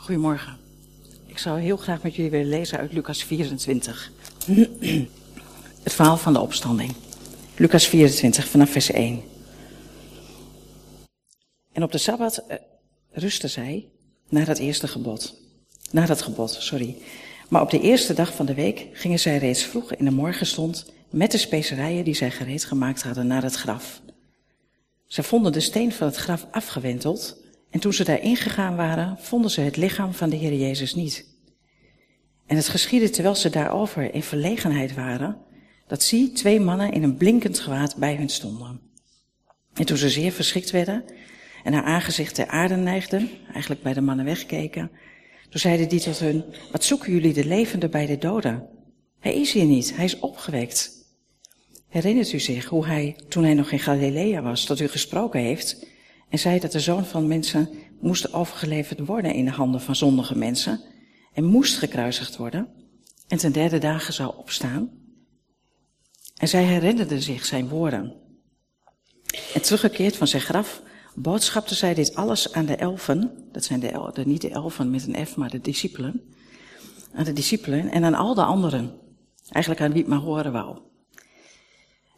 Goedemorgen. 0.00 0.58
Ik 1.26 1.38
zou 1.38 1.60
heel 1.60 1.76
graag 1.76 2.02
met 2.02 2.14
jullie 2.14 2.30
willen 2.30 2.48
lezen 2.48 2.78
uit 2.78 2.92
Lucas 2.92 3.24
24. 3.24 4.10
Het 5.82 5.92
verhaal 5.92 6.16
van 6.16 6.32
de 6.32 6.40
opstanding. 6.40 6.92
Lucas 7.56 7.86
24 7.86 8.48
vanaf 8.48 8.70
vers 8.70 8.90
1. 8.90 9.22
En 11.72 11.82
op 11.82 11.92
de 11.92 11.98
Sabbat 11.98 12.36
eh, 12.36 12.56
rustte 13.10 13.48
zij 13.48 13.88
na 14.28 14.44
dat 14.44 14.58
eerste 14.58 14.88
gebod. 14.88 15.40
Na 15.90 16.06
dat 16.06 16.22
gebod, 16.22 16.50
sorry. 16.50 16.96
Maar 17.48 17.62
op 17.62 17.70
de 17.70 17.80
eerste 17.80 18.14
dag 18.14 18.34
van 18.34 18.46
de 18.46 18.54
week 18.54 18.86
gingen 18.92 19.18
zij 19.18 19.38
reeds 19.38 19.64
vroeg 19.64 19.94
in 19.94 20.04
de 20.04 20.10
morgenstond 20.10 20.92
met 21.10 21.30
de 21.30 21.38
specerijen 21.38 22.04
die 22.04 22.14
zij 22.14 22.30
gereed 22.30 22.64
gemaakt 22.64 23.02
hadden 23.02 23.26
naar 23.26 23.42
het 23.42 23.54
graf. 23.54 24.00
Zij 25.06 25.24
vonden 25.24 25.52
de 25.52 25.60
steen 25.60 25.92
van 25.92 26.06
het 26.06 26.16
graf 26.16 26.46
afgewenteld 26.50 27.38
en 27.70 27.80
toen 27.80 27.92
ze 27.92 28.04
daar 28.04 28.22
ingegaan 28.22 28.76
waren, 28.76 29.18
vonden 29.18 29.50
ze 29.50 29.60
het 29.60 29.76
lichaam 29.76 30.12
van 30.12 30.30
de 30.30 30.36
Heer 30.36 30.54
Jezus 30.54 30.94
niet. 30.94 31.28
En 32.46 32.56
het 32.56 32.68
geschiedde 32.68 33.10
terwijl 33.10 33.34
ze 33.34 33.50
daarover 33.50 34.14
in 34.14 34.22
verlegenheid 34.22 34.94
waren, 34.94 35.38
dat 35.86 36.02
zie 36.02 36.32
twee 36.32 36.60
mannen 36.60 36.92
in 36.92 37.02
een 37.02 37.16
blinkend 37.16 37.58
gewaad 37.58 37.96
bij 37.96 38.16
hun 38.16 38.28
stonden. 38.28 38.80
En 39.74 39.86
toen 39.86 39.96
ze 39.96 40.10
zeer 40.10 40.32
verschrikt 40.32 40.70
werden 40.70 41.04
en 41.64 41.72
haar 41.72 41.84
aangezicht 41.84 42.34
ter 42.34 42.46
aarde 42.46 42.76
neigden, 42.76 43.30
eigenlijk 43.52 43.82
bij 43.82 43.92
de 43.92 44.00
mannen 44.00 44.24
wegkeken, 44.24 44.90
toen 45.48 45.60
zeiden 45.60 45.88
die 45.88 46.00
tot 46.00 46.18
hun, 46.18 46.44
wat 46.72 46.84
zoeken 46.84 47.12
jullie 47.12 47.32
de 47.32 47.44
levende 47.44 47.88
bij 47.88 48.06
de 48.06 48.18
doden? 48.18 48.68
Hij 49.18 49.34
is 49.34 49.52
hier 49.52 49.64
niet, 49.64 49.96
hij 49.96 50.04
is 50.04 50.18
opgewekt. 50.18 50.90
Herinnert 51.88 52.32
u 52.32 52.38
zich 52.38 52.64
hoe 52.64 52.86
hij, 52.86 53.16
toen 53.28 53.44
hij 53.44 53.54
nog 53.54 53.70
in 53.70 53.78
Galilea 53.78 54.42
was, 54.42 54.64
tot 54.64 54.80
u 54.80 54.88
gesproken 54.88 55.40
heeft 55.40 55.86
en 56.30 56.38
zei 56.38 56.58
dat 56.58 56.72
de 56.72 56.80
zoon 56.80 57.04
van 57.04 57.26
mensen 57.26 57.68
moest 58.00 58.32
overgeleverd 58.32 58.98
worden 58.98 59.34
in 59.34 59.44
de 59.44 59.50
handen 59.50 59.80
van 59.80 59.96
zondige 59.96 60.38
mensen 60.38 60.80
en 61.32 61.44
moest 61.44 61.78
gekruisigd 61.78 62.36
worden 62.36 62.68
en 63.28 63.38
ten 63.38 63.52
derde 63.52 63.78
dagen 63.78 64.12
zou 64.12 64.36
opstaan? 64.36 64.90
En 66.36 66.48
zij 66.48 66.64
herinnerden 66.64 67.22
zich 67.22 67.44
zijn 67.44 67.68
woorden. 67.68 68.14
En 69.54 69.62
teruggekeerd 69.62 70.16
van 70.16 70.26
zijn 70.26 70.42
graf 70.42 70.82
boodschapte 71.14 71.74
zij 71.74 71.94
dit 71.94 72.14
alles 72.14 72.52
aan 72.52 72.66
de 72.66 72.76
elfen, 72.76 73.48
dat 73.52 73.64
zijn 73.64 73.80
de, 73.80 74.10
de, 74.12 74.26
niet 74.26 74.40
de 74.40 74.50
elfen 74.50 74.90
met 74.90 75.06
een 75.06 75.26
F, 75.26 75.36
maar 75.36 75.50
de 75.50 75.60
discipelen, 75.60 76.20
aan 77.14 77.24
de 77.24 77.32
discipelen 77.32 77.90
en 77.90 78.04
aan 78.04 78.14
al 78.14 78.34
de 78.34 78.42
anderen. 78.42 78.92
Eigenlijk 79.48 79.84
aan 79.84 79.92
wie 79.92 80.00
het 80.00 80.10
maar 80.10 80.18
horen 80.18 80.52
wou. 80.52 80.78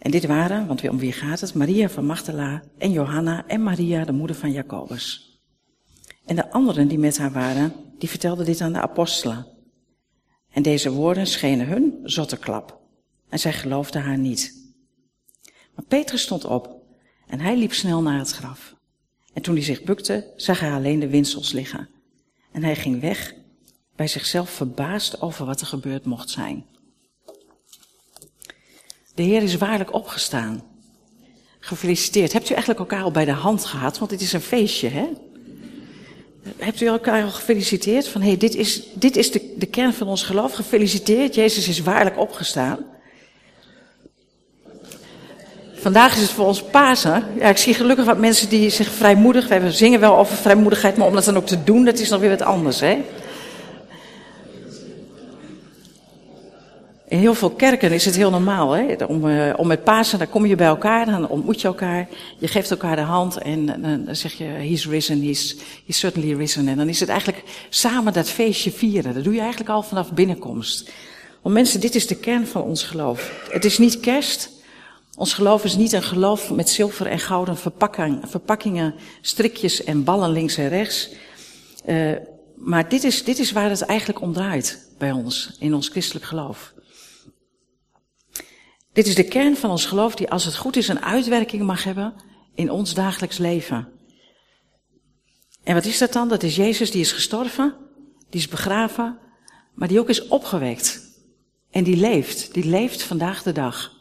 En 0.02 0.10
dit 0.10 0.26
waren, 0.26 0.66
want 0.66 0.88
om 0.88 0.98
wie 0.98 1.12
gaat 1.12 1.40
het, 1.40 1.54
Maria 1.54 1.88
van 1.88 2.04
Magdala 2.04 2.62
en 2.78 2.92
Johanna 2.92 3.46
en 3.46 3.62
Maria, 3.62 4.04
de 4.04 4.12
moeder 4.12 4.36
van 4.36 4.52
Jacobus. 4.52 5.36
En 6.24 6.36
de 6.36 6.50
anderen 6.50 6.88
die 6.88 6.98
met 6.98 7.18
haar 7.18 7.32
waren, 7.32 7.72
die 7.98 8.08
vertelden 8.08 8.44
dit 8.46 8.60
aan 8.60 8.72
de 8.72 8.80
apostelen. 8.80 9.46
En 10.50 10.62
deze 10.62 10.90
woorden 10.90 11.26
schenen 11.26 11.66
hun 11.66 12.00
zotte 12.02 12.36
klap. 12.36 12.80
En 13.28 13.38
zij 13.38 13.52
geloofden 13.52 14.02
haar 14.02 14.18
niet. 14.18 14.72
Maar 15.74 15.84
Petrus 15.84 16.22
stond 16.22 16.44
op 16.44 16.82
en 17.26 17.40
hij 17.40 17.56
liep 17.56 17.72
snel 17.72 18.02
naar 18.02 18.18
het 18.18 18.30
graf. 18.30 18.74
En 19.32 19.42
toen 19.42 19.54
hij 19.54 19.64
zich 19.64 19.82
bukte, 19.82 20.32
zag 20.36 20.60
hij 20.60 20.72
alleen 20.72 21.00
de 21.00 21.08
winsels 21.08 21.52
liggen. 21.52 21.88
En 22.52 22.62
hij 22.62 22.76
ging 22.76 23.00
weg, 23.00 23.34
bij 23.96 24.08
zichzelf 24.08 24.50
verbaasd 24.50 25.20
over 25.20 25.46
wat 25.46 25.60
er 25.60 25.66
gebeurd 25.66 26.04
mocht 26.04 26.30
zijn. 26.30 26.66
De 29.14 29.22
Heer 29.22 29.42
is 29.42 29.56
waarlijk 29.56 29.94
opgestaan. 29.94 30.62
Gefeliciteerd. 31.60 32.32
Hebt 32.32 32.50
u 32.50 32.54
eigenlijk 32.54 32.80
elkaar 32.80 33.04
al 33.04 33.10
bij 33.10 33.24
de 33.24 33.32
hand 33.32 33.64
gehad? 33.64 33.98
Want 33.98 34.10
dit 34.10 34.20
is 34.20 34.32
een 34.32 34.40
feestje, 34.40 34.88
hè? 34.88 35.08
Hebt 36.56 36.80
u 36.80 36.86
elkaar 36.86 37.22
al 37.22 37.30
gefeliciteerd? 37.30 38.08
Van 38.08 38.20
hé, 38.20 38.26
hey, 38.28 38.36
dit 38.36 38.54
is, 38.54 38.82
dit 38.94 39.16
is 39.16 39.30
de, 39.30 39.54
de 39.58 39.66
kern 39.66 39.94
van 39.94 40.06
ons 40.06 40.22
geloof. 40.22 40.52
Gefeliciteerd. 40.52 41.34
Jezus 41.34 41.68
is 41.68 41.80
waarlijk 41.80 42.18
opgestaan. 42.18 42.78
Vandaag 45.74 46.14
is 46.14 46.22
het 46.22 46.30
voor 46.30 46.46
ons 46.46 46.62
Pasen. 46.62 47.24
Ja, 47.38 47.48
ik 47.48 47.56
zie 47.56 47.74
gelukkig 47.74 48.04
wat 48.04 48.18
mensen 48.18 48.48
die 48.48 48.70
zich 48.70 48.88
vrijmoedig. 48.90 49.48
We 49.48 49.72
zingen 49.72 50.00
wel 50.00 50.18
over 50.18 50.36
vrijmoedigheid, 50.36 50.96
maar 50.96 51.06
om 51.06 51.14
dat 51.14 51.24
dan 51.24 51.36
ook 51.36 51.46
te 51.46 51.64
doen, 51.64 51.84
dat 51.84 51.98
is 51.98 52.08
nog 52.08 52.20
weer 52.20 52.30
wat 52.30 52.42
anders, 52.42 52.80
hè? 52.80 53.02
In 57.12 57.18
heel 57.18 57.34
veel 57.34 57.50
kerken 57.50 57.92
is 57.92 58.04
het 58.04 58.16
heel 58.16 58.30
normaal, 58.30 58.72
hè? 58.72 59.04
Om, 59.04 59.26
uh, 59.26 59.52
om 59.56 59.66
met 59.66 59.84
Pasen, 59.84 60.18
dan 60.18 60.28
kom 60.28 60.46
je 60.46 60.56
bij 60.56 60.66
elkaar, 60.66 61.06
dan 61.06 61.28
ontmoet 61.28 61.60
je 61.60 61.66
elkaar, 61.66 62.08
je 62.38 62.48
geeft 62.48 62.70
elkaar 62.70 62.96
de 62.96 63.02
hand 63.02 63.36
en 63.36 63.66
dan 63.82 64.16
zeg 64.16 64.32
je, 64.32 64.44
he's 64.44 64.86
risen, 64.86 65.22
he's, 65.22 65.56
he's 65.86 65.98
certainly 65.98 66.34
risen. 66.34 66.68
En 66.68 66.76
dan 66.76 66.88
is 66.88 67.00
het 67.00 67.08
eigenlijk 67.08 67.42
samen 67.68 68.12
dat 68.12 68.28
feestje 68.28 68.70
vieren. 68.70 69.14
Dat 69.14 69.24
doe 69.24 69.34
je 69.34 69.40
eigenlijk 69.40 69.70
al 69.70 69.82
vanaf 69.82 70.12
binnenkomst. 70.12 70.90
Want 71.42 71.54
mensen, 71.54 71.80
dit 71.80 71.94
is 71.94 72.06
de 72.06 72.16
kern 72.16 72.46
van 72.46 72.62
ons 72.62 72.82
geloof. 72.82 73.48
Het 73.50 73.64
is 73.64 73.78
niet 73.78 74.00
kerst, 74.00 74.50
ons 75.16 75.34
geloof 75.34 75.64
is 75.64 75.76
niet 75.76 75.92
een 75.92 76.02
geloof 76.02 76.50
met 76.50 76.68
zilver 76.68 77.06
en 77.06 77.18
gouden 77.18 77.56
verpakking, 77.56 78.20
verpakkingen, 78.24 78.94
strikjes 79.20 79.84
en 79.84 80.04
ballen 80.04 80.30
links 80.30 80.56
en 80.56 80.68
rechts. 80.68 81.10
Uh, 81.86 82.12
maar 82.56 82.88
dit 82.88 83.04
is, 83.04 83.24
dit 83.24 83.38
is 83.38 83.52
waar 83.52 83.70
het 83.70 83.82
eigenlijk 83.82 84.20
om 84.20 84.32
draait 84.32 84.88
bij 84.98 85.12
ons, 85.12 85.56
in 85.58 85.74
ons 85.74 85.88
christelijk 85.88 86.24
geloof. 86.24 86.71
Dit 88.92 89.06
is 89.06 89.14
de 89.14 89.24
kern 89.24 89.56
van 89.56 89.70
ons 89.70 89.86
geloof 89.86 90.14
die 90.14 90.30
als 90.30 90.44
het 90.44 90.56
goed 90.56 90.76
is 90.76 90.88
een 90.88 91.02
uitwerking 91.02 91.62
mag 91.62 91.84
hebben 91.84 92.14
in 92.54 92.70
ons 92.70 92.94
dagelijks 92.94 93.38
leven. 93.38 93.88
En 95.64 95.74
wat 95.74 95.84
is 95.84 95.98
dat 95.98 96.12
dan? 96.12 96.28
Dat 96.28 96.42
is 96.42 96.56
Jezus 96.56 96.90
die 96.90 97.00
is 97.00 97.12
gestorven, 97.12 97.74
die 98.30 98.40
is 98.40 98.48
begraven, 98.48 99.18
maar 99.74 99.88
die 99.88 100.00
ook 100.00 100.08
is 100.08 100.28
opgewekt. 100.28 101.10
En 101.70 101.84
die 101.84 101.96
leeft, 101.96 102.54
die 102.54 102.64
leeft 102.64 103.02
vandaag 103.02 103.42
de 103.42 103.52
dag. 103.52 103.92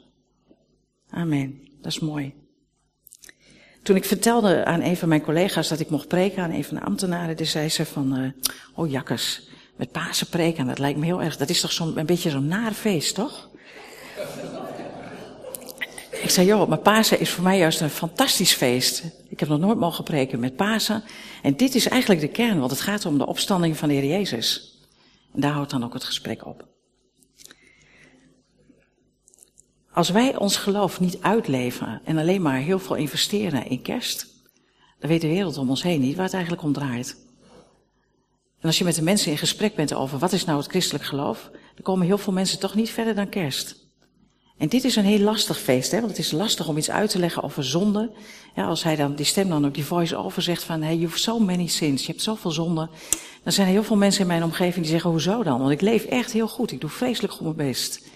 Amen. 1.10 1.60
Dat 1.82 1.92
is 1.92 2.00
mooi. 2.00 2.34
Toen 3.84 3.96
ik 3.96 4.06
vertelde 4.06 4.66
aan 4.66 4.82
een 4.82 4.98
van 4.98 5.10
mijn 5.10 5.22
collega's 5.22 5.68
dat 5.68 5.80
ik 5.80 5.90
mocht 5.90 6.08
preken 6.08 6.44
aan 6.44 6.52
een 6.52 6.64
van 6.64 6.78
de 6.78 6.84
ambtenaren, 6.84 7.38
die 7.38 7.46
zei 7.46 7.70
ze 7.70 7.86
van, 7.86 8.20
uh, 8.20 8.32
oh 8.76 8.90
jakkers, 8.90 9.48
met 9.76 9.92
Pasen 9.92 10.28
preken, 10.28 10.68
dat 10.68 10.80
lijkt 10.80 11.00
me 11.00 11.06
heel 11.06 11.22
erg, 11.22 11.38
dat 11.38 11.50
is 11.50 11.62
toch 11.62 11.72
zo'n 11.72 11.98
een 11.98 12.06
beetje 12.06 12.30
zo'n 12.30 12.48
naar 12.48 12.72
feest, 12.72 13.16
toch? 13.16 13.51
Ik 16.22 16.30
zei, 16.30 16.48
joh, 16.48 16.68
maar 16.68 16.78
Pasen 16.78 17.20
is 17.20 17.30
voor 17.30 17.44
mij 17.44 17.58
juist 17.58 17.82
een 17.82 17.90
fantastisch 17.90 18.54
feest. 18.54 19.04
Ik 19.30 19.40
heb 19.40 19.50
nog 19.50 19.60
nooit 19.60 19.78
mogen 19.78 20.04
preken 20.04 20.40
met 20.40 20.56
Pasen. 20.56 21.04
En 21.42 21.56
dit 21.56 21.76
is 21.76 21.88
eigenlijk 21.88 22.22
de 22.22 22.28
kern, 22.28 22.60
want 22.60 22.72
het 22.72 22.82
gaat 22.82 23.06
om 23.06 23.18
de 23.18 23.26
opstanding 23.26 23.78
van 23.78 23.88
de 23.88 23.94
Heer 23.94 24.10
Jezus. 24.10 24.80
En 25.34 25.42
daar 25.42 25.52
houdt 25.52 25.72
dan 25.72 25.84
ook 25.84 25.94
het 25.94 26.04
gesprek 26.04 26.46
op. 26.46 26.68
Als 29.94 30.10
wij 30.10 30.38
ons 30.38 30.58
geloof 30.58 31.00
niet 31.00 31.22
uitleven 31.22 32.02
en 32.06 32.18
alleen 32.18 32.42
maar 32.42 32.58
heel 32.58 32.80
veel 32.80 32.96
investeren 32.96 33.68
in 33.68 33.82
kerst, 33.82 34.28
dan 35.00 35.10
weet 35.10 35.22
de 35.22 35.28
wereld 35.28 35.58
om 35.58 35.70
ons 35.70 35.84
heen 35.84 36.02
niet 36.02 36.16
waar 36.16 36.26
het 36.26 36.34
eigenlijk 36.34 36.64
om 36.64 36.74
draait. 36.74 37.18
En 38.60 38.68
als 38.68 38.78
je 38.78 38.84
met 38.84 38.96
de 38.96 39.02
mensen 39.02 39.32
in 39.32 39.38
gesprek 39.38 39.76
bent 39.76 39.94
over 39.94 40.20
wat 40.20 40.32
is 40.32 40.46
nou 40.46 40.58
het 40.58 40.70
christelijk 40.70 41.04
geloof, 41.04 41.50
dan 41.52 41.84
komen 41.84 42.06
heel 42.06 42.18
veel 42.18 42.34
mensen 42.34 42.60
toch 42.60 42.76
niet 42.76 42.90
verder 42.90 43.16
dan 43.16 43.30
kerst. 43.30 43.81
En 44.62 44.70
dit 44.70 44.84
is 44.84 44.96
een 44.96 45.06
heel 45.06 45.20
lastig 45.20 45.60
feest, 45.60 45.92
hè? 45.92 45.98
want 45.98 46.10
het 46.10 46.20
is 46.20 46.32
lastig 46.32 46.68
om 46.68 46.78
iets 46.78 46.90
uit 46.90 47.10
te 47.10 47.20
leggen 47.20 47.44
over 47.44 47.64
zonde. 47.64 48.12
Ja, 48.56 48.66
als 48.66 48.84
hij 48.84 48.96
dan, 48.96 49.16
die 49.16 49.26
stem 49.26 49.50
dan 49.50 49.66
ook 49.66 49.74
die 49.74 49.86
voice-over 49.86 50.42
zegt 50.42 50.64
van, 50.64 50.82
hey, 50.82 50.96
you 50.96 51.06
have 51.06 51.20
so 51.20 51.40
many 51.40 51.68
sins, 51.68 52.06
je 52.06 52.12
hebt 52.12 52.24
zoveel 52.24 52.52
zonde. 52.52 52.90
Dan 53.44 53.54
zijn 53.54 53.68
er 53.68 53.74
heel 53.74 53.84
veel 53.84 53.96
mensen 53.96 54.22
in 54.22 54.28
mijn 54.28 54.44
omgeving 54.44 54.76
die 54.76 54.92
zeggen, 54.92 55.10
hoezo 55.10 55.44
dan? 55.44 55.60
Want 55.60 55.72
ik 55.72 55.82
leef 55.82 56.04
echt 56.04 56.32
heel 56.32 56.48
goed, 56.48 56.72
ik 56.72 56.82
doe 56.82 56.90
vreselijk 56.90 57.34
goed 57.34 57.56
mijn 57.56 57.70
best. 57.70 58.08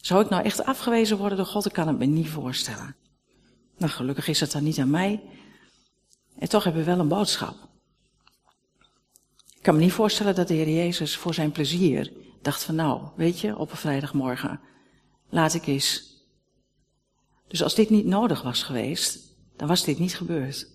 Zou 0.00 0.24
ik 0.24 0.30
nou 0.30 0.44
echt 0.44 0.64
afgewezen 0.64 1.16
worden 1.16 1.36
door 1.36 1.46
God? 1.46 1.66
Ik 1.66 1.72
kan 1.72 1.88
het 1.88 1.98
me 1.98 2.04
niet 2.04 2.28
voorstellen. 2.28 2.96
Nou, 3.78 3.92
gelukkig 3.92 4.28
is 4.28 4.40
het 4.40 4.52
dan 4.52 4.62
niet 4.62 4.78
aan 4.78 4.90
mij. 4.90 5.22
En 6.38 6.48
toch 6.48 6.64
hebben 6.64 6.84
we 6.84 6.90
wel 6.90 7.00
een 7.00 7.08
boodschap. 7.08 7.54
Ik 9.56 9.62
kan 9.62 9.74
me 9.74 9.80
niet 9.80 9.92
voorstellen 9.92 10.34
dat 10.34 10.48
de 10.48 10.54
Heer 10.54 10.70
Jezus 10.70 11.16
voor 11.16 11.34
zijn 11.34 11.52
plezier 11.52 12.12
dacht 12.42 12.64
van 12.64 12.74
nou, 12.74 13.00
weet 13.16 13.40
je, 13.40 13.58
op 13.58 13.70
een 13.70 13.76
vrijdagmorgen, 13.76 14.60
laat 15.34 15.54
ik 15.54 15.66
eens. 15.66 16.12
Dus 17.48 17.62
als 17.62 17.74
dit 17.74 17.90
niet 17.90 18.06
nodig 18.06 18.42
was 18.42 18.62
geweest, 18.62 19.18
dan 19.56 19.68
was 19.68 19.84
dit 19.84 19.98
niet 19.98 20.16
gebeurd. 20.16 20.66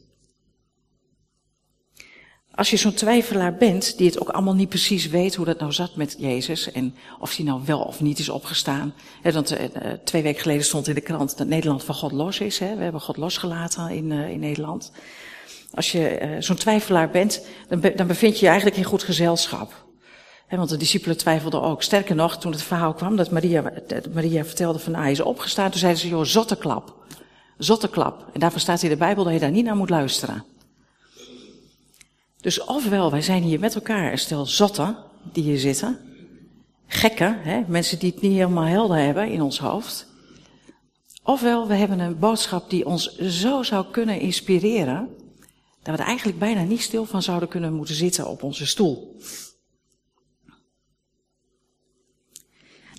Als 2.51 2.69
je 2.69 2.77
zo'n 2.77 2.93
twijfelaar 2.93 3.55
bent, 3.55 3.97
die 3.97 4.07
het 4.07 4.19
ook 4.19 4.29
allemaal 4.29 4.53
niet 4.53 4.69
precies 4.69 5.07
weet 5.07 5.35
hoe 5.35 5.45
dat 5.45 5.59
nou 5.59 5.71
zat 5.71 5.95
met 5.95 6.15
Jezus 6.17 6.71
en 6.71 6.95
of 7.19 7.35
hij 7.35 7.45
nou 7.45 7.61
wel 7.65 7.81
of 7.81 8.01
niet 8.01 8.19
is 8.19 8.29
opgestaan. 8.29 8.93
He, 9.21 9.31
want 9.31 9.51
uh, 9.51 9.59
twee 10.03 10.21
weken 10.21 10.41
geleden 10.41 10.65
stond 10.65 10.87
in 10.87 10.95
de 10.95 11.01
krant 11.01 11.37
dat 11.37 11.47
Nederland 11.47 11.83
van 11.83 11.95
God 11.95 12.11
los 12.11 12.39
is. 12.39 12.59
Hè? 12.59 12.75
We 12.75 12.83
hebben 12.83 13.01
God 13.01 13.17
losgelaten 13.17 13.89
in, 13.89 14.11
uh, 14.11 14.29
in 14.29 14.39
Nederland. 14.39 14.91
Als 15.73 15.91
je 15.91 16.35
zo'n 16.39 16.55
twijfelaar 16.55 17.09
bent, 17.09 17.45
dan, 17.67 17.81
dan 17.95 18.07
bevind 18.07 18.33
je 18.33 18.41
je 18.41 18.47
eigenlijk 18.47 18.77
in 18.77 18.83
goed 18.83 19.03
gezelschap. 19.03 19.88
Want 20.57 20.69
de 20.69 20.77
discipelen 20.77 21.17
twijfelden 21.17 21.61
ook. 21.61 21.83
Sterker 21.83 22.15
nog, 22.15 22.37
toen 22.37 22.51
het 22.51 22.61
verhaal 22.61 22.93
kwam 22.93 23.15
dat 23.15 23.31
Maria, 23.31 23.71
Maria 24.13 24.45
vertelde 24.45 24.79
van 24.79 24.95
ah, 24.95 25.01
hij 25.01 25.11
is 25.11 25.19
opgestaan, 25.19 25.69
toen 25.69 25.79
zeiden 25.79 26.01
ze, 26.01 26.07
joh, 26.07 26.23
zotteklap. 26.23 26.95
Zotteklap. 27.57 28.29
En 28.33 28.39
daarvoor 28.39 28.59
staat 28.59 28.83
in 28.83 28.89
de 28.89 28.97
Bijbel 28.97 29.23
dat 29.23 29.33
je 29.33 29.39
daar 29.39 29.51
niet 29.51 29.65
naar 29.65 29.75
moet 29.75 29.89
luisteren. 29.89 30.45
Dus 32.41 32.63
ofwel, 32.63 33.11
wij 33.11 33.21
zijn 33.21 33.43
hier 33.43 33.59
met 33.59 33.75
elkaar 33.75 34.11
een 34.11 34.17
stel 34.17 34.45
zotten 34.45 34.97
die 35.31 35.43
hier 35.43 35.59
zitten. 35.59 35.99
Gekken, 36.87 37.65
mensen 37.67 37.99
die 37.99 38.11
het 38.11 38.21
niet 38.21 38.31
helemaal 38.31 38.63
helder 38.63 38.97
hebben 38.97 39.31
in 39.31 39.41
ons 39.41 39.59
hoofd. 39.59 40.07
Ofwel, 41.23 41.67
we 41.67 41.73
hebben 41.73 41.99
een 41.99 42.19
boodschap 42.19 42.69
die 42.69 42.85
ons 42.85 43.17
zo 43.17 43.63
zou 43.63 43.85
kunnen 43.91 44.19
inspireren, 44.19 45.09
dat 45.83 45.95
we 45.95 46.01
er 46.01 46.07
eigenlijk 46.07 46.39
bijna 46.39 46.63
niet 46.63 46.81
stil 46.81 47.05
van 47.05 47.21
zouden 47.21 47.49
kunnen 47.49 47.73
moeten 47.73 47.95
zitten 47.95 48.27
op 48.27 48.43
onze 48.43 48.65
stoel. 48.65 49.17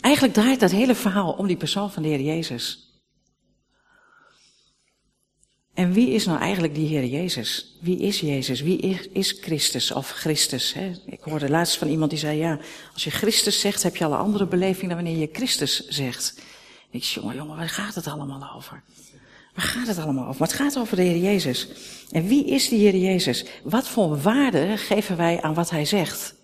Eigenlijk 0.01 0.35
draait 0.35 0.61
dat 0.61 0.71
hele 0.71 0.95
verhaal 0.95 1.33
om 1.33 1.47
die 1.47 1.57
persoon 1.57 1.91
van 1.91 2.03
de 2.03 2.09
Heer 2.09 2.21
Jezus. 2.21 2.91
En 5.75 5.93
wie 5.93 6.11
is 6.11 6.27
nou 6.27 6.39
eigenlijk 6.39 6.75
die 6.75 6.87
Heer 6.87 7.05
Jezus? 7.05 7.77
Wie 7.81 7.99
is 7.99 8.21
Jezus? 8.21 8.61
Wie 8.61 8.79
is, 8.79 9.09
is 9.13 9.39
Christus 9.41 9.93
of 9.93 10.11
Christus? 10.11 10.73
Hè? 10.73 10.93
Ik 11.07 11.21
hoorde 11.21 11.51
laatst 11.51 11.79
van 11.79 11.89
iemand 11.89 12.11
die 12.11 12.19
zei, 12.19 12.39
ja, 12.39 12.59
als 12.93 13.05
je 13.05 13.11
Christus 13.11 13.61
zegt, 13.61 13.83
heb 13.83 13.97
je 13.97 14.05
al 14.05 14.13
een 14.13 14.19
andere 14.19 14.47
beleving 14.47 14.87
dan 14.87 15.03
wanneer 15.03 15.19
je 15.19 15.29
Christus 15.33 15.89
zegt. 15.89 16.41
ik 16.91 17.05
zei, 17.05 17.25
jongen, 17.25 17.37
jongen, 17.37 17.57
waar 17.57 17.69
gaat 17.69 17.95
het 17.95 18.07
allemaal 18.07 18.55
over? 18.57 18.83
Waar 19.55 19.65
gaat 19.65 19.87
het 19.87 19.99
allemaal 19.99 20.27
over? 20.27 20.39
Maar 20.39 20.49
het 20.49 20.57
gaat 20.57 20.79
over 20.79 20.97
de 20.97 21.03
Heer 21.03 21.23
Jezus. 21.23 21.69
En 22.11 22.27
wie 22.27 22.47
is 22.47 22.69
die 22.69 22.79
Heer 22.79 22.97
Jezus? 22.97 23.45
Wat 23.63 23.89
voor 23.89 24.21
waarde 24.21 24.77
geven 24.77 25.17
wij 25.17 25.43
aan 25.43 25.55
wat 25.55 25.71
Hij 25.71 25.85
zegt? 25.85 26.35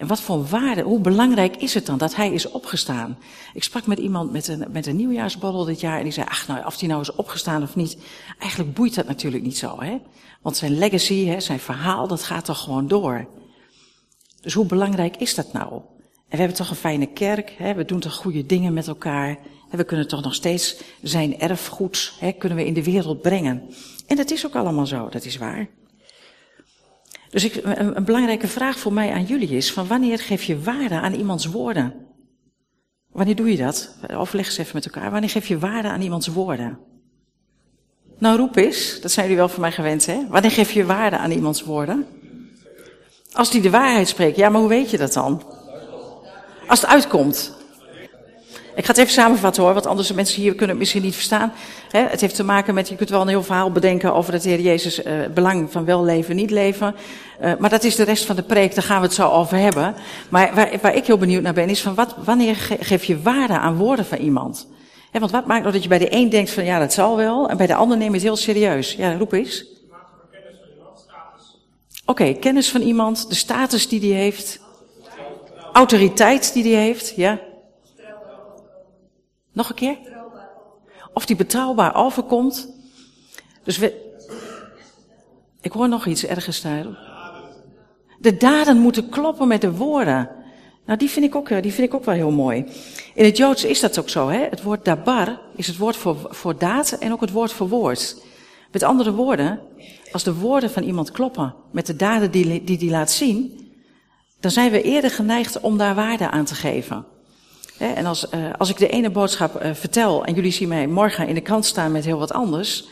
En 0.00 0.06
wat 0.06 0.20
voor 0.20 0.44
waarde, 0.44 0.82
hoe 0.82 1.00
belangrijk 1.00 1.56
is 1.56 1.74
het 1.74 1.86
dan 1.86 1.98
dat 1.98 2.14
hij 2.14 2.32
is 2.32 2.48
opgestaan? 2.48 3.18
Ik 3.54 3.62
sprak 3.62 3.86
met 3.86 3.98
iemand 3.98 4.32
met 4.32 4.48
een, 4.48 4.64
met 4.70 4.86
een 4.86 4.96
nieuwjaarsborrel 4.96 5.64
dit 5.64 5.80
jaar 5.80 5.98
en 5.98 6.02
die 6.02 6.12
zei, 6.12 6.26
ach 6.28 6.46
nou, 6.46 6.66
of 6.66 6.80
hij 6.80 6.88
nou 6.88 7.00
is 7.00 7.14
opgestaan 7.14 7.62
of 7.62 7.76
niet, 7.76 7.98
eigenlijk 8.38 8.74
boeit 8.74 8.94
dat 8.94 9.06
natuurlijk 9.06 9.42
niet 9.42 9.58
zo, 9.58 9.80
hè? 9.80 9.98
Want 10.42 10.56
zijn 10.56 10.78
legacy, 10.78 11.24
hè, 11.24 11.40
zijn 11.40 11.58
verhaal, 11.58 12.08
dat 12.08 12.22
gaat 12.22 12.44
toch 12.44 12.60
gewoon 12.60 12.88
door. 12.88 13.28
Dus 14.40 14.54
hoe 14.54 14.66
belangrijk 14.66 15.16
is 15.16 15.34
dat 15.34 15.52
nou? 15.52 15.72
En 15.72 15.82
we 16.28 16.36
hebben 16.36 16.56
toch 16.56 16.70
een 16.70 16.76
fijne 16.76 17.06
kerk, 17.06 17.54
hè? 17.58 17.74
we 17.74 17.84
doen 17.84 18.00
toch 18.00 18.14
goede 18.14 18.46
dingen 18.46 18.72
met 18.72 18.88
elkaar. 18.88 19.38
En 19.70 19.78
we 19.78 19.84
kunnen 19.84 20.08
toch 20.08 20.22
nog 20.22 20.34
steeds 20.34 20.76
zijn 21.02 21.40
erfgoed, 21.40 22.12
hè, 22.18 22.32
kunnen 22.32 22.58
we 22.58 22.66
in 22.66 22.74
de 22.74 22.84
wereld 22.84 23.22
brengen. 23.22 23.62
En 24.06 24.16
dat 24.16 24.30
is 24.30 24.46
ook 24.46 24.54
allemaal 24.54 24.86
zo, 24.86 25.08
dat 25.08 25.24
is 25.24 25.36
waar. 25.36 25.68
Dus 27.30 27.44
ik, 27.44 27.60
een, 27.62 28.04
belangrijke 28.04 28.48
vraag 28.48 28.78
voor 28.78 28.92
mij 28.92 29.12
aan 29.12 29.24
jullie 29.24 29.48
is: 29.48 29.72
van 29.72 29.86
wanneer 29.86 30.18
geef 30.18 30.42
je 30.42 30.60
waarde 30.60 30.94
aan 30.94 31.14
iemands 31.14 31.46
woorden? 31.46 31.94
Wanneer 33.12 33.36
doe 33.36 33.50
je 33.50 33.56
dat? 33.56 33.94
Overleg 34.14 34.46
eens 34.46 34.58
even 34.58 34.74
met 34.74 34.84
elkaar. 34.84 35.10
Wanneer 35.10 35.30
geef 35.30 35.46
je 35.46 35.58
waarde 35.58 35.88
aan 35.88 36.00
iemands 36.00 36.26
woorden? 36.26 36.78
Nou, 38.18 38.38
roep 38.38 38.56
eens. 38.56 39.00
Dat 39.00 39.10
zijn 39.10 39.26
jullie 39.26 39.40
wel 39.40 39.48
van 39.48 39.60
mij 39.60 39.72
gewend, 39.72 40.06
hè? 40.06 40.26
Wanneer 40.28 40.50
geef 40.50 40.72
je 40.72 40.84
waarde 40.84 41.18
aan 41.18 41.30
iemands 41.30 41.62
woorden? 41.62 42.06
Als 43.32 43.50
die 43.50 43.60
de 43.60 43.70
waarheid 43.70 44.08
spreekt. 44.08 44.36
Ja, 44.36 44.48
maar 44.48 44.60
hoe 44.60 44.68
weet 44.68 44.90
je 44.90 44.98
dat 44.98 45.12
dan? 45.12 45.42
Als 46.66 46.80
het 46.80 46.90
uitkomt. 46.90 47.58
Ik 48.74 48.84
ga 48.84 48.90
het 48.90 48.98
even 48.98 49.12
samenvatten 49.12 49.62
hoor, 49.62 49.72
want 49.72 49.86
anders 49.86 50.12
mensen 50.12 50.40
hier 50.40 50.50
kunnen 50.50 50.68
het 50.68 50.78
misschien 50.78 51.02
niet 51.02 51.14
verstaan. 51.14 51.52
het 51.90 52.20
heeft 52.20 52.34
te 52.34 52.44
maken 52.44 52.74
met, 52.74 52.88
je 52.88 52.96
kunt 52.96 53.08
wel 53.08 53.20
een 53.20 53.28
heel 53.28 53.42
verhaal 53.42 53.72
bedenken 53.72 54.14
over 54.14 54.32
het 54.32 54.44
Heer 54.44 54.60
Jezus, 54.60 55.04
uh, 55.04 55.12
belang 55.34 55.72
van 55.72 55.84
wel 55.84 56.04
leven, 56.04 56.36
niet 56.36 56.50
leven. 56.50 56.94
Uh, 57.42 57.52
maar 57.58 57.70
dat 57.70 57.84
is 57.84 57.96
de 57.96 58.02
rest 58.02 58.24
van 58.24 58.36
de 58.36 58.42
preek, 58.42 58.74
daar 58.74 58.84
gaan 58.84 59.00
we 59.00 59.06
het 59.06 59.14
zo 59.14 59.28
over 59.28 59.56
hebben. 59.56 59.94
Maar 60.28 60.70
waar, 60.82 60.94
ik 60.94 61.06
heel 61.06 61.18
benieuwd 61.18 61.42
naar 61.42 61.52
ben, 61.52 61.68
is 61.68 61.80
van 61.80 61.94
wat, 61.94 62.14
wanneer 62.24 62.56
geef 62.80 63.04
je 63.04 63.22
waarde 63.22 63.58
aan 63.58 63.76
woorden 63.76 64.04
van 64.04 64.18
iemand? 64.18 64.68
want 65.12 65.30
wat 65.30 65.46
maakt 65.46 65.60
nou 65.60 65.72
dat 65.72 65.82
je 65.82 65.88
bij 65.88 65.98
de 65.98 66.14
een 66.14 66.28
denkt 66.28 66.50
van 66.50 66.64
ja, 66.64 66.78
dat 66.78 66.92
zal 66.92 67.16
wel, 67.16 67.48
en 67.48 67.56
bij 67.56 67.66
de 67.66 67.74
ander 67.74 67.96
neem 67.96 68.08
je 68.08 68.14
het 68.14 68.22
heel 68.22 68.36
serieus? 68.36 68.92
Ja, 68.92 69.16
roep 69.16 69.32
eens. 69.32 69.64
Oké, 72.04 72.32
kennis 72.32 72.70
van 72.70 72.80
iemand, 72.80 73.28
de 73.28 73.34
status 73.34 73.88
die 73.88 74.00
die 74.00 74.14
heeft, 74.14 74.60
autoriteit 75.72 76.52
die 76.52 76.62
die 76.62 76.76
heeft, 76.76 77.12
ja. 77.16 77.38
Nog 79.52 79.68
een 79.68 79.74
keer? 79.74 79.98
Of 81.14 81.26
die 81.26 81.36
betrouwbaar 81.36 81.94
overkomt. 81.94 82.68
Dus. 83.62 83.80
Ik 85.60 85.72
hoor 85.72 85.88
nog 85.88 86.06
iets 86.06 86.24
ergens 86.24 86.60
daar. 86.60 86.86
De 88.18 88.36
daden 88.36 88.78
moeten 88.78 89.08
kloppen 89.08 89.48
met 89.48 89.60
de 89.60 89.72
woorden. 89.72 90.30
Nou, 90.86 90.98
die 90.98 91.10
vind 91.10 91.24
ik 91.26 91.34
ook, 91.34 91.48
die 91.48 91.72
vind 91.72 91.88
ik 91.88 91.94
ook 91.94 92.04
wel 92.04 92.14
heel 92.14 92.30
mooi. 92.30 92.64
In 93.14 93.24
het 93.24 93.36
Joods 93.36 93.64
is 93.64 93.80
dat 93.80 93.98
ook 93.98 94.08
zo, 94.08 94.28
hè? 94.28 94.46
Het 94.50 94.62
woord 94.62 94.84
dabar 94.84 95.40
is 95.56 95.66
het 95.66 95.76
woord 95.76 95.96
voor, 95.96 96.16
voor 96.30 96.58
daad 96.58 96.92
en 96.92 97.12
ook 97.12 97.20
het 97.20 97.30
woord 97.30 97.52
voor 97.52 97.68
woord. 97.68 98.22
Met 98.72 98.82
andere 98.82 99.12
woorden, 99.12 99.60
als 100.12 100.24
de 100.24 100.34
woorden 100.34 100.70
van 100.70 100.82
iemand 100.82 101.10
kloppen 101.10 101.54
met 101.72 101.86
de 101.86 101.96
daden 101.96 102.30
die 102.30 102.64
die, 102.64 102.78
die 102.78 102.90
laat 102.90 103.10
zien, 103.10 103.70
dan 104.40 104.50
zijn 104.50 104.70
we 104.70 104.82
eerder 104.82 105.10
geneigd 105.10 105.60
om 105.60 105.78
daar 105.78 105.94
waarde 105.94 106.30
aan 106.30 106.44
te 106.44 106.54
geven. 106.54 107.06
En 107.80 108.06
als, 108.06 108.26
uh, 108.34 108.50
als 108.58 108.70
ik 108.70 108.78
de 108.78 108.88
ene 108.88 109.10
boodschap 109.10 109.62
uh, 109.62 109.74
vertel 109.74 110.24
en 110.24 110.34
jullie 110.34 110.52
zien 110.52 110.68
mij 110.68 110.86
morgen 110.86 111.28
in 111.28 111.34
de 111.34 111.40
krant 111.40 111.64
staan 111.64 111.92
met 111.92 112.04
heel 112.04 112.18
wat 112.18 112.32
anders, 112.32 112.88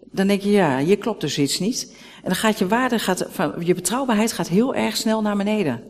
dan 0.00 0.26
denk 0.26 0.42
je, 0.42 0.50
ja, 0.50 0.78
hier 0.78 0.98
klopt 0.98 1.20
dus 1.20 1.38
iets 1.38 1.58
niet. 1.58 1.96
En 2.16 2.22
dan 2.22 2.34
gaat 2.34 2.58
je 2.58 2.66
waarde, 2.66 2.98
gaat, 2.98 3.26
je 3.60 3.74
betrouwbaarheid 3.74 4.32
gaat 4.32 4.48
heel 4.48 4.74
erg 4.74 4.96
snel 4.96 5.22
naar 5.22 5.36
beneden. 5.36 5.82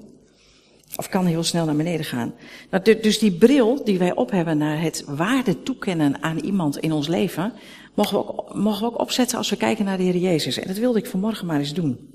Of 0.96 1.08
kan 1.08 1.26
heel 1.26 1.42
snel 1.42 1.64
naar 1.64 1.76
beneden 1.76 2.04
gaan. 2.04 2.34
Nou, 2.70 3.00
dus 3.00 3.18
die 3.18 3.32
bril 3.32 3.84
die 3.84 3.98
wij 3.98 4.14
op 4.14 4.30
hebben 4.30 4.58
naar 4.58 4.80
het 4.80 5.04
waarde 5.06 5.62
toekennen 5.62 6.22
aan 6.22 6.38
iemand 6.38 6.78
in 6.78 6.92
ons 6.92 7.08
leven, 7.08 7.52
mogen 7.94 8.18
we, 8.18 8.18
ook, 8.18 8.54
mogen 8.54 8.80
we 8.80 8.86
ook 8.86 9.00
opzetten 9.00 9.38
als 9.38 9.50
we 9.50 9.56
kijken 9.56 9.84
naar 9.84 9.96
de 9.96 10.02
Heer 10.02 10.16
Jezus. 10.16 10.58
En 10.58 10.66
dat 10.66 10.76
wilde 10.76 10.98
ik 10.98 11.06
vanmorgen 11.06 11.46
maar 11.46 11.58
eens 11.58 11.74
doen. 11.74 12.14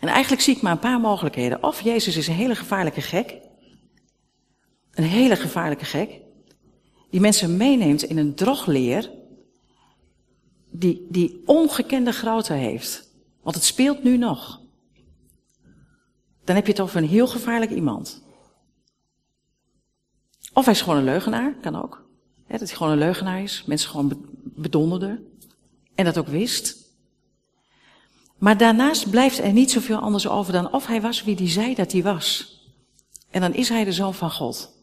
En 0.00 0.08
eigenlijk 0.08 0.42
zie 0.42 0.56
ik 0.56 0.62
maar 0.62 0.72
een 0.72 0.78
paar 0.78 1.00
mogelijkheden. 1.00 1.62
Of 1.62 1.80
Jezus 1.80 2.16
is 2.16 2.26
een 2.26 2.34
hele 2.34 2.54
gevaarlijke 2.54 3.00
gek. 3.00 3.36
Een 4.94 5.04
hele 5.04 5.36
gevaarlijke 5.36 5.84
gek. 5.84 6.20
Die 7.10 7.20
mensen 7.20 7.56
meeneemt 7.56 8.02
in 8.02 8.18
een 8.18 8.34
drogleer. 8.34 9.10
Die, 10.70 11.06
die 11.08 11.42
ongekende 11.46 12.12
grootte 12.12 12.52
heeft. 12.52 13.12
Want 13.42 13.56
het 13.56 13.64
speelt 13.64 14.02
nu 14.02 14.16
nog. 14.16 14.60
Dan 16.44 16.54
heb 16.56 16.66
je 16.66 16.72
het 16.72 16.80
over 16.80 16.96
een 16.96 17.08
heel 17.08 17.26
gevaarlijk 17.26 17.70
iemand. 17.70 18.22
Of 20.52 20.64
hij 20.64 20.74
is 20.74 20.82
gewoon 20.82 20.98
een 20.98 21.04
leugenaar, 21.04 21.54
kan 21.60 21.76
ook. 21.76 22.06
dat 22.48 22.60
hij 22.60 22.68
gewoon 22.68 22.92
een 22.92 22.98
leugenaar 22.98 23.42
is. 23.42 23.64
Mensen 23.66 23.90
gewoon 23.90 24.26
bedonderden. 24.42 25.38
En 25.94 26.04
dat 26.04 26.18
ook 26.18 26.28
wist. 26.28 26.84
Maar 28.38 28.58
daarnaast 28.58 29.10
blijft 29.10 29.38
er 29.38 29.52
niet 29.52 29.70
zoveel 29.70 29.98
anders 29.98 30.28
over 30.28 30.52
dan 30.52 30.72
of 30.72 30.86
hij 30.86 31.00
was 31.00 31.24
wie 31.24 31.34
hij 31.34 31.48
zei 31.48 31.74
dat 31.74 31.92
hij 31.92 32.02
was. 32.02 32.58
En 33.30 33.40
dan 33.40 33.54
is 33.54 33.68
hij 33.68 33.84
de 33.84 33.92
zoon 33.92 34.14
van 34.14 34.30
God. 34.30 34.73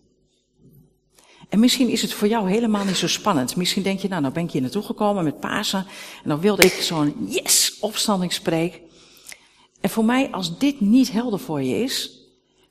En 1.52 1.60
misschien 1.60 1.90
is 1.90 2.02
het 2.02 2.14
voor 2.14 2.28
jou 2.28 2.50
helemaal 2.50 2.86
niet 2.86 2.98
zo 2.98 3.08
spannend. 3.08 3.56
Misschien 3.56 3.84
denk 3.84 4.00
je, 4.00 4.08
nou, 4.08 4.22
nou 4.22 4.34
ben 4.34 4.44
ik 4.44 4.52
hier 4.52 4.62
naartoe 4.62 4.84
gekomen 4.84 5.24
met 5.24 5.40
Pasen. 5.40 5.86
En 6.24 6.30
dan 6.30 6.40
wilde 6.40 6.64
ik 6.64 6.72
zo'n 6.72 7.16
yes 7.30 7.78
opstanding 7.80 8.34
spreken. 8.34 8.80
En 9.82 9.90
voor 9.90 10.06
mij, 10.06 10.30
als 10.30 10.58
dit 10.58 10.82
niet 10.82 11.12
helder 11.12 11.40
voor 11.40 11.62
je 11.62 11.84
is, 11.84 12.20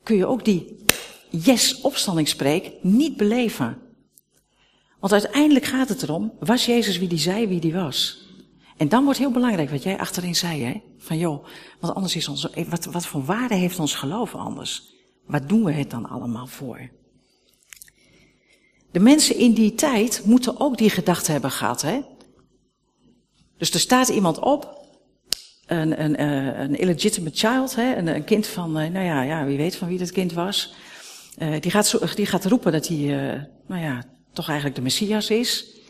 kun 0.03 0.15
je 0.15 0.25
ook 0.25 0.45
die 0.45 0.85
yes 1.29 1.81
opstanding 1.81 2.27
spreek 2.27 2.71
niet 2.81 3.17
beleven. 3.17 3.77
Want 4.99 5.13
uiteindelijk 5.13 5.65
gaat 5.65 5.89
het 5.89 6.03
erom, 6.03 6.33
was 6.39 6.65
Jezus 6.65 6.97
wie 6.97 7.07
die 7.07 7.19
zei 7.19 7.47
wie 7.47 7.59
die 7.59 7.73
was? 7.73 8.25
En 8.77 8.89
dan 8.89 9.03
wordt 9.03 9.19
heel 9.19 9.31
belangrijk 9.31 9.69
wat 9.69 9.83
jij 9.83 9.99
achterin 9.99 10.35
zei, 10.35 10.63
hè? 10.63 10.81
Van 10.97 11.17
joh, 11.17 11.45
want 11.79 11.95
anders 11.95 12.15
is 12.15 12.27
ons, 12.27 12.47
wat, 12.69 12.85
wat 12.85 13.05
voor 13.05 13.25
waarde 13.25 13.55
heeft 13.55 13.79
ons 13.79 13.95
geloof 13.95 14.35
anders? 14.35 14.93
Wat 15.25 15.49
doen 15.49 15.63
we 15.63 15.71
het 15.71 15.89
dan 15.89 16.09
allemaal 16.09 16.47
voor? 16.47 16.89
De 18.91 18.99
mensen 18.99 19.37
in 19.37 19.53
die 19.53 19.75
tijd 19.75 20.21
moeten 20.25 20.59
ook 20.59 20.77
die 20.77 20.89
gedachte 20.89 21.31
hebben 21.31 21.51
gehad. 21.51 21.81
Hè? 21.81 22.01
Dus 23.57 23.71
er 23.71 23.79
staat 23.79 24.09
iemand 24.09 24.39
op, 24.39 24.79
een, 25.65 26.03
een, 26.03 26.15
eh, 26.15 26.59
een 26.59 26.75
illegitimate 26.75 27.37
child, 27.37 27.75
hè? 27.75 27.95
Een, 27.95 28.07
een 28.07 28.23
kind 28.23 28.47
van, 28.47 28.79
eh, 28.79 28.91
nou 28.91 29.05
ja, 29.05 29.21
ja, 29.21 29.45
wie 29.45 29.57
weet 29.57 29.75
van 29.75 29.87
wie 29.87 29.97
dat 29.97 30.11
kind 30.11 30.33
was. 30.33 30.73
Uh, 31.39 31.59
die, 31.59 31.71
gaat, 31.71 32.15
die 32.15 32.25
gaat 32.25 32.45
roepen 32.45 32.71
dat 32.71 32.87
hij, 32.87 32.97
nou 33.67 33.81
ja, 33.81 34.03
toch 34.33 34.47
eigenlijk 34.47 34.75
de 34.77 34.83
Messias 34.83 35.29
is. 35.29 35.80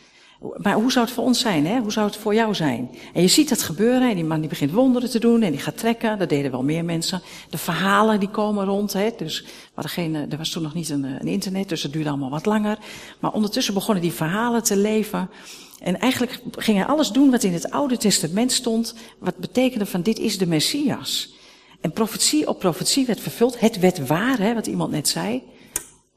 Maar 0.56 0.74
hoe 0.74 0.92
zou 0.92 1.06
het 1.06 1.14
voor 1.14 1.24
ons 1.24 1.40
zijn? 1.40 1.66
Hè? 1.66 1.80
Hoe 1.80 1.92
zou 1.92 2.06
het 2.06 2.16
voor 2.16 2.34
jou 2.34 2.56
zijn? 2.56 2.90
En 3.14 3.22
je 3.22 3.28
ziet 3.28 3.50
dat 3.50 3.64
gebeuren 3.64 4.10
en 4.10 4.16
die 4.16 4.24
man 4.24 4.40
die 4.40 4.50
begint 4.50 4.72
wonderen 4.72 5.10
te 5.10 5.20
doen 5.20 5.42
en 5.42 5.52
die 5.52 5.60
gaat 5.60 5.78
trekken. 5.78 6.20
Dat 6.20 6.30
deden 6.30 6.52
wel 6.52 6.64
meer 6.64 6.86
mensen. 6.86 7.22
De 7.50 7.58
verhalen 7.58 8.20
die 8.20 8.30
komen 8.30 8.66
rond. 8.66 8.94
Hè? 8.94 9.10
Dus 9.18 9.46
we 9.76 9.88
geen, 9.88 10.16
er 10.16 10.38
was 10.38 10.50
toen 10.50 10.64
nog 10.64 10.74
niet 10.74 10.90
een, 10.90 11.04
een 11.04 11.28
internet, 11.28 11.70
dus 11.70 11.82
dat 11.82 11.94
duurde 11.94 12.10
allemaal 12.10 12.30
wat 12.30 12.46
langer. 12.46 12.78
Maar 13.20 13.32
ondertussen 13.32 13.74
begonnen 13.74 14.04
die 14.04 14.14
verhalen 14.14 14.64
te 14.64 14.78
leven. 14.78 15.30
En 15.80 16.00
eigenlijk 16.00 16.42
gingen 16.52 16.88
alles 16.88 17.12
doen 17.12 17.32
wat 17.32 17.44
in 17.44 17.54
het 17.54 17.72
Oude 17.72 17.98
Testament 17.98 18.52
stond. 18.52 18.96
Wat 19.20 19.38
betekende 19.38 19.86
van 19.86 20.02
dit 20.02 20.20
is 20.20 20.38
de 20.38 20.48
Messias. 20.48 21.34
En 21.82 21.92
profetie 21.92 22.48
op 22.48 22.60
profetie 22.60 23.06
werd 23.06 23.20
vervuld. 23.20 23.60
Het 23.60 23.80
werd 23.80 24.08
waar, 24.08 24.38
hè, 24.40 24.54
wat 24.54 24.68
iemand 24.68 24.92
net 24.92 25.08
zei. 25.08 25.44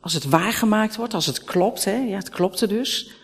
Als 0.00 0.12
het 0.12 0.25
waargemaakt 0.25 0.97
wordt, 0.97 1.14
als 1.14 1.26
het 1.26 1.45
klopt, 1.45 1.85
hè, 1.85 1.97
ja, 1.97 2.16
het 2.16 2.28
klopte 2.28 2.66
dus. 2.66 3.23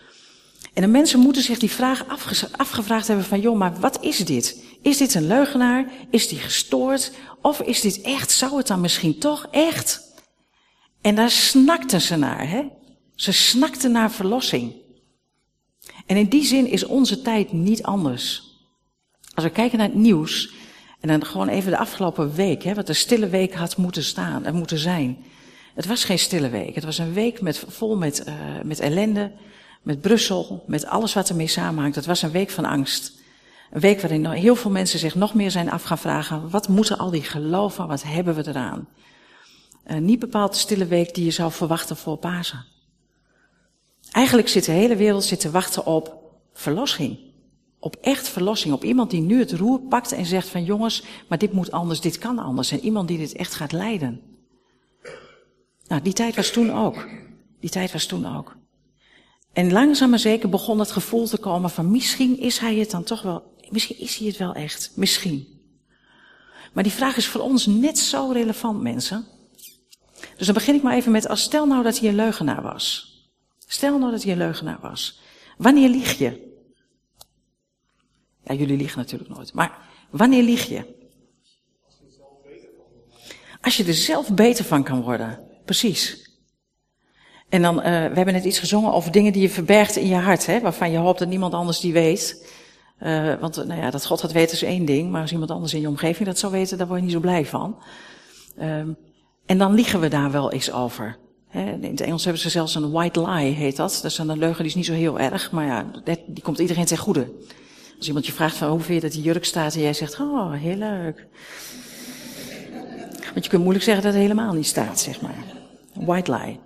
En 0.73 0.81
de 0.81 0.87
mensen 0.87 1.19
moeten 1.19 1.41
zich 1.41 1.59
die 1.59 1.71
vraag 1.71 2.05
afgevraagd 2.51 3.07
hebben 3.07 3.25
van, 3.25 3.41
joh, 3.41 3.57
maar 3.57 3.79
wat 3.79 4.03
is 4.03 4.17
dit? 4.17 4.63
Is 4.81 4.97
dit 4.97 5.13
een 5.13 5.27
leugenaar? 5.27 5.91
Is 6.09 6.27
die 6.27 6.39
gestoord? 6.39 7.11
Of 7.41 7.61
is 7.61 7.81
dit 7.81 8.01
echt? 8.01 8.31
Zou 8.31 8.57
het 8.57 8.67
dan 8.67 8.81
misschien 8.81 9.19
toch 9.19 9.47
echt? 9.51 10.01
En 11.01 11.15
daar 11.15 11.31
snakten 11.31 12.01
ze 12.01 12.15
naar, 12.15 12.49
hè? 12.49 12.63
Ze 13.15 13.31
snakten 13.31 13.91
naar 13.91 14.11
verlossing. 14.11 14.73
En 16.05 16.17
in 16.17 16.27
die 16.27 16.45
zin 16.45 16.67
is 16.67 16.83
onze 16.83 17.21
tijd 17.21 17.51
niet 17.51 17.83
anders. 17.83 18.43
Als 19.33 19.43
we 19.43 19.51
kijken 19.51 19.77
naar 19.77 19.87
het 19.87 19.95
nieuws, 19.95 20.53
en 20.99 21.07
dan 21.07 21.25
gewoon 21.25 21.47
even 21.47 21.71
de 21.71 21.77
afgelopen 21.77 22.35
week, 22.35 22.63
hè, 22.63 22.73
wat 22.73 22.87
de 22.87 22.93
stille 22.93 23.29
week 23.29 23.53
had 23.53 23.77
moeten 23.77 24.03
staan 24.03 24.45
en 24.45 24.55
moeten 24.55 24.77
zijn. 24.77 25.17
Het 25.75 25.85
was 25.85 26.03
geen 26.03 26.19
stille 26.19 26.49
week. 26.49 26.75
Het 26.75 26.83
was 26.83 26.97
een 26.97 27.13
week 27.13 27.41
met, 27.41 27.63
vol 27.67 27.97
met, 27.97 28.23
uh, 28.27 28.33
met 28.63 28.79
ellende, 28.79 29.31
met 29.81 30.01
Brussel, 30.01 30.63
met 30.67 30.85
alles 30.85 31.13
wat 31.13 31.29
ermee 31.29 31.47
samenhangt. 31.47 31.95
Het 31.95 32.05
was 32.05 32.21
een 32.21 32.31
week 32.31 32.49
van 32.49 32.65
angst. 32.65 33.19
Een 33.71 33.81
week 33.81 34.01
waarin 34.01 34.25
heel 34.25 34.55
veel 34.55 34.71
mensen 34.71 34.99
zich 34.99 35.15
nog 35.15 35.33
meer 35.33 35.51
zijn 35.51 35.71
af 35.71 35.83
gaan 35.83 35.97
vragen, 35.97 36.49
wat 36.49 36.67
moeten 36.67 36.97
al 36.97 37.09
die 37.09 37.23
geloven, 37.23 37.87
wat 37.87 38.03
hebben 38.03 38.35
we 38.35 38.47
eraan? 38.47 38.87
Uh, 39.87 39.97
niet 39.97 40.19
bepaald 40.19 40.55
stille 40.55 40.85
week 40.85 41.15
die 41.15 41.25
je 41.25 41.31
zou 41.31 41.51
verwachten 41.51 41.97
voor 41.97 42.17
Pasen. 42.17 42.65
Eigenlijk 44.11 44.47
zit 44.47 44.65
de 44.65 44.71
hele 44.71 44.95
wereld 44.95 45.23
zit 45.23 45.39
te 45.39 45.51
wachten 45.51 45.85
op 45.85 46.21
verlossing. 46.53 47.19
Op 47.79 47.95
echt 47.95 48.27
verlossing. 48.27 48.73
Op 48.73 48.83
iemand 48.83 49.09
die 49.11 49.21
nu 49.21 49.39
het 49.39 49.51
roer 49.51 49.79
pakt 49.79 50.11
en 50.11 50.25
zegt 50.25 50.47
van 50.47 50.63
jongens, 50.63 51.03
maar 51.27 51.37
dit 51.37 51.53
moet 51.53 51.71
anders, 51.71 52.01
dit 52.01 52.17
kan 52.17 52.39
anders. 52.39 52.71
En 52.71 52.79
iemand 52.79 53.07
die 53.07 53.17
dit 53.17 53.33
echt 53.33 53.53
gaat 53.53 53.71
leiden. 53.71 54.21
Nou, 55.87 56.01
die 56.01 56.13
tijd 56.13 56.35
was 56.35 56.51
toen 56.51 56.71
ook. 56.71 57.07
Die 57.59 57.69
tijd 57.69 57.91
was 57.91 58.05
toen 58.05 58.37
ook. 58.37 58.55
En 59.53 59.71
langzaam 59.71 60.09
maar 60.09 60.19
zeker 60.19 60.49
begon 60.49 60.79
het 60.79 60.91
gevoel 60.91 61.27
te 61.27 61.37
komen 61.37 61.69
van 61.69 61.91
misschien 61.91 62.39
is 62.39 62.57
hij 62.57 62.75
het 62.75 62.91
dan 62.91 63.03
toch 63.03 63.21
wel, 63.21 63.55
misschien 63.69 63.99
is 63.99 64.17
hij 64.17 64.27
het 64.27 64.37
wel 64.37 64.53
echt. 64.53 64.91
Misschien. 64.95 65.59
Maar 66.73 66.83
die 66.83 66.91
vraag 66.91 67.17
is 67.17 67.27
voor 67.27 67.41
ons 67.41 67.65
net 67.65 67.99
zo 67.99 68.31
relevant, 68.31 68.81
mensen. 68.81 69.25
Dus 70.37 70.45
dan 70.45 70.55
begin 70.55 70.75
ik 70.75 70.81
maar 70.81 70.93
even 70.93 71.11
met, 71.11 71.27
als 71.27 71.41
stel 71.41 71.65
nou 71.65 71.83
dat 71.83 71.99
hij 71.99 72.09
een 72.09 72.15
leugenaar 72.15 72.61
was. 72.61 73.09
Stel 73.67 73.97
nou 73.99 74.11
dat 74.11 74.23
hij 74.23 74.31
een 74.31 74.37
leugenaar 74.37 74.79
was. 74.81 75.19
Wanneer 75.57 75.89
lieg 75.89 76.17
je? 76.17 76.49
Ja, 78.43 78.53
jullie 78.53 78.77
liegen 78.77 78.97
natuurlijk 78.97 79.29
nooit. 79.29 79.53
Maar 79.53 79.77
wanneer 80.09 80.43
lieg 80.43 80.69
je? 80.69 80.99
Als 83.61 83.77
je 83.77 83.85
er 83.85 83.93
zelf 83.93 84.33
beter 84.33 84.65
van 84.65 84.83
kan 84.83 85.01
worden. 85.01 85.47
Precies. 85.65 86.30
En 87.51 87.61
dan, 87.61 87.77
uh, 87.77 87.83
we 87.83 87.89
hebben 87.89 88.33
net 88.33 88.43
iets 88.43 88.59
gezongen 88.59 88.93
over 88.93 89.11
dingen 89.11 89.33
die 89.33 89.41
je 89.41 89.49
verbergt 89.49 89.95
in 89.95 90.07
je 90.07 90.15
hart, 90.15 90.45
hè, 90.45 90.59
waarvan 90.59 90.91
je 90.91 90.97
hoopt 90.97 91.19
dat 91.19 91.27
niemand 91.27 91.53
anders 91.53 91.79
die 91.79 91.93
weet. 91.93 92.51
Uh, 93.01 93.33
want 93.39 93.55
nou 93.55 93.81
ja, 93.81 93.89
dat 93.89 94.05
God 94.05 94.21
dat 94.21 94.31
weet 94.31 94.51
is 94.51 94.63
één 94.63 94.85
ding, 94.85 95.11
maar 95.11 95.21
als 95.21 95.31
iemand 95.31 95.51
anders 95.51 95.73
in 95.73 95.81
je 95.81 95.87
omgeving 95.87 96.27
dat 96.27 96.39
zou 96.39 96.51
weten, 96.51 96.77
daar 96.77 96.87
word 96.87 96.99
je 96.99 97.05
niet 97.05 97.13
zo 97.13 97.19
blij 97.19 97.45
van. 97.45 97.77
Um, 98.61 98.97
en 99.45 99.57
dan 99.57 99.73
liegen 99.73 99.99
we 99.99 100.07
daar 100.07 100.31
wel 100.31 100.51
eens 100.51 100.71
over. 100.71 101.17
In 101.51 101.83
het 101.83 102.01
Engels 102.01 102.23
hebben 102.23 102.41
ze 102.41 102.49
zelfs 102.49 102.75
een 102.75 102.91
white 102.91 103.29
lie, 103.29 103.53
heet 103.53 103.75
dat. 103.75 103.99
Dat 104.01 104.11
is 104.11 104.17
een 104.17 104.37
leugen 104.37 104.57
die 104.57 104.65
is 104.65 104.75
niet 104.75 104.85
zo 104.85 104.93
heel 104.93 105.19
erg, 105.19 105.51
maar 105.51 105.65
ja, 105.65 105.91
die 106.27 106.43
komt 106.43 106.59
iedereen 106.59 106.85
ten 106.85 106.97
goede. 106.97 107.31
Als 107.97 108.07
iemand 108.07 108.25
je 108.25 108.31
vraagt 108.31 108.55
van 108.57 108.69
hoe 108.69 108.79
vind 108.79 109.01
je 109.01 109.07
dat 109.07 109.15
die 109.15 109.23
jurk 109.23 109.45
staat 109.45 109.75
en 109.75 109.81
jij 109.81 109.93
zegt, 109.93 110.19
oh, 110.19 110.53
heel 110.53 110.75
leuk. 110.75 111.27
Want 113.33 113.43
je 113.43 113.49
kunt 113.49 113.61
moeilijk 113.61 113.85
zeggen 113.85 114.03
dat 114.03 114.13
het 114.13 114.21
helemaal 114.21 114.53
niet 114.53 114.67
staat, 114.67 114.99
zeg 114.99 115.21
maar. 115.21 115.43
White 115.93 116.31
lie. 116.31 116.59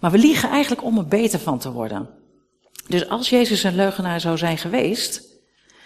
Maar 0.00 0.10
we 0.10 0.18
liegen 0.18 0.48
eigenlijk 0.48 0.84
om 0.84 0.98
er 0.98 1.06
beter 1.06 1.38
van 1.38 1.58
te 1.58 1.72
worden. 1.72 2.08
Dus 2.88 3.08
als 3.08 3.30
Jezus 3.30 3.62
een 3.62 3.74
leugenaar 3.74 4.20
zou 4.20 4.38
zijn 4.38 4.58
geweest, 4.58 5.22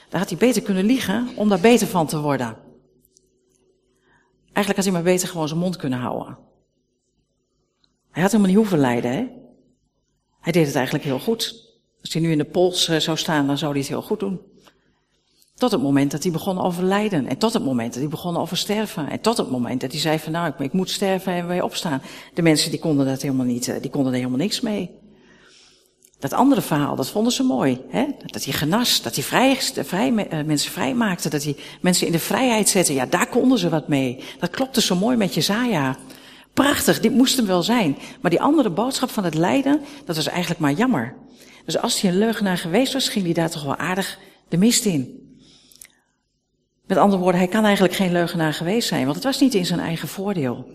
dan 0.08 0.20
had 0.20 0.28
hij 0.28 0.38
beter 0.38 0.62
kunnen 0.62 0.84
liegen 0.84 1.28
om 1.36 1.48
daar 1.48 1.60
beter 1.60 1.86
van 1.86 2.06
te 2.06 2.20
worden. 2.20 2.56
Eigenlijk 4.44 4.76
had 4.76 4.84
hij 4.84 4.92
maar 4.92 5.12
beter 5.12 5.28
gewoon 5.28 5.48
zijn 5.48 5.60
mond 5.60 5.76
kunnen 5.76 5.98
houden. 5.98 6.38
Hij 8.10 8.22
had 8.22 8.30
helemaal 8.32 8.52
niet 8.52 8.60
hoeven 8.60 8.78
lijden, 8.78 9.10
hè? 9.10 9.26
Hij 10.40 10.52
deed 10.52 10.66
het 10.66 10.74
eigenlijk 10.74 11.04
heel 11.04 11.18
goed. 11.18 11.64
Als 12.00 12.12
hij 12.12 12.22
nu 12.22 12.30
in 12.30 12.38
de 12.38 12.44
pols 12.44 12.88
eh, 12.88 12.98
zou 12.98 13.16
staan, 13.16 13.46
dan 13.46 13.58
zou 13.58 13.70
hij 13.70 13.80
het 13.80 13.88
heel 13.88 14.02
goed 14.02 14.20
doen. 14.20 14.40
Tot 15.56 15.70
het 15.70 15.82
moment 15.82 16.10
dat 16.10 16.22
hij 16.22 16.32
begon 16.32 16.60
over 16.60 16.84
lijden. 16.84 17.26
En 17.26 17.38
tot 17.38 17.52
het 17.52 17.64
moment 17.64 17.92
dat 17.92 18.00
hij 18.00 18.10
begon 18.10 18.36
over 18.36 18.56
sterven. 18.56 19.10
En 19.10 19.20
tot 19.20 19.36
het 19.36 19.50
moment 19.50 19.80
dat 19.80 19.90
hij 19.90 20.00
zei 20.00 20.18
van 20.18 20.32
nou, 20.32 20.52
ik, 20.58 20.72
moet 20.72 20.90
sterven 20.90 21.32
en 21.32 21.48
weer 21.48 21.62
opstaan. 21.62 22.02
De 22.34 22.42
mensen 22.42 22.70
die 22.70 22.80
konden 22.80 23.06
dat 23.06 23.22
helemaal 23.22 23.46
niet, 23.46 23.68
eh, 23.68 23.80
die 23.80 23.90
konden 23.90 24.12
er 24.12 24.18
helemaal 24.18 24.38
niks 24.38 24.60
mee. 24.60 24.90
Dat 26.18 26.32
andere 26.32 26.60
verhaal, 26.60 26.96
dat 26.96 27.10
vonden 27.10 27.32
ze 27.32 27.42
mooi. 27.42 27.80
Hè? 27.88 28.06
Dat 28.26 28.44
hij 28.44 28.52
genas, 28.52 29.02
dat 29.02 29.14
hij 29.14 29.24
vrij, 29.24 29.56
vrij, 29.84 30.28
eh, 30.28 30.44
mensen 30.44 30.70
vrij 30.70 30.94
maakte, 30.94 31.28
dat 31.28 31.44
hij 31.44 31.56
mensen 31.80 32.06
in 32.06 32.12
de 32.12 32.18
vrijheid 32.18 32.68
zette. 32.68 32.94
Ja, 32.94 33.06
daar 33.06 33.28
konden 33.28 33.58
ze 33.58 33.68
wat 33.68 33.88
mee. 33.88 34.24
Dat 34.38 34.50
klopte 34.50 34.80
zo 34.80 34.96
mooi 34.96 35.16
met 35.16 35.34
Jezaja. 35.34 35.96
Prachtig, 36.52 37.00
dit 37.00 37.12
moest 37.12 37.36
hem 37.36 37.46
wel 37.46 37.62
zijn. 37.62 37.96
Maar 38.20 38.30
die 38.30 38.40
andere 38.40 38.70
boodschap 38.70 39.10
van 39.10 39.24
het 39.24 39.34
lijden, 39.34 39.80
dat 40.04 40.16
was 40.16 40.26
eigenlijk 40.26 40.60
maar 40.60 40.72
jammer. 40.72 41.14
Dus 41.64 41.78
als 41.78 42.00
hij 42.00 42.10
een 42.10 42.18
leugenaar 42.18 42.58
geweest 42.58 42.92
was, 42.92 43.08
ging 43.08 43.24
hij 43.24 43.34
daar 43.34 43.50
toch 43.50 43.64
wel 43.64 43.76
aardig 43.76 44.18
de 44.48 44.56
mist 44.56 44.84
in. 44.84 45.25
Met 46.86 46.98
andere 46.98 47.22
woorden, 47.22 47.40
hij 47.40 47.50
kan 47.50 47.64
eigenlijk 47.64 47.94
geen 47.94 48.12
leugenaar 48.12 48.52
geweest 48.52 48.88
zijn, 48.88 49.04
want 49.04 49.14
het 49.14 49.24
was 49.24 49.40
niet 49.40 49.54
in 49.54 49.66
zijn 49.66 49.80
eigen 49.80 50.08
voordeel. 50.08 50.66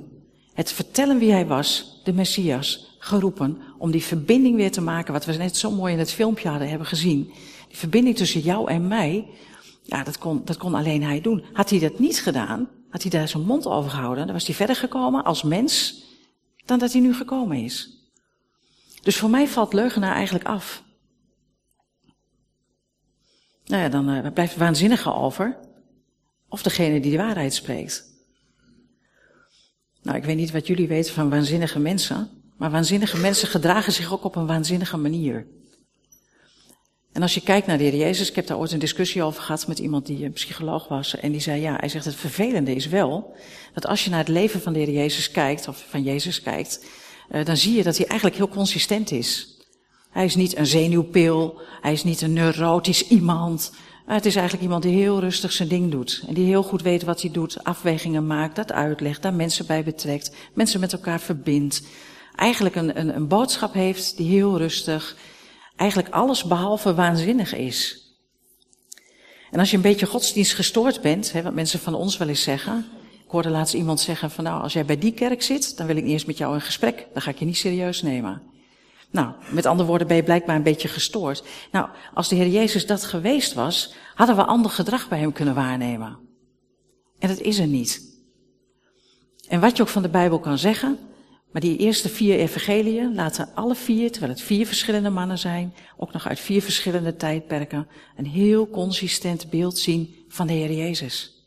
Het 0.54 0.72
vertellen 0.72 1.18
wie 1.18 1.32
hij 1.32 1.48
was, 1.48 2.00
de 2.04 2.14
Messias, 2.14 2.96
geroepen 3.00 3.62
om 3.78 3.92
die 3.92 4.04
verbinding 4.04 4.56
weer 4.56 4.72
te 4.72 4.82
maken, 4.82 5.14
wat 5.14 5.26
we 5.26 5.34
net 5.34 5.58
zo 5.58 5.72
mooi 5.72 5.94
in 5.94 6.00
het 6.00 6.12
filmpje 6.12 6.50
hadden 6.50 6.70
hebben 6.70 6.88
gezien. 6.88 7.24
Die 7.68 7.78
verbinding 7.78 8.16
tussen 8.16 8.42
jou 8.42 8.70
en 8.70 8.88
mij, 8.88 9.28
ja, 9.84 10.04
dat 10.04 10.18
kon, 10.18 10.42
dat 10.46 10.58
kon 10.58 10.76
alleen 10.76 11.04
hij 11.04 11.22
doen. 11.22 11.46
Had 11.54 11.70
hij 11.70 11.80
dat 11.80 12.00
niet 12.00 12.22
gedaan, 12.22 12.70
had 12.90 13.02
hij 13.02 13.12
daar 13.12 13.28
zijn 13.28 13.44
mond 13.44 13.66
over 13.66 13.92
gehouden, 13.92 14.26
dan 14.26 14.36
was 14.36 14.46
hij 14.46 14.56
verder 14.56 14.76
gekomen 14.76 15.24
als 15.24 15.44
mens 15.44 16.04
dan 16.66 16.80
dat 16.80 16.92
hij 16.92 17.02
nu 17.02 17.14
gekomen 17.14 17.58
is. 17.58 18.02
Dus 19.02 19.18
voor 19.18 19.30
mij 19.30 19.48
valt 19.48 19.74
leugenaar 19.74 20.16
eigenlijk 20.16 20.46
af. 20.46 20.84
Nou 23.66 23.82
ja, 23.82 23.90
dan 23.90 24.10
uh, 24.10 24.32
blijft 24.34 24.52
het 24.52 24.62
waanzinnige 24.62 25.14
over. 25.14 25.58
Of 26.52 26.64
degene 26.64 27.00
die 27.00 27.12
de 27.12 27.18
waarheid 27.18 27.54
spreekt. 27.54 28.04
Nou, 30.02 30.18
ik 30.18 30.24
weet 30.24 30.36
niet 30.36 30.52
wat 30.52 30.68
jullie 30.68 30.88
weten 30.88 31.14
van 31.14 31.30
waanzinnige 31.30 31.80
mensen. 31.80 32.30
Maar 32.58 32.72
waanzinnige 32.72 33.18
mensen 33.18 33.48
gedragen 33.48 33.94
zich 33.94 34.14
ook 34.14 34.24
op 34.24 34.36
een 34.36 34.48
waanzinnige 34.48 34.98
manier. 34.98 35.48
En 37.12 37.22
als 37.22 37.34
je 37.34 37.42
kijkt 37.42 37.68
naar 37.68 37.78
de 37.78 37.84
Heer 37.84 37.96
Jezus, 37.96 38.30
ik 38.30 38.36
heb 38.36 38.48
daar 38.48 38.58
ooit 38.58 38.72
een 38.72 38.80
discussie 38.80 39.24
over 39.24 39.42
gehad 39.42 39.68
met 39.68 39.80
iemand 39.80 40.06
die 40.06 40.26
een 40.26 40.34
psycholoog 40.34 40.88
was. 40.88 41.16
En 41.16 41.32
die 41.32 41.42
zei, 41.42 41.62
ja, 41.62 41.76
hij 41.80 41.90
zegt 41.90 42.06
het 42.06 42.16
vervelende 42.16 42.76
is 42.76 42.88
wel, 42.88 43.36
dat 43.74 43.86
als 43.86 44.04
je 44.04 44.10
naar 44.10 44.20
het 44.20 44.28
leven 44.28 44.62
van 44.62 44.74
de 44.74 44.80
Heer 44.80 44.92
Jezus 44.92 45.32
kijkt, 45.32 45.68
of 45.68 45.86
van 45.90 46.04
Jezus 46.04 46.42
kijkt, 46.42 46.86
uh, 47.32 47.46
dan 47.46 47.58
zie 47.58 47.76
je 47.76 47.84
dat 47.84 47.98
hij 47.98 48.06
eigenlijk 48.06 48.38
heel 48.38 48.50
consistent 48.50 49.12
is. 49.12 49.58
Hij 50.10 50.26
is 50.26 50.36
niet 50.36 50.58
een 50.58 50.68
zenuwpil, 50.68 51.62
hij 51.82 51.94
is 51.94 52.04
niet 52.04 52.22
een 52.22 52.34
neurotisch 52.34 53.08
iemand. 53.08 53.72
Maar 54.06 54.16
het 54.16 54.26
is 54.26 54.36
eigenlijk 54.36 54.64
iemand 54.64 54.84
die 54.84 54.96
heel 54.96 55.20
rustig 55.20 55.52
zijn 55.52 55.70
ding 55.70 55.92
doet. 55.92 56.24
En 56.28 56.34
die 56.34 56.46
heel 56.46 56.64
goed 56.64 56.82
weet 56.82 57.04
wat 57.04 57.22
hij 57.22 57.32
doet, 57.32 57.64
afwegingen 57.64 58.28
maakt, 58.28 58.56
dat 58.56 58.72
uitlegt, 58.72 59.22
daar 59.22 59.34
mensen 59.34 59.66
bij 59.66 59.84
betrekt, 59.84 60.36
mensen 60.54 60.80
met 60.80 60.94
elkaar 60.94 61.20
verbindt. 61.20 61.84
Eigenlijk 62.36 62.76
een, 62.76 63.00
een, 63.00 63.16
een 63.16 63.28
boodschap 63.28 63.74
heeft 63.74 64.18
die 64.18 64.30
heel 64.30 64.58
rustig, 64.58 65.18
eigenlijk 65.76 66.14
alles 66.14 66.44
behalve 66.44 66.94
waanzinnig 66.94 67.56
is. 67.56 68.10
En 69.52 69.60
als 69.60 69.70
je 69.70 69.76
een 69.76 69.82
beetje 69.82 70.06
godsdienst 70.06 70.54
gestoord 70.54 71.02
bent, 71.02 71.32
hè, 71.32 71.42
wat 71.42 71.54
mensen 71.54 71.80
van 71.80 71.94
ons 71.94 72.18
wel 72.18 72.28
eens 72.28 72.44
zeggen. 72.44 72.86
Ik 73.24 73.32
hoorde 73.38 73.50
laatst 73.50 73.74
iemand 73.74 74.00
zeggen 74.00 74.32
van 74.32 74.44
nou, 74.44 74.62
als 74.62 74.74
jij 74.74 74.86
bij 74.86 74.98
die 74.98 75.14
kerk 75.14 75.42
zit, 75.42 75.78
dan 75.78 75.88
wil 75.88 75.96
ik 75.96 76.06
eens 76.06 76.26
met 76.26 76.38
jou 76.38 76.54
in 76.54 76.62
gesprek. 76.62 77.08
Dan 77.14 77.22
ga 77.22 77.30
ik 77.30 77.40
je 77.40 77.46
niet 77.46 77.58
serieus 77.58 78.02
nemen. 78.02 78.51
Nou, 79.12 79.34
met 79.52 79.66
andere 79.66 79.88
woorden 79.88 80.08
ben 80.08 80.16
je 80.16 80.24
blijkbaar 80.24 80.56
een 80.56 80.64
beetje 80.64 80.88
gestoord. 80.88 81.44
Nou, 81.72 81.90
als 82.14 82.28
de 82.28 82.36
Heer 82.36 82.48
Jezus 82.48 82.86
dat 82.86 83.04
geweest 83.04 83.54
was, 83.54 83.94
hadden 84.16 84.36
we 84.36 84.44
ander 84.44 84.72
gedrag 84.72 85.10
bij 85.10 85.20
hem 85.20 85.32
kunnen 85.32 85.56
waarnemen. 85.56 86.18
En 87.20 87.28
dat 87.28 87.40
is 87.40 87.60
er 87.60 87.68
niet. 87.68 88.10
En 89.48 89.60
wat 89.60 89.78
je 89.78 89.84
ook 89.84 89.90
van 89.90 90.02
de 90.02 90.10
Bijbel 90.10 90.40
kan 90.40 90.58
zeggen, 90.58 91.00
maar 91.52 91.62
die 91.62 91.78
eerste 91.78 92.10
vier 92.10 92.38
evangeliën 92.38 93.16
laten 93.16 93.50
alle 93.56 93.76
vier, 93.76 94.12
terwijl 94.12 94.32
het 94.32 94.42
vier 94.42 94.68
verschillende 94.68 95.10
mannen 95.10 95.40
zijn, 95.40 95.74
ook 95.98 96.14
nog 96.14 96.28
uit 96.28 96.40
vier 96.40 96.62
verschillende 96.62 97.16
tijdperken, 97.16 97.88
een 98.18 98.26
heel 98.26 98.70
consistent 98.70 99.50
beeld 99.50 99.78
zien 99.78 100.16
van 100.28 100.48
de 100.48 100.54
Heer 100.54 100.72
Jezus. 100.72 101.46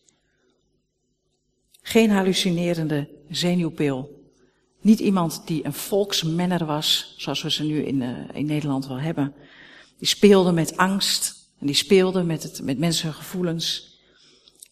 Geen 1.83 2.11
hallucinerende 2.11 3.09
zenuwpil. 3.29 4.24
Niet 4.85 5.01
iemand 5.01 5.43
die 5.45 5.65
een 5.65 5.73
volksmenner 5.73 6.65
was, 6.65 7.15
zoals 7.17 7.43
we 7.43 7.51
ze 7.51 7.65
nu 7.65 7.85
in, 7.85 8.01
uh, 8.01 8.09
in 8.33 8.47
Nederland 8.47 8.87
wel 8.87 9.01
hebben. 9.01 9.35
Die 9.99 10.09
speelde 10.09 10.53
met 10.53 10.77
angst 10.77 11.49
en 11.61 11.67
die 11.67 11.75
speelde 11.75 12.23
met, 12.23 12.43
het, 12.43 12.63
met 12.63 12.79
mensengevoelens. 12.79 13.99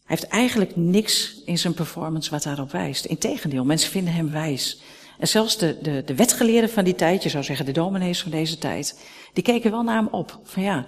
Hij 0.04 0.16
heeft 0.16 0.26
eigenlijk 0.28 0.76
niks 0.76 1.42
in 1.44 1.58
zijn 1.58 1.74
performance 1.74 2.30
wat 2.30 2.42
daarop 2.42 2.70
wijst. 2.70 3.04
Integendeel, 3.04 3.64
mensen 3.64 3.90
vinden 3.90 4.14
hem 4.14 4.30
wijs. 4.30 4.80
En 5.18 5.28
zelfs 5.28 5.58
de, 5.58 5.78
de, 5.82 6.02
de 6.06 6.14
wetgeleerden 6.14 6.70
van 6.70 6.84
die 6.84 6.94
tijd, 6.94 7.22
je 7.22 7.28
zou 7.28 7.44
zeggen 7.44 7.66
de 7.66 7.72
dominees 7.72 8.22
van 8.22 8.30
deze 8.30 8.58
tijd, 8.58 9.00
die 9.32 9.42
keken 9.42 9.70
wel 9.70 9.82
naar 9.82 9.96
hem 9.96 10.08
op. 10.10 10.40
Van 10.44 10.62
ja, 10.62 10.86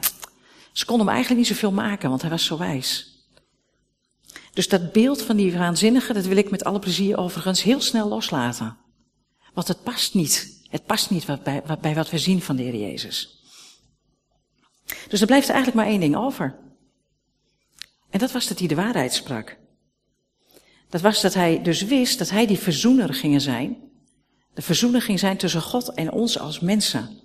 ze 0.72 0.84
konden 0.84 1.06
hem 1.06 1.14
eigenlijk 1.14 1.46
niet 1.46 1.56
zoveel 1.56 1.72
maken, 1.72 2.08
want 2.08 2.20
hij 2.20 2.30
was 2.30 2.44
zo 2.44 2.58
wijs. 2.58 3.18
Dus 4.52 4.68
dat 4.68 4.92
beeld 4.92 5.22
van 5.22 5.36
die 5.36 5.58
waanzinnige, 5.58 6.12
dat 6.12 6.24
wil 6.24 6.36
ik 6.36 6.50
met 6.50 6.64
alle 6.64 6.78
plezier 6.78 7.18
overigens 7.18 7.62
heel 7.62 7.80
snel 7.80 8.08
loslaten. 8.08 8.82
Want 9.54 9.68
het 9.68 9.82
past 9.82 10.14
niet. 10.14 10.62
Het 10.68 10.84
past 10.84 11.10
niet 11.10 11.26
bij, 11.44 11.62
bij 11.80 11.94
wat 11.94 12.10
we 12.10 12.18
zien 12.18 12.42
van 12.42 12.56
de 12.56 12.62
Heer 12.62 12.76
Jezus. 12.76 13.42
Dus 15.08 15.20
er 15.20 15.26
blijft 15.26 15.48
eigenlijk 15.48 15.76
maar 15.76 15.86
één 15.86 16.00
ding 16.00 16.16
over. 16.16 16.58
En 18.10 18.18
dat 18.18 18.32
was 18.32 18.46
dat 18.46 18.58
hij 18.58 18.68
de 18.68 18.74
waarheid 18.74 19.12
sprak. 19.12 19.56
Dat 20.88 21.00
was 21.00 21.20
dat 21.20 21.34
hij 21.34 21.62
dus 21.62 21.82
wist 21.82 22.18
dat 22.18 22.30
hij 22.30 22.46
die 22.46 22.58
verzoener 22.58 23.14
ging 23.14 23.42
zijn. 23.42 23.76
De 24.54 24.62
verzoener 24.62 25.02
ging 25.02 25.18
zijn 25.18 25.36
tussen 25.36 25.62
God 25.62 25.94
en 25.94 26.12
ons 26.12 26.38
als 26.38 26.60
mensen. 26.60 27.20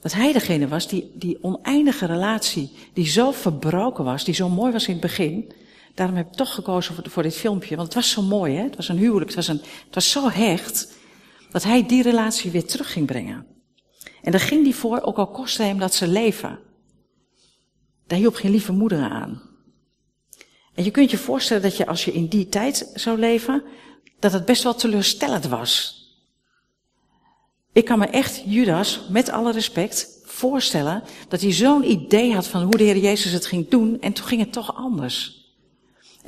Dat 0.00 0.12
hij 0.12 0.32
degene 0.32 0.68
was 0.68 0.88
die 0.88 1.12
die 1.14 1.42
oneindige 1.42 2.06
relatie, 2.06 2.72
die 2.92 3.06
zo 3.06 3.32
verbroken 3.32 4.04
was, 4.04 4.24
die 4.24 4.34
zo 4.34 4.48
mooi 4.48 4.72
was 4.72 4.86
in 4.86 4.92
het 4.92 5.00
begin. 5.00 5.52
Daarom 5.94 6.16
heb 6.16 6.26
ik 6.26 6.32
toch 6.32 6.54
gekozen 6.54 6.94
voor, 6.94 7.10
voor 7.10 7.22
dit 7.22 7.36
filmpje, 7.36 7.76
want 7.76 7.86
het 7.86 7.96
was 7.96 8.10
zo 8.10 8.22
mooi, 8.22 8.56
hè? 8.56 8.62
Het 8.62 8.76
was 8.76 8.88
een 8.88 8.98
huwelijk, 8.98 9.26
het 9.26 9.36
was, 9.36 9.48
een, 9.48 9.62
het 9.86 9.94
was 9.94 10.10
zo 10.10 10.28
hecht, 10.28 10.92
dat 11.50 11.62
hij 11.62 11.86
die 11.86 12.02
relatie 12.02 12.50
weer 12.50 12.66
terug 12.66 12.92
ging 12.92 13.06
brengen. 13.06 13.46
En 14.22 14.30
daar 14.30 14.40
ging 14.40 14.62
hij 14.62 14.72
voor, 14.72 15.00
ook 15.00 15.16
al 15.16 15.30
kostte 15.30 15.62
hem 15.62 15.78
dat 15.78 15.94
ze 15.94 16.06
leven. 16.06 16.58
Daar 18.06 18.18
hielp 18.18 18.34
geen 18.34 18.50
lieve 18.50 18.72
moeder 18.72 19.10
aan. 19.10 19.42
En 20.74 20.84
je 20.84 20.90
kunt 20.90 21.10
je 21.10 21.18
voorstellen 21.18 21.62
dat 21.62 21.76
je 21.76 21.86
als 21.86 22.04
je 22.04 22.12
in 22.12 22.26
die 22.26 22.48
tijd 22.48 22.90
zou 22.94 23.18
leven, 23.18 23.62
dat 24.18 24.32
het 24.32 24.44
best 24.44 24.62
wel 24.62 24.74
teleurstellend 24.74 25.46
was. 25.46 25.96
Ik 27.72 27.84
kan 27.84 27.98
me 27.98 28.06
echt 28.06 28.42
Judas, 28.46 29.06
met 29.10 29.28
alle 29.28 29.52
respect, 29.52 30.20
voorstellen 30.24 31.02
dat 31.28 31.40
hij 31.40 31.52
zo'n 31.52 31.90
idee 31.90 32.34
had 32.34 32.46
van 32.46 32.62
hoe 32.62 32.76
de 32.76 32.84
Heer 32.84 32.96
Jezus 32.96 33.32
het 33.32 33.46
ging 33.46 33.68
doen 33.68 34.00
en 34.00 34.12
toen 34.12 34.26
ging 34.26 34.40
het 34.40 34.52
toch 34.52 34.76
anders. 34.76 35.37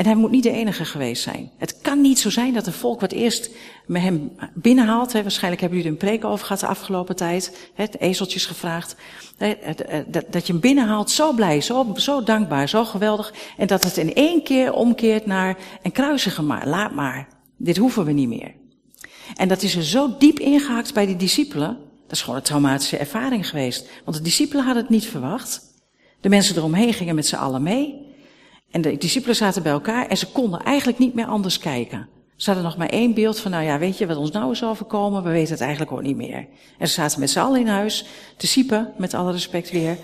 En 0.00 0.06
hij 0.06 0.14
moet 0.14 0.30
niet 0.30 0.42
de 0.42 0.50
enige 0.50 0.84
geweest 0.84 1.22
zijn. 1.22 1.50
Het 1.58 1.78
kan 1.80 2.00
niet 2.00 2.18
zo 2.18 2.30
zijn 2.30 2.54
dat 2.54 2.66
een 2.66 2.72
volk 2.72 3.00
wat 3.00 3.12
eerst 3.12 3.50
met 3.86 4.02
hem 4.02 4.32
binnenhaalt. 4.54 5.12
Waarschijnlijk 5.12 5.60
hebben 5.60 5.78
jullie 5.78 5.92
een 5.92 6.06
preek 6.06 6.24
over 6.24 6.46
gehad 6.46 6.60
de 6.60 6.66
afgelopen 6.66 7.16
tijd. 7.16 7.70
Hè, 7.74 7.84
ezeltjes 7.98 8.46
gevraagd. 8.46 8.96
Hè, 9.36 9.54
dat 10.30 10.46
je 10.46 10.52
hem 10.52 10.60
binnenhaalt, 10.60 11.10
zo 11.10 11.32
blij, 11.32 11.60
zo, 11.60 11.92
zo 11.94 12.22
dankbaar, 12.22 12.68
zo 12.68 12.84
geweldig. 12.84 13.32
En 13.56 13.66
dat 13.66 13.84
het 13.84 13.96
in 13.96 14.14
één 14.14 14.42
keer 14.42 14.72
omkeert 14.72 15.26
naar 15.26 15.56
een 15.82 15.92
kruisige 15.92 16.42
maar. 16.42 16.68
Laat 16.68 16.94
maar. 16.94 17.28
Dit 17.56 17.76
hoeven 17.76 18.04
we 18.04 18.12
niet 18.12 18.28
meer. 18.28 18.54
En 19.36 19.48
dat 19.48 19.62
is 19.62 19.76
er 19.76 19.84
zo 19.84 20.16
diep 20.18 20.38
ingehakt 20.38 20.94
bij 20.94 21.06
die 21.06 21.16
discipelen. 21.16 21.78
Dat 22.02 22.12
is 22.12 22.20
gewoon 22.20 22.36
een 22.36 22.42
traumatische 22.44 22.96
ervaring 22.96 23.48
geweest. 23.48 23.88
Want 24.04 24.16
de 24.16 24.22
discipelen 24.22 24.64
hadden 24.64 24.82
het 24.82 24.92
niet 24.92 25.06
verwacht. 25.06 25.60
De 26.20 26.28
mensen 26.28 26.56
eromheen 26.56 26.92
gingen 26.92 27.14
met 27.14 27.26
z'n 27.26 27.36
allen 27.36 27.62
mee. 27.62 28.08
En 28.70 28.80
de 28.80 28.96
discipelen 28.96 29.36
zaten 29.36 29.62
bij 29.62 29.72
elkaar 29.72 30.06
en 30.06 30.16
ze 30.16 30.26
konden 30.26 30.62
eigenlijk 30.62 30.98
niet 30.98 31.14
meer 31.14 31.26
anders 31.26 31.58
kijken. 31.58 32.08
Ze 32.36 32.46
hadden 32.46 32.64
nog 32.64 32.76
maar 32.76 32.88
één 32.88 33.14
beeld 33.14 33.38
van, 33.40 33.50
nou 33.50 33.64
ja, 33.64 33.78
weet 33.78 33.98
je 33.98 34.06
wat 34.06 34.16
ons 34.16 34.30
nou 34.30 34.52
is 34.52 34.64
overkomen? 34.64 35.22
We 35.22 35.30
weten 35.30 35.52
het 35.52 35.60
eigenlijk 35.60 35.92
ook 35.92 36.02
niet 36.02 36.16
meer. 36.16 36.48
En 36.78 36.88
ze 36.88 36.94
zaten 36.94 37.20
met 37.20 37.30
z'n 37.30 37.38
allen 37.38 37.60
in 37.60 37.66
huis, 37.66 38.06
te 38.36 38.46
siepen, 38.46 38.92
met 38.96 39.14
alle 39.14 39.32
respect 39.32 39.70
weer. 39.70 39.98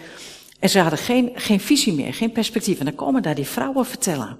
En 0.59 0.69
ze 0.69 0.79
hadden 0.79 0.99
geen, 0.99 1.31
geen 1.35 1.61
visie 1.61 1.93
meer, 1.93 2.15
geen 2.15 2.33
perspectief. 2.33 2.79
En 2.79 2.85
dan 2.85 2.95
komen 2.95 3.23
daar 3.23 3.35
die 3.35 3.47
vrouwen 3.47 3.87
vertellen. 3.87 4.39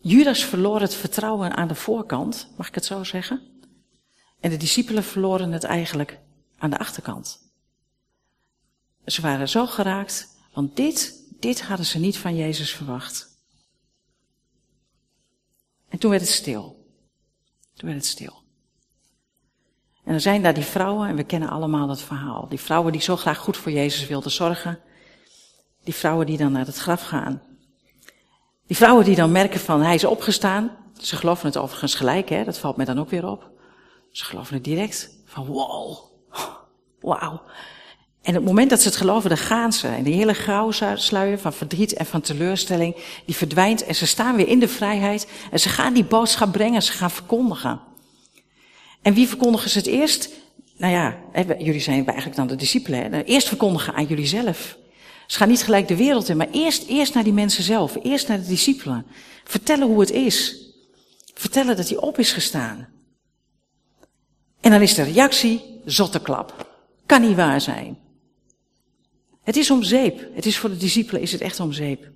Judas 0.00 0.44
verloor 0.44 0.80
het 0.80 0.94
vertrouwen 0.94 1.56
aan 1.56 1.68
de 1.68 1.74
voorkant, 1.74 2.48
mag 2.56 2.68
ik 2.68 2.74
het 2.74 2.84
zo 2.84 3.04
zeggen? 3.04 3.40
En 4.40 4.50
de 4.50 4.56
discipelen 4.56 5.04
verloren 5.04 5.52
het 5.52 5.64
eigenlijk 5.64 6.18
aan 6.58 6.70
de 6.70 6.78
achterkant. 6.78 7.41
Ze 9.06 9.22
waren 9.22 9.48
zo 9.48 9.66
geraakt, 9.66 10.36
want 10.52 10.76
dit, 10.76 11.24
dit 11.40 11.62
hadden 11.62 11.86
ze 11.86 11.98
niet 11.98 12.18
van 12.18 12.36
Jezus 12.36 12.74
verwacht. 12.74 13.30
En 15.88 15.98
toen 15.98 16.10
werd 16.10 16.22
het 16.22 16.30
stil. 16.30 16.86
Toen 17.74 17.88
werd 17.88 18.00
het 18.00 18.10
stil. 18.10 18.42
En 20.04 20.14
er 20.14 20.20
zijn 20.20 20.42
daar 20.42 20.54
die 20.54 20.64
vrouwen, 20.64 21.08
en 21.08 21.16
we 21.16 21.24
kennen 21.24 21.48
allemaal 21.48 21.86
dat 21.86 22.02
verhaal. 22.02 22.48
Die 22.48 22.60
vrouwen 22.60 22.92
die 22.92 23.00
zo 23.00 23.16
graag 23.16 23.38
goed 23.38 23.56
voor 23.56 23.72
Jezus 23.72 24.06
wilden 24.06 24.30
zorgen. 24.30 24.80
Die 25.84 25.94
vrouwen 25.94 26.26
die 26.26 26.36
dan 26.36 26.52
naar 26.52 26.66
het 26.66 26.76
graf 26.76 27.02
gaan. 27.02 27.42
Die 28.66 28.76
vrouwen 28.76 29.04
die 29.04 29.16
dan 29.16 29.32
merken 29.32 29.60
van 29.60 29.80
hij 29.80 29.94
is 29.94 30.04
opgestaan. 30.04 30.76
Ze 30.98 31.16
geloven 31.16 31.46
het 31.46 31.56
overigens 31.56 31.94
gelijk, 31.94 32.28
hè? 32.28 32.44
dat 32.44 32.58
valt 32.58 32.76
mij 32.76 32.86
dan 32.86 32.98
ook 33.00 33.10
weer 33.10 33.26
op. 33.26 33.50
Ze 34.10 34.24
geloven 34.24 34.54
het 34.54 34.64
direct. 34.64 35.22
Van 35.24 35.46
wow, 35.46 35.98
wauw. 37.00 37.42
En 38.22 38.30
op 38.30 38.34
het 38.34 38.44
moment 38.44 38.70
dat 38.70 38.80
ze 38.80 38.88
het 38.88 38.96
geloven, 38.96 39.28
dan 39.28 39.38
gaan 39.38 39.72
ze. 39.72 39.88
En 39.88 40.02
die 40.02 40.14
hele 40.14 40.34
sluier 40.94 41.38
van 41.38 41.52
verdriet 41.52 41.92
en 41.92 42.06
van 42.06 42.20
teleurstelling, 42.20 42.96
die 43.26 43.36
verdwijnt. 43.36 43.84
En 43.84 43.94
ze 43.94 44.06
staan 44.06 44.36
weer 44.36 44.48
in 44.48 44.58
de 44.58 44.68
vrijheid. 44.68 45.28
En 45.50 45.60
ze 45.60 45.68
gaan 45.68 45.94
die 45.94 46.04
boodschap 46.04 46.52
brengen, 46.52 46.82
ze 46.82 46.92
gaan 46.92 47.10
verkondigen. 47.10 47.80
En 49.02 49.14
wie 49.14 49.28
verkondigen 49.28 49.70
ze 49.70 49.78
het 49.78 49.86
eerst? 49.86 50.28
Nou 50.76 50.92
ja, 50.92 51.18
jullie 51.58 51.80
zijn 51.80 52.06
eigenlijk 52.06 52.36
dan 52.36 52.46
de 52.46 52.56
discipelen. 52.56 53.24
Eerst 53.24 53.48
verkondigen 53.48 53.94
aan 53.94 54.06
jullie 54.06 54.26
zelf. 54.26 54.76
Ze 55.26 55.38
gaan 55.38 55.48
niet 55.48 55.62
gelijk 55.62 55.88
de 55.88 55.96
wereld 55.96 56.28
in, 56.28 56.36
maar 56.36 56.50
eerst, 56.50 56.88
eerst 56.88 57.14
naar 57.14 57.24
die 57.24 57.32
mensen 57.32 57.62
zelf. 57.62 57.96
Eerst 58.02 58.28
naar 58.28 58.40
de 58.40 58.46
discipelen. 58.46 59.06
Vertellen 59.44 59.86
hoe 59.86 60.00
het 60.00 60.10
is. 60.10 60.66
Vertellen 61.34 61.76
dat 61.76 61.88
hij 61.88 61.98
op 61.98 62.18
is 62.18 62.32
gestaan. 62.32 62.88
En 64.60 64.70
dan 64.70 64.82
is 64.82 64.94
de 64.94 65.02
reactie, 65.02 65.80
zotte 65.84 66.20
klap. 66.20 66.76
Kan 67.06 67.20
niet 67.20 67.36
waar 67.36 67.60
zijn. 67.60 68.01
Het 69.42 69.56
is 69.56 69.70
om 69.70 69.82
zeep. 69.82 70.28
Het 70.34 70.46
is 70.46 70.58
voor 70.58 70.70
de 70.70 70.76
discipelen 70.76 71.20
is 71.22 71.32
het 71.32 71.40
echt 71.40 71.60
om 71.60 71.72
zeep. 71.72 72.10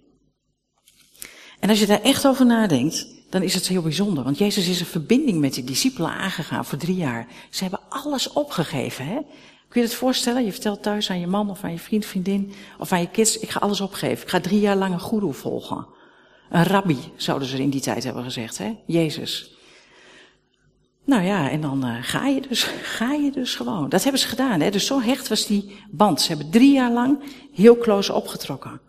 En 1.60 1.68
als 1.68 1.80
je 1.80 1.86
daar 1.86 2.02
echt 2.02 2.26
over 2.26 2.46
nadenkt, 2.46 3.06
dan 3.30 3.42
is 3.42 3.54
het 3.54 3.68
heel 3.68 3.82
bijzonder. 3.82 4.24
Want 4.24 4.38
Jezus 4.38 4.68
is 4.68 4.80
een 4.80 4.86
verbinding 4.86 5.40
met 5.40 5.54
die 5.54 5.64
discipelen 5.64 6.10
aangegaan 6.10 6.64
voor 6.64 6.78
drie 6.78 6.96
jaar. 6.96 7.28
Ze 7.50 7.62
hebben 7.62 7.80
alles 7.88 8.32
opgegeven. 8.32 9.06
Hè? 9.06 9.18
Kun 9.68 9.80
je 9.80 9.86
het 9.86 9.96
voorstellen? 9.96 10.44
Je 10.44 10.52
vertelt 10.52 10.82
thuis 10.82 11.10
aan 11.10 11.20
je 11.20 11.26
man 11.26 11.50
of 11.50 11.64
aan 11.64 11.72
je 11.72 11.78
vriend, 11.78 12.06
vriendin 12.06 12.52
of 12.78 12.92
aan 12.92 13.00
je 13.00 13.10
kids, 13.10 13.38
ik 13.38 13.50
ga 13.50 13.60
alles 13.60 13.80
opgeven. 13.80 14.22
Ik 14.22 14.30
ga 14.30 14.40
drie 14.40 14.60
jaar 14.60 14.76
lang 14.76 14.92
een 14.92 15.00
goeroe 15.00 15.32
volgen. 15.32 15.86
Een 16.50 16.64
rabbi, 16.64 16.98
zouden 17.16 17.48
ze 17.48 17.58
in 17.58 17.70
die 17.70 17.80
tijd 17.80 18.04
hebben 18.04 18.24
gezegd. 18.24 18.58
Hè? 18.58 18.76
Jezus. 18.86 19.55
Nou 21.06 21.22
ja, 21.22 21.50
en 21.50 21.60
dan 21.60 21.86
uh, 21.86 21.96
ga 22.00 22.26
je 22.26 22.40
dus, 22.48 22.62
ga 22.98 23.12
je 23.12 23.30
dus 23.30 23.54
gewoon. 23.54 23.88
Dat 23.88 24.02
hebben 24.02 24.20
ze 24.20 24.26
gedaan, 24.26 24.60
hè. 24.60 24.70
Dus 24.70 24.86
zo 24.86 25.00
hecht 25.00 25.28
was 25.28 25.46
die 25.46 25.76
band. 25.90 26.20
Ze 26.20 26.28
hebben 26.28 26.50
drie 26.50 26.72
jaar 26.72 26.92
lang 26.92 27.18
heel 27.52 27.78
close 27.78 28.12
opgetrokken. 28.12 28.80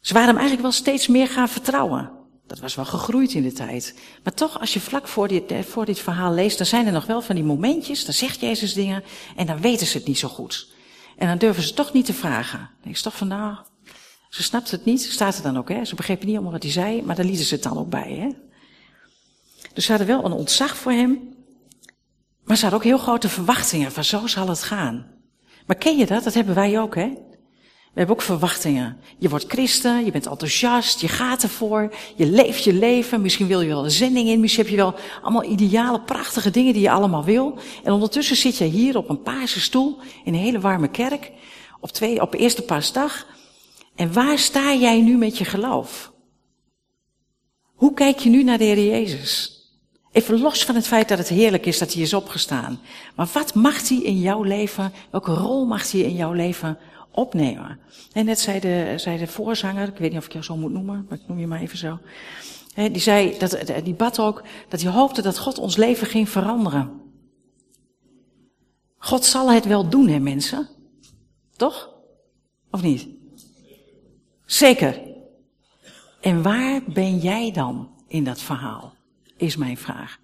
Ze 0.00 0.12
waren 0.12 0.28
hem 0.28 0.38
eigenlijk 0.38 0.68
wel 0.68 0.80
steeds 0.80 1.06
meer 1.06 1.28
gaan 1.28 1.48
vertrouwen. 1.48 2.10
Dat 2.46 2.58
was 2.58 2.74
wel 2.74 2.84
gegroeid 2.84 3.32
in 3.32 3.42
de 3.42 3.52
tijd. 3.52 3.98
Maar 4.22 4.34
toch, 4.34 4.60
als 4.60 4.72
je 4.72 4.80
vlak 4.80 5.08
voor 5.08 5.28
dit, 5.28 5.50
eh, 5.50 5.62
voor 5.62 5.84
dit 5.84 5.98
verhaal 5.98 6.32
leest, 6.32 6.58
dan 6.58 6.66
zijn 6.66 6.86
er 6.86 6.92
nog 6.92 7.06
wel 7.06 7.22
van 7.22 7.34
die 7.34 7.44
momentjes, 7.44 8.04
dan 8.04 8.14
zegt 8.14 8.40
Jezus 8.40 8.74
dingen 8.74 9.02
en 9.36 9.46
dan 9.46 9.60
weten 9.60 9.86
ze 9.86 9.96
het 9.96 10.06
niet 10.06 10.18
zo 10.18 10.28
goed. 10.28 10.68
En 11.16 11.28
dan 11.28 11.38
durven 11.38 11.62
ze 11.62 11.74
toch 11.74 11.92
niet 11.92 12.04
te 12.04 12.14
vragen. 12.14 12.58
Dan 12.58 12.68
denk 12.82 12.96
toch 12.96 13.16
van, 13.16 13.28
nou, 13.28 13.56
ze 14.28 14.42
snapt 14.42 14.70
het 14.70 14.84
niet, 14.84 15.02
staat 15.02 15.36
er 15.36 15.42
dan 15.42 15.58
ook, 15.58 15.68
hè. 15.68 15.84
Ze 15.84 15.94
begrepen 15.94 16.26
niet 16.26 16.34
allemaal 16.34 16.52
wat 16.52 16.62
hij 16.62 16.72
zei, 16.72 17.02
maar 17.02 17.16
daar 17.16 17.24
lieten 17.24 17.44
ze 17.44 17.54
het 17.54 17.62
dan 17.62 17.78
ook 17.78 17.88
bij, 17.88 18.12
hè. 18.12 18.45
Dus 19.76 19.84
ze 19.84 19.90
hadden 19.90 20.08
wel 20.08 20.24
een 20.24 20.32
ontzag 20.32 20.76
voor 20.76 20.92
hem. 20.92 21.34
Maar 22.44 22.56
ze 22.56 22.62
hadden 22.62 22.80
ook 22.80 22.86
heel 22.86 22.98
grote 22.98 23.28
verwachtingen 23.28 23.92
van 23.92 24.04
zo 24.04 24.26
zal 24.26 24.48
het 24.48 24.62
gaan. 24.62 25.06
Maar 25.66 25.76
ken 25.76 25.96
je 25.96 26.06
dat? 26.06 26.24
Dat 26.24 26.34
hebben 26.34 26.54
wij 26.54 26.80
ook, 26.80 26.94
hè? 26.94 27.08
We 27.92 28.02
hebben 28.02 28.16
ook 28.16 28.22
verwachtingen. 28.22 29.00
Je 29.18 29.28
wordt 29.28 29.44
christen, 29.48 30.04
je 30.04 30.10
bent 30.10 30.26
enthousiast, 30.26 31.00
je 31.00 31.08
gaat 31.08 31.42
ervoor, 31.42 31.94
je 32.14 32.26
leeft 32.26 32.64
je 32.64 32.72
leven. 32.72 33.20
Misschien 33.20 33.46
wil 33.46 33.60
je 33.60 33.68
wel 33.68 33.84
een 33.84 33.90
zending 33.90 34.28
in, 34.28 34.40
misschien 34.40 34.62
heb 34.62 34.72
je 34.72 34.78
wel 34.78 34.94
allemaal 35.22 35.44
ideale, 35.44 36.00
prachtige 36.00 36.50
dingen 36.50 36.72
die 36.72 36.82
je 36.82 36.90
allemaal 36.90 37.24
wil. 37.24 37.58
En 37.84 37.92
ondertussen 37.92 38.36
zit 38.36 38.56
je 38.56 38.64
hier 38.64 38.96
op 38.96 39.08
een 39.08 39.22
paarse 39.22 39.60
stoel 39.60 39.98
in 40.24 40.34
een 40.34 40.40
hele 40.40 40.60
warme 40.60 40.88
kerk, 40.88 41.32
op, 41.80 41.90
twee, 41.90 42.20
op 42.20 42.34
eerste 42.34 42.62
paasdag. 42.62 43.26
En 43.94 44.12
waar 44.12 44.38
sta 44.38 44.74
jij 44.74 45.00
nu 45.00 45.16
met 45.16 45.38
je 45.38 45.44
geloof? 45.44 46.12
Hoe 47.74 47.94
kijk 47.94 48.18
je 48.18 48.30
nu 48.30 48.42
naar 48.42 48.58
de 48.58 48.64
Heer 48.64 48.86
Jezus? 48.86 49.55
Even 50.16 50.40
los 50.40 50.64
van 50.64 50.74
het 50.74 50.86
feit 50.86 51.08
dat 51.08 51.18
het 51.18 51.28
heerlijk 51.28 51.66
is 51.66 51.78
dat 51.78 51.92
hij 51.92 52.02
is 52.02 52.14
opgestaan. 52.14 52.80
Maar 53.14 53.28
wat 53.32 53.54
mag 53.54 53.88
hij 53.88 53.98
in 53.98 54.20
jouw 54.20 54.42
leven, 54.42 54.92
welke 55.10 55.32
rol 55.32 55.66
mag 55.66 55.90
hij 55.90 56.00
in 56.00 56.14
jouw 56.14 56.32
leven 56.32 56.78
opnemen? 57.10 57.78
En 58.12 58.24
net 58.24 58.40
zei 58.40 58.60
de, 58.60 58.92
zei 58.96 59.18
de 59.18 59.26
voorzanger, 59.26 59.88
ik 59.88 59.98
weet 59.98 60.10
niet 60.10 60.18
of 60.18 60.24
ik 60.26 60.32
jou 60.32 60.44
zo 60.44 60.56
moet 60.56 60.72
noemen, 60.72 61.06
maar 61.08 61.18
ik 61.18 61.28
noem 61.28 61.38
je 61.38 61.46
maar 61.46 61.60
even 61.60 61.78
zo. 61.78 61.98
Die 62.74 62.98
zei, 62.98 63.38
dat, 63.38 63.58
die 63.84 63.94
bad 63.94 64.18
ook, 64.18 64.42
dat 64.68 64.80
hij 64.82 64.92
hoopte 64.92 65.22
dat 65.22 65.38
God 65.38 65.58
ons 65.58 65.76
leven 65.76 66.06
ging 66.06 66.28
veranderen. 66.28 67.00
God 68.98 69.24
zal 69.24 69.50
het 69.50 69.64
wel 69.64 69.88
doen, 69.88 70.08
hè 70.08 70.18
mensen? 70.18 70.68
Toch? 71.56 71.90
Of 72.70 72.82
niet? 72.82 73.08
Zeker. 74.44 75.00
En 76.20 76.42
waar 76.42 76.80
ben 76.86 77.18
jij 77.18 77.52
dan 77.52 77.90
in 78.08 78.24
dat 78.24 78.40
verhaal? 78.40 78.95
Is 79.36 79.56
mijn 79.56 79.76
vraag. 79.76 80.18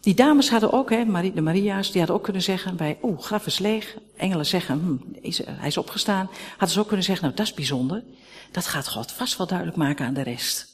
Die 0.00 0.14
dames 0.14 0.50
hadden 0.50 0.72
ook, 0.72 0.90
hè, 0.90 1.32
de 1.32 1.40
Maria's, 1.40 1.90
die 1.90 1.98
hadden 1.98 2.16
ook 2.16 2.22
kunnen 2.22 2.42
zeggen 2.42 2.76
bij, 2.76 2.98
oeh, 3.02 3.20
graf 3.20 3.46
is 3.46 3.58
leeg. 3.58 3.96
Engelen 4.16 4.46
zeggen, 4.46 4.80
hm, 4.80 5.18
is, 5.20 5.46
hij 5.46 5.68
is 5.68 5.76
opgestaan. 5.76 6.30
Hadden 6.50 6.68
ze 6.68 6.80
ook 6.80 6.86
kunnen 6.86 7.04
zeggen, 7.04 7.24
nou 7.24 7.36
dat 7.36 7.46
is 7.46 7.54
bijzonder. 7.54 8.04
Dat 8.52 8.66
gaat 8.66 8.88
God 8.88 9.12
vast 9.12 9.36
wel 9.36 9.46
duidelijk 9.46 9.76
maken 9.76 10.06
aan 10.06 10.14
de 10.14 10.22
rest. 10.22 10.66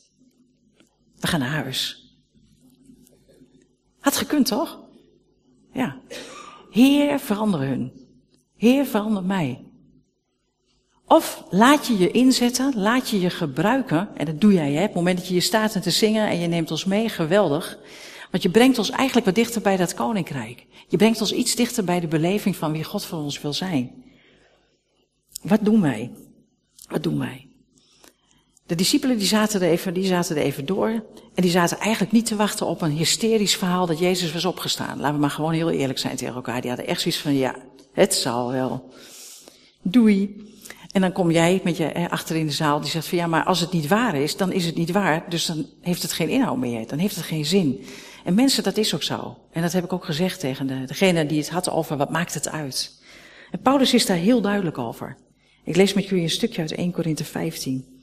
We 1.18 1.26
gaan 1.26 1.40
naar 1.40 1.48
huis. 1.48 2.08
Had 4.00 4.16
gekund 4.16 4.46
toch? 4.46 4.80
Ja. 5.72 5.96
Heer, 6.70 7.18
verander 7.18 7.60
hun. 7.60 7.92
Heer, 8.56 8.86
verander 8.86 9.24
mij. 9.24 9.64
Of 11.06 11.44
laat 11.50 11.86
je 11.86 11.98
je 11.98 12.10
inzetten, 12.10 12.72
laat 12.76 13.10
je 13.10 13.20
je 13.20 13.30
gebruiken. 13.30 14.08
En 14.16 14.26
dat 14.26 14.40
doe 14.40 14.52
jij, 14.52 14.72
hè. 14.72 14.80
Op 14.80 14.86
het 14.86 14.94
moment 14.94 15.18
dat 15.18 15.28
je 15.28 15.34
je 15.34 15.40
staat 15.40 15.74
en 15.74 15.80
te 15.80 15.90
zingen 15.90 16.28
en 16.28 16.38
je 16.38 16.46
neemt 16.46 16.70
ons 16.70 16.84
mee, 16.84 17.08
geweldig. 17.08 17.78
Want 18.30 18.42
je 18.42 18.50
brengt 18.50 18.78
ons 18.78 18.90
eigenlijk 18.90 19.26
wat 19.26 19.34
dichter 19.34 19.60
bij 19.60 19.76
dat 19.76 19.94
koninkrijk. 19.94 20.66
Je 20.88 20.96
brengt 20.96 21.20
ons 21.20 21.32
iets 21.32 21.54
dichter 21.54 21.84
bij 21.84 22.00
de 22.00 22.06
beleving 22.06 22.56
van 22.56 22.72
wie 22.72 22.84
God 22.84 23.04
voor 23.04 23.18
ons 23.18 23.40
wil 23.40 23.52
zijn. 23.52 24.04
Wat 25.42 25.60
doen 25.62 25.80
wij? 25.80 26.10
Wat 26.88 27.02
doen 27.02 27.18
wij? 27.18 27.48
De 28.66 28.74
discipelen 28.74 29.18
die 29.18 29.26
zaten, 29.26 29.60
er 29.60 29.68
even, 29.68 29.94
die 29.94 30.06
zaten 30.06 30.36
er 30.36 30.42
even 30.42 30.66
door. 30.66 30.88
En 31.34 31.42
die 31.42 31.50
zaten 31.50 31.78
eigenlijk 31.78 32.12
niet 32.12 32.26
te 32.26 32.36
wachten 32.36 32.66
op 32.66 32.82
een 32.82 32.90
hysterisch 32.90 33.56
verhaal 33.56 33.86
dat 33.86 33.98
Jezus 33.98 34.32
was 34.32 34.44
opgestaan. 34.44 35.00
Laten 35.00 35.14
we 35.14 35.20
maar 35.20 35.30
gewoon 35.30 35.52
heel 35.52 35.70
eerlijk 35.70 35.98
zijn 35.98 36.16
tegen 36.16 36.34
elkaar. 36.34 36.60
Die 36.60 36.70
hadden 36.70 36.88
echt 36.88 37.00
zoiets 37.00 37.20
van, 37.20 37.34
ja, 37.34 37.56
het 37.92 38.14
zal 38.14 38.52
wel. 38.52 38.90
Doei. 39.82 40.52
En 40.94 41.00
dan 41.00 41.12
kom 41.12 41.30
jij 41.30 41.60
met 41.64 41.76
je 41.76 41.86
eh, 41.86 42.10
achter 42.10 42.36
in 42.36 42.46
de 42.46 42.52
zaal 42.52 42.80
die 42.80 42.90
zegt 42.90 43.06
van 43.06 43.18
ja, 43.18 43.26
maar 43.26 43.44
als 43.44 43.60
het 43.60 43.72
niet 43.72 43.86
waar 43.86 44.14
is, 44.14 44.36
dan 44.36 44.52
is 44.52 44.66
het 44.66 44.76
niet 44.76 44.90
waar. 44.90 45.24
Dus 45.28 45.46
dan 45.46 45.66
heeft 45.80 46.02
het 46.02 46.12
geen 46.12 46.28
inhoud 46.28 46.56
meer. 46.56 46.86
Dan 46.86 46.98
heeft 46.98 47.16
het 47.16 47.24
geen 47.24 47.44
zin. 47.44 47.84
En 48.24 48.34
mensen, 48.34 48.62
dat 48.62 48.76
is 48.76 48.94
ook 48.94 49.02
zo. 49.02 49.38
En 49.52 49.62
dat 49.62 49.72
heb 49.72 49.84
ik 49.84 49.92
ook 49.92 50.04
gezegd 50.04 50.40
tegen 50.40 50.66
de, 50.66 50.84
degene 50.84 51.26
die 51.26 51.38
het 51.38 51.50
had 51.50 51.70
over 51.70 51.96
wat 51.96 52.10
maakt 52.10 52.34
het 52.34 52.48
uit. 52.48 53.02
En 53.50 53.60
Paulus 53.60 53.94
is 53.94 54.06
daar 54.06 54.16
heel 54.16 54.40
duidelijk 54.40 54.78
over. 54.78 55.16
Ik 55.64 55.76
lees 55.76 55.94
met 55.94 56.08
jullie 56.08 56.24
een 56.24 56.30
stukje 56.30 56.60
uit 56.60 56.72
1 56.72 56.92
Korinthe 56.92 57.24
15. 57.24 58.00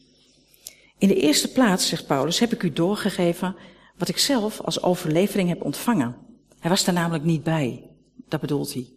In 0.97 1.07
de 1.07 1.19
eerste 1.21 1.51
plaats, 1.51 1.87
zegt 1.87 2.07
Paulus, 2.07 2.39
heb 2.39 2.53
ik 2.53 2.63
u 2.63 2.73
doorgegeven 2.73 3.55
wat 3.97 4.07
ik 4.07 4.17
zelf 4.17 4.61
als 4.61 4.83
overlevering 4.83 5.49
heb 5.49 5.63
ontvangen. 5.63 6.15
Hij 6.59 6.69
was 6.69 6.85
daar 6.85 6.95
namelijk 6.95 7.23
niet 7.23 7.43
bij. 7.43 7.89
Dat 8.27 8.41
bedoelt 8.41 8.73
hij. 8.73 8.87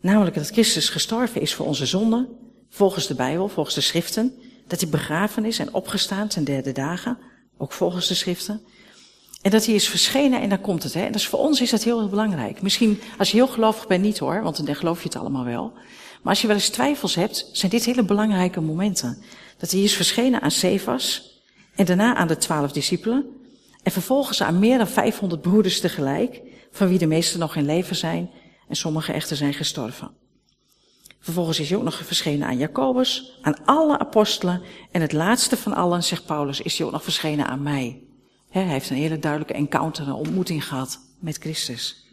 Namelijk 0.00 0.36
dat 0.36 0.50
Christus 0.50 0.88
gestorven 0.88 1.40
is 1.40 1.54
voor 1.54 1.66
onze 1.66 1.86
zonden, 1.86 2.28
volgens 2.70 3.06
de 3.06 3.14
Bijbel, 3.14 3.48
volgens 3.48 3.74
de 3.74 3.80
schriften. 3.80 4.34
Dat 4.66 4.80
hij 4.80 4.90
begraven 4.90 5.44
is 5.44 5.58
en 5.58 5.74
opgestaan 5.74 6.28
ten 6.28 6.44
derde 6.44 6.72
dagen, 6.72 7.18
ook 7.56 7.72
volgens 7.72 8.08
de 8.08 8.14
schriften. 8.14 8.60
En 9.42 9.50
dat 9.50 9.66
hij 9.66 9.74
is 9.74 9.88
verschenen 9.88 10.40
en 10.40 10.48
dan 10.48 10.60
komt 10.60 10.82
het. 10.82 10.94
Hè? 10.94 11.10
Dus 11.10 11.26
voor 11.26 11.38
ons 11.38 11.60
is 11.60 11.70
dat 11.70 11.84
heel, 11.84 11.98
heel 11.98 12.08
belangrijk. 12.08 12.62
Misschien 12.62 13.00
als 13.18 13.30
je 13.30 13.36
heel 13.36 13.48
gelovig 13.48 13.86
bent 13.86 14.02
niet 14.02 14.18
hoor, 14.18 14.42
want 14.42 14.66
dan 14.66 14.74
geloof 14.74 14.98
je 14.98 15.08
het 15.08 15.16
allemaal 15.16 15.44
wel. 15.44 15.72
Maar 16.22 16.32
als 16.32 16.40
je 16.40 16.46
wel 16.46 16.56
eens 16.56 16.68
twijfels 16.68 17.14
hebt, 17.14 17.48
zijn 17.52 17.70
dit 17.70 17.84
hele 17.84 18.04
belangrijke 18.04 18.60
momenten. 18.60 19.22
Dat 19.58 19.70
hij 19.70 19.80
is 19.80 19.96
verschenen 19.96 20.40
aan 20.40 20.50
Cephas 20.50 21.34
en 21.74 21.84
daarna 21.84 22.14
aan 22.14 22.28
de 22.28 22.36
twaalf 22.36 22.72
discipelen. 22.72 23.24
En 23.82 23.92
vervolgens 23.92 24.42
aan 24.42 24.58
meer 24.58 24.78
dan 24.78 24.88
500 24.88 25.40
broeders 25.40 25.80
tegelijk, 25.80 26.40
van 26.70 26.88
wie 26.88 26.98
de 26.98 27.06
meesten 27.06 27.40
nog 27.40 27.56
in 27.56 27.64
leven 27.64 27.96
zijn 27.96 28.30
en 28.68 28.76
sommige 28.76 29.12
echter 29.12 29.36
zijn 29.36 29.54
gestorven. 29.54 30.10
Vervolgens 31.26 31.60
is 31.60 31.68
hij 31.68 31.78
ook 31.78 31.84
nog 31.84 32.04
verschenen 32.04 32.46
aan 32.46 32.58
Jacobus, 32.58 33.38
aan 33.42 33.64
alle 33.64 33.98
apostelen 33.98 34.62
en 34.90 35.00
het 35.00 35.12
laatste 35.12 35.56
van 35.56 35.74
allen, 35.74 36.02
zegt 36.02 36.26
Paulus, 36.26 36.60
is 36.60 36.78
hij 36.78 36.86
ook 36.86 36.92
nog 36.92 37.02
verschenen 37.02 37.46
aan 37.46 37.62
mij. 37.62 38.02
hij 38.50 38.62
heeft 38.62 38.90
een 38.90 38.96
hele 38.96 39.18
duidelijke 39.18 39.54
encounter, 39.54 40.06
een 40.06 40.14
ontmoeting 40.14 40.68
gehad 40.68 41.00
met 41.20 41.36
Christus. 41.36 42.06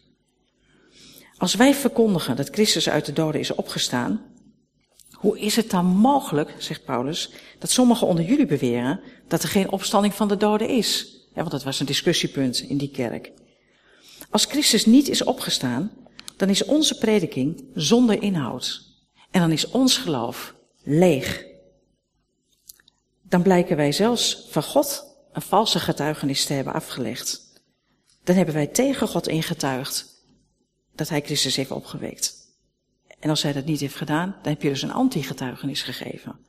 Als 1.38 1.56
wij 1.56 1.73
verkondigen 1.73 2.36
dat 2.36 2.49
Christus 2.49 2.89
uit 2.89 3.06
de 3.06 3.13
doden 3.13 3.39
is 3.39 3.56
opgestaan, 3.56 4.21
hoe 5.12 5.39
is 5.39 5.56
het 5.56 5.69
dan 5.69 5.86
mogelijk, 5.86 6.56
zegt 6.58 6.86
Paulus, 6.86 7.32
dat 7.60 7.69
sommigen 7.69 8.08
onder 8.08 8.26
jullie 8.26 8.45
beweren 8.45 8.99
dat 9.28 9.43
er 9.43 9.49
geen 9.49 9.71
opstanding 9.71 10.13
van 10.13 10.28
de 10.28 10.38
doden 10.38 10.69
is? 10.69 11.17
Want 11.34 11.52
dat 11.52 11.63
was 11.63 11.80
een 11.80 11.86
discussiepunt 11.86 12.60
in 12.60 12.78
die 12.78 12.91
kerk. 12.91 13.32
Als 14.30 14.45
Christus 14.45 14.86
niet 14.86 15.10
is 15.10 15.23
opgestaan, 15.23 15.91
dan 16.38 16.49
is 16.49 16.65
onze 16.65 16.97
prediking 16.97 17.65
zonder 17.73 18.21
inhoud. 18.21 18.91
En 19.34 19.41
dan 19.41 19.52
is 19.52 19.69
ons 19.69 19.98
geloof 19.98 20.56
leeg. 20.84 21.46
Dan 23.22 23.41
blijken 23.41 23.76
wij 23.76 23.91
zelfs 23.91 24.48
van 24.50 24.63
God 24.63 25.15
een 25.32 25.41
valse 25.41 25.80
getuigenis 25.80 26.46
te 26.46 26.54
hebben 26.54 26.74
afgelegd. 26.74 27.62
Dan 28.24 28.36
hebben 28.36 28.54
wij 28.54 28.67
tegen 28.67 29.08
God 29.08 29.28
ingetuigd 29.28 30.26
dat 30.96 31.10
hij 31.10 31.22
Christus 31.22 31.56
heeft 31.56 31.72
opgewekt. 31.72 32.36
En 33.19 33.30
als 33.30 33.43
hij 33.43 33.54
dat 33.54 33.65
niet 33.65 33.80
heeft 33.80 33.96
gedaan, 33.96 34.36
dan 34.41 34.52
heb 34.52 34.62
je 34.62 34.69
dus 34.69 34.82
een 34.82 34.91
anti-getuigenis 34.91 35.82
gegeven. 35.82 36.39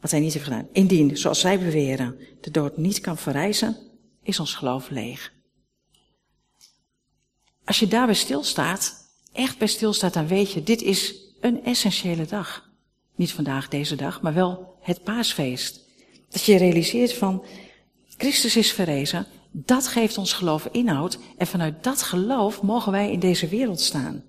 Wat 0.00 0.10
hij 0.10 0.20
niet 0.20 0.32
heeft 0.32 0.44
gedaan. 0.44 0.68
Indien, 0.72 1.16
zoals 1.16 1.40
zij 1.40 1.58
beweren, 1.58 2.18
de 2.40 2.50
dood 2.50 2.76
niet 2.76 3.00
kan 3.00 3.18
verrijzen, 3.18 3.76
is 4.22 4.40
ons 4.40 4.54
geloof 4.54 4.88
leeg. 4.88 5.32
Als 7.64 7.78
je 7.78 7.86
daarbij 7.86 8.14
stilstaat, 8.14 9.07
echt 9.38 9.58
bij 9.58 9.66
stilstaat, 9.66 10.14
dan 10.14 10.26
weet 10.26 10.52
je, 10.52 10.62
dit 10.62 10.82
is 10.82 11.14
een 11.40 11.64
essentiële 11.64 12.26
dag. 12.26 12.70
Niet 13.16 13.32
vandaag, 13.32 13.68
deze 13.68 13.96
dag, 13.96 14.22
maar 14.22 14.34
wel 14.34 14.76
het 14.80 15.02
paasfeest. 15.02 15.80
Dat 16.28 16.44
je 16.44 16.56
realiseert 16.56 17.12
van, 17.12 17.44
Christus 18.16 18.56
is 18.56 18.72
verrezen, 18.72 19.26
dat 19.50 19.88
geeft 19.88 20.18
ons 20.18 20.32
geloof 20.32 20.68
inhoud 20.72 21.18
en 21.36 21.46
vanuit 21.46 21.84
dat 21.84 22.02
geloof 22.02 22.62
mogen 22.62 22.92
wij 22.92 23.12
in 23.12 23.20
deze 23.20 23.48
wereld 23.48 23.80
staan. 23.80 24.24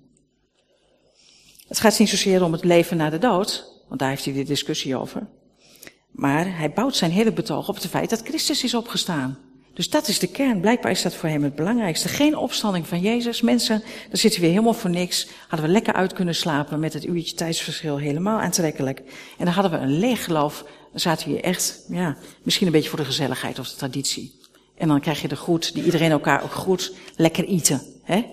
Het 1.68 1.80
gaat 1.80 1.98
niet 1.98 2.08
zozeer 2.08 2.44
om 2.44 2.52
het 2.52 2.64
leven 2.64 2.96
na 2.96 3.10
de 3.10 3.18
dood, 3.18 3.82
want 3.88 4.00
daar 4.00 4.08
heeft 4.08 4.24
hij 4.24 4.34
de 4.34 4.42
discussie 4.42 4.96
over. 4.96 5.28
Maar 6.10 6.56
hij 6.58 6.72
bouwt 6.72 6.96
zijn 6.96 7.10
hele 7.10 7.32
betoog 7.32 7.68
op 7.68 7.74
het 7.74 7.86
feit 7.86 8.10
dat 8.10 8.22
Christus 8.22 8.64
is 8.64 8.74
opgestaan. 8.74 9.38
Dus 9.80 9.90
dat 9.90 10.08
is 10.08 10.18
de 10.18 10.26
kern. 10.26 10.60
Blijkbaar 10.60 10.90
is 10.90 11.02
dat 11.02 11.14
voor 11.14 11.28
hem 11.28 11.42
het 11.42 11.54
belangrijkste. 11.54 12.08
Geen 12.08 12.36
opstanding 12.36 12.86
van 12.86 13.00
Jezus. 13.00 13.40
Mensen, 13.40 13.82
daar 14.08 14.16
zitten 14.16 14.40
we 14.40 14.46
helemaal 14.46 14.72
voor 14.72 14.90
niks. 14.90 15.28
Hadden 15.48 15.66
we 15.66 15.72
lekker 15.72 15.92
uit 15.92 16.12
kunnen 16.12 16.34
slapen 16.34 16.80
met 16.80 16.92
het 16.92 17.04
uurtje 17.04 17.34
tijdsverschil. 17.34 17.96
Helemaal 17.96 18.40
aantrekkelijk. 18.40 18.98
En 19.38 19.44
dan 19.44 19.54
hadden 19.54 19.72
we 19.72 19.78
een 19.78 19.98
leeg 19.98 20.24
geloof. 20.24 20.64
Dan 20.90 21.00
zaten 21.00 21.26
we 21.26 21.32
hier 21.32 21.42
echt, 21.42 21.84
ja, 21.88 22.16
misschien 22.42 22.66
een 22.66 22.72
beetje 22.72 22.88
voor 22.88 22.98
de 22.98 23.04
gezelligheid 23.04 23.58
of 23.58 23.68
de 23.68 23.76
traditie. 23.76 24.40
En 24.76 24.88
dan 24.88 25.00
krijg 25.00 25.22
je 25.22 25.28
de 25.28 25.36
groet, 25.36 25.74
die 25.74 25.84
iedereen 25.84 26.10
elkaar 26.10 26.42
ook 26.42 26.52
groet. 26.52 26.92
Lekker 27.16 27.44
eten, 27.44 27.82
hè? 28.02 28.24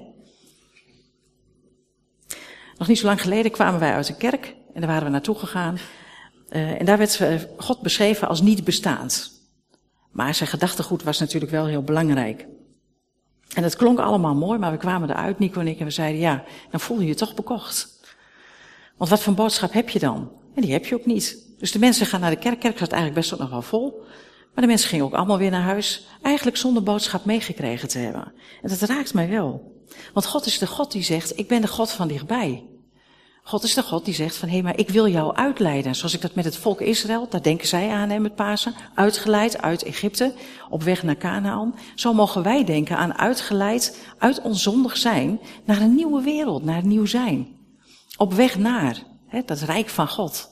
Nog 2.77 2.87
niet 2.87 2.99
zo 2.99 3.05
lang 3.05 3.21
geleden 3.21 3.51
kwamen 3.51 3.79
wij 3.79 3.93
uit 3.93 4.09
een 4.09 4.17
kerk. 4.17 4.55
En 4.73 4.81
daar 4.81 4.89
waren 4.89 5.05
we 5.05 5.11
naartoe 5.11 5.35
gegaan. 5.35 5.79
Uh, 6.49 6.79
en 6.79 6.85
daar 6.85 6.97
werd 6.97 7.19
God 7.57 7.81
beschreven 7.81 8.27
als 8.27 8.41
niet 8.41 8.63
bestaand. 8.63 9.36
Maar 10.17 10.35
zijn 10.35 10.49
gedachtegoed 10.49 11.03
was 11.03 11.19
natuurlijk 11.19 11.51
wel 11.51 11.65
heel 11.65 11.81
belangrijk. 11.81 12.47
En 13.53 13.63
het 13.63 13.75
klonk 13.75 13.99
allemaal 13.99 14.35
mooi, 14.35 14.59
maar 14.59 14.71
we 14.71 14.77
kwamen 14.77 15.09
eruit, 15.09 15.39
Nico 15.39 15.59
en 15.59 15.67
ik, 15.67 15.79
en 15.79 15.85
we 15.85 15.91
zeiden, 15.91 16.21
ja, 16.21 16.43
dan 16.71 16.79
voel 16.79 16.99
je 16.99 17.07
je 17.07 17.15
toch 17.15 17.35
bekocht. 17.35 17.99
Want 18.95 19.09
wat 19.09 19.21
voor 19.21 19.33
boodschap 19.33 19.73
heb 19.73 19.89
je 19.89 19.99
dan? 19.99 20.31
En 20.55 20.61
die 20.61 20.71
heb 20.71 20.85
je 20.85 20.95
ook 20.95 21.05
niet. 21.05 21.53
Dus 21.57 21.71
de 21.71 21.79
mensen 21.79 22.05
gaan 22.05 22.19
naar 22.19 22.29
de 22.29 22.37
kerk, 22.37 22.59
kerk 22.59 22.77
zat 22.77 22.91
eigenlijk 22.91 23.21
best 23.27 23.39
nog 23.39 23.49
wel 23.49 23.61
vol. 23.61 24.01
Maar 24.53 24.63
de 24.63 24.67
mensen 24.67 24.89
gingen 24.89 25.05
ook 25.05 25.13
allemaal 25.13 25.37
weer 25.37 25.51
naar 25.51 25.61
huis, 25.61 26.07
eigenlijk 26.21 26.57
zonder 26.57 26.83
boodschap 26.83 27.25
meegekregen 27.25 27.87
te 27.87 27.97
hebben. 27.97 28.33
En 28.61 28.69
dat 28.69 28.81
raakt 28.81 29.13
mij 29.13 29.29
wel. 29.29 29.75
Want 30.13 30.25
God 30.25 30.45
is 30.45 30.57
de 30.57 30.67
God 30.67 30.91
die 30.91 31.03
zegt, 31.03 31.37
ik 31.39 31.47
ben 31.47 31.61
de 31.61 31.67
God 31.67 31.91
van 31.91 32.07
dichtbij. 32.07 32.65
God 33.47 33.63
is 33.63 33.73
de 33.73 33.83
God 33.83 34.05
die 34.05 34.13
zegt 34.13 34.35
van, 34.35 34.47
hé, 34.47 34.53
hey, 34.53 34.63
maar 34.63 34.77
ik 34.77 34.89
wil 34.89 35.07
jou 35.07 35.35
uitleiden. 35.35 35.95
Zoals 35.95 36.13
ik 36.13 36.21
dat 36.21 36.35
met 36.35 36.45
het 36.45 36.57
volk 36.57 36.81
Israël, 36.81 37.27
daar 37.29 37.41
denken 37.41 37.67
zij 37.67 37.89
aan 37.89 38.09
hè, 38.09 38.19
met 38.19 38.35
Pasen. 38.35 38.75
Uitgeleid 38.93 39.61
uit 39.61 39.83
Egypte, 39.83 40.33
op 40.69 40.83
weg 40.83 41.03
naar 41.03 41.17
Canaan. 41.17 41.75
Zo 41.95 42.13
mogen 42.13 42.43
wij 42.43 42.63
denken 42.63 42.97
aan 42.97 43.17
uitgeleid 43.17 44.05
uit 44.17 44.41
ons 44.41 44.63
zondig 44.63 44.97
zijn 44.97 45.39
naar 45.65 45.81
een 45.81 45.95
nieuwe 45.95 46.21
wereld, 46.21 46.63
naar 46.63 46.85
nieuw 46.85 47.05
zijn. 47.05 47.47
Op 48.17 48.33
weg 48.33 48.57
naar 48.57 49.03
hè, 49.27 49.41
dat 49.45 49.59
rijk 49.59 49.89
van 49.89 50.07
God. 50.07 50.49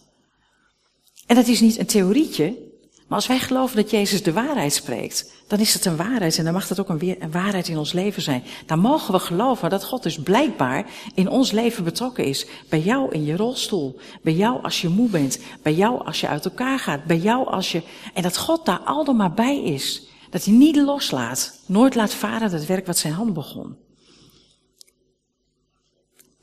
En 1.25 1.36
dat 1.36 1.47
is 1.47 1.62
niet 1.62 1.77
een 1.77 1.86
theorietje, 1.86 2.58
maar 3.07 3.17
als 3.17 3.27
wij 3.27 3.39
geloven 3.39 3.75
dat 3.75 3.89
Jezus 3.89 4.23
de 4.23 4.33
waarheid 4.33 4.73
spreekt, 4.73 5.31
dan 5.47 5.59
is 5.59 5.73
het 5.73 5.85
een 5.85 5.95
waarheid 5.95 6.37
en 6.37 6.43
dan 6.43 6.53
mag 6.53 6.67
dat 6.67 6.79
ook 6.79 6.89
een, 6.89 7.17
waarheid 7.31 7.67
in 7.67 7.77
ons 7.77 7.93
leven 7.93 8.21
zijn. 8.21 8.43
Dan 8.65 8.79
mogen 8.79 9.13
we 9.13 9.19
geloven 9.19 9.69
dat 9.69 9.85
God 9.85 10.03
dus 10.03 10.19
blijkbaar 10.19 10.85
in 11.13 11.29
ons 11.29 11.51
leven 11.51 11.83
betrokken 11.83 12.25
is. 12.25 12.45
Bij 12.69 12.79
jou 12.79 13.11
in 13.11 13.25
je 13.25 13.35
rolstoel, 13.35 13.99
bij 14.21 14.33
jou 14.33 14.63
als 14.63 14.81
je 14.81 14.89
moe 14.89 15.09
bent, 15.09 15.39
bij 15.61 15.73
jou 15.73 16.05
als 16.05 16.19
je 16.19 16.27
uit 16.27 16.45
elkaar 16.45 16.79
gaat, 16.79 17.05
bij 17.05 17.17
jou 17.17 17.47
als 17.47 17.71
je... 17.71 17.83
En 18.13 18.23
dat 18.23 18.37
God 18.37 18.65
daar 18.65 18.79
al 18.79 19.13
maar 19.13 19.33
bij 19.33 19.63
is. 19.63 20.07
Dat 20.29 20.43
hij 20.43 20.53
niet 20.53 20.75
loslaat, 20.75 21.59
nooit 21.65 21.95
laat 21.95 22.13
varen 22.13 22.51
dat 22.51 22.65
werk 22.65 22.85
wat 22.85 22.97
zijn 22.97 23.13
hand 23.13 23.33
begon. 23.33 23.77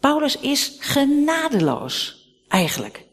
Paulus 0.00 0.38
is 0.38 0.76
genadeloos, 0.78 2.26
eigenlijk. 2.48 3.10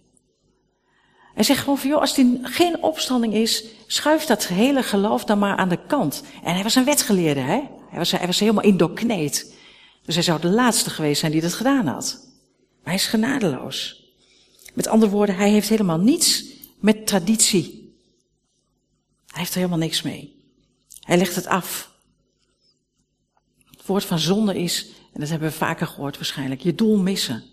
Hij 1.40 1.48
zegt 1.48 1.60
gewoon 1.60 1.78
van, 1.78 1.90
joh, 1.90 2.02
als 2.02 2.18
er 2.18 2.26
geen 2.42 2.84
opstanding 2.84 3.34
is, 3.34 3.66
schuif 3.88 4.26
dat 4.26 4.48
hele 4.48 4.84
geloof 4.84 5.24
dan 5.24 5.40
maar 5.40 5.58
aan 5.58 5.70
de 5.70 5.86
kant. 5.88 6.24
En 6.44 6.54
hij 6.54 6.64
was 6.64 6.76
een 6.76 6.86
wetgeleerde, 6.86 7.40
hè? 7.40 7.62
Hij 7.90 7.98
was, 7.98 8.12
hij 8.12 8.26
was 8.26 8.40
helemaal 8.40 8.64
indokneed. 8.64 9.54
Dus 10.06 10.16
hij 10.16 10.24
zou 10.24 10.42
de 10.42 10.50
laatste 10.50 10.90
geweest 10.90 11.20
zijn 11.20 11.32
die 11.32 11.42
dat 11.42 11.54
gedaan 11.54 11.88
had. 11.88 12.20
Maar 12.54 12.84
hij 12.84 12.94
is 12.94 13.06
genadeloos. 13.06 14.04
Met 14.74 14.88
andere 14.88 15.12
woorden, 15.12 15.36
hij 15.36 15.50
heeft 15.50 15.70
helemaal 15.70 16.00
niets 16.00 16.46
met 16.80 17.08
traditie. 17.08 17.96
Hij 19.28 19.40
heeft 19.40 19.52
er 19.52 19.58
helemaal 19.58 19.80
niks 19.80 20.02
mee. 20.02 20.44
Hij 21.00 21.18
legt 21.18 21.36
het 21.36 21.48
af. 21.48 21.92
Het 23.66 23.86
woord 23.86 24.06
van 24.06 24.20
zonde 24.20 24.60
is, 24.60 24.88
en 25.14 25.20
dat 25.20 25.30
hebben 25.30 25.50
we 25.50 25.56
vaker 25.56 25.88
gehoord 25.88 26.16
waarschijnlijk, 26.16 26.62
je 26.62 26.76
doel 26.76 26.98
missen. 26.98 27.44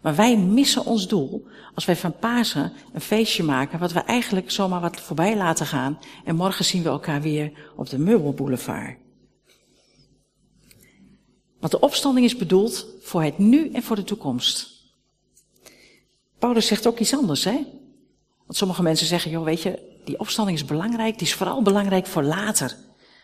Maar 0.00 0.14
wij 0.14 0.36
missen 0.36 0.84
ons 0.84 1.08
doel 1.08 1.46
als 1.74 1.84
wij 1.84 1.96
van 1.96 2.18
Pasen 2.18 2.72
een 2.92 3.00
feestje 3.00 3.42
maken, 3.42 3.78
wat 3.78 3.92
we 3.92 4.00
eigenlijk 4.00 4.50
zomaar 4.50 4.80
wat 4.80 5.00
voorbij 5.00 5.36
laten 5.36 5.66
gaan. 5.66 5.98
En 6.24 6.36
morgen 6.36 6.64
zien 6.64 6.82
we 6.82 6.88
elkaar 6.88 7.22
weer 7.22 7.52
op 7.76 7.88
de 7.88 7.98
Meubelboulevard. 7.98 8.96
Want 11.60 11.72
de 11.72 11.80
opstanding 11.80 12.26
is 12.26 12.36
bedoeld 12.36 12.86
voor 13.00 13.22
het 13.22 13.38
nu 13.38 13.70
en 13.70 13.82
voor 13.82 13.96
de 13.96 14.04
toekomst. 14.04 14.76
Paulus 16.38 16.66
zegt 16.66 16.86
ook 16.86 16.98
iets 16.98 17.16
anders, 17.16 17.44
hè? 17.44 17.66
Want 18.44 18.56
sommige 18.58 18.82
mensen 18.82 19.06
zeggen, 19.06 19.30
joh, 19.30 19.44
weet 19.44 19.62
je, 19.62 20.00
die 20.04 20.18
opstanding 20.18 20.58
is 20.58 20.64
belangrijk, 20.64 21.18
die 21.18 21.26
is 21.26 21.34
vooral 21.34 21.62
belangrijk 21.62 22.06
voor 22.06 22.22
later. 22.22 22.76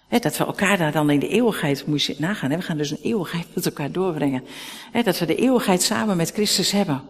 He, 0.08 0.18
dat 0.18 0.36
we 0.36 0.44
elkaar 0.44 0.78
daar 0.78 0.92
dan 0.92 1.10
in 1.10 1.18
de 1.18 1.28
eeuwigheid, 1.28 1.86
moet 1.86 2.02
je 2.02 2.14
nagaan, 2.18 2.50
he, 2.50 2.56
we 2.56 2.62
gaan 2.62 2.76
dus 2.76 2.90
een 2.90 3.02
eeuwigheid 3.02 3.46
met 3.54 3.66
elkaar 3.66 3.92
doorbrengen. 3.92 4.44
He, 4.92 5.02
dat 5.02 5.18
we 5.18 5.26
de 5.26 5.36
eeuwigheid 5.36 5.82
samen 5.82 6.16
met 6.16 6.30
Christus 6.30 6.70
hebben. 6.70 7.02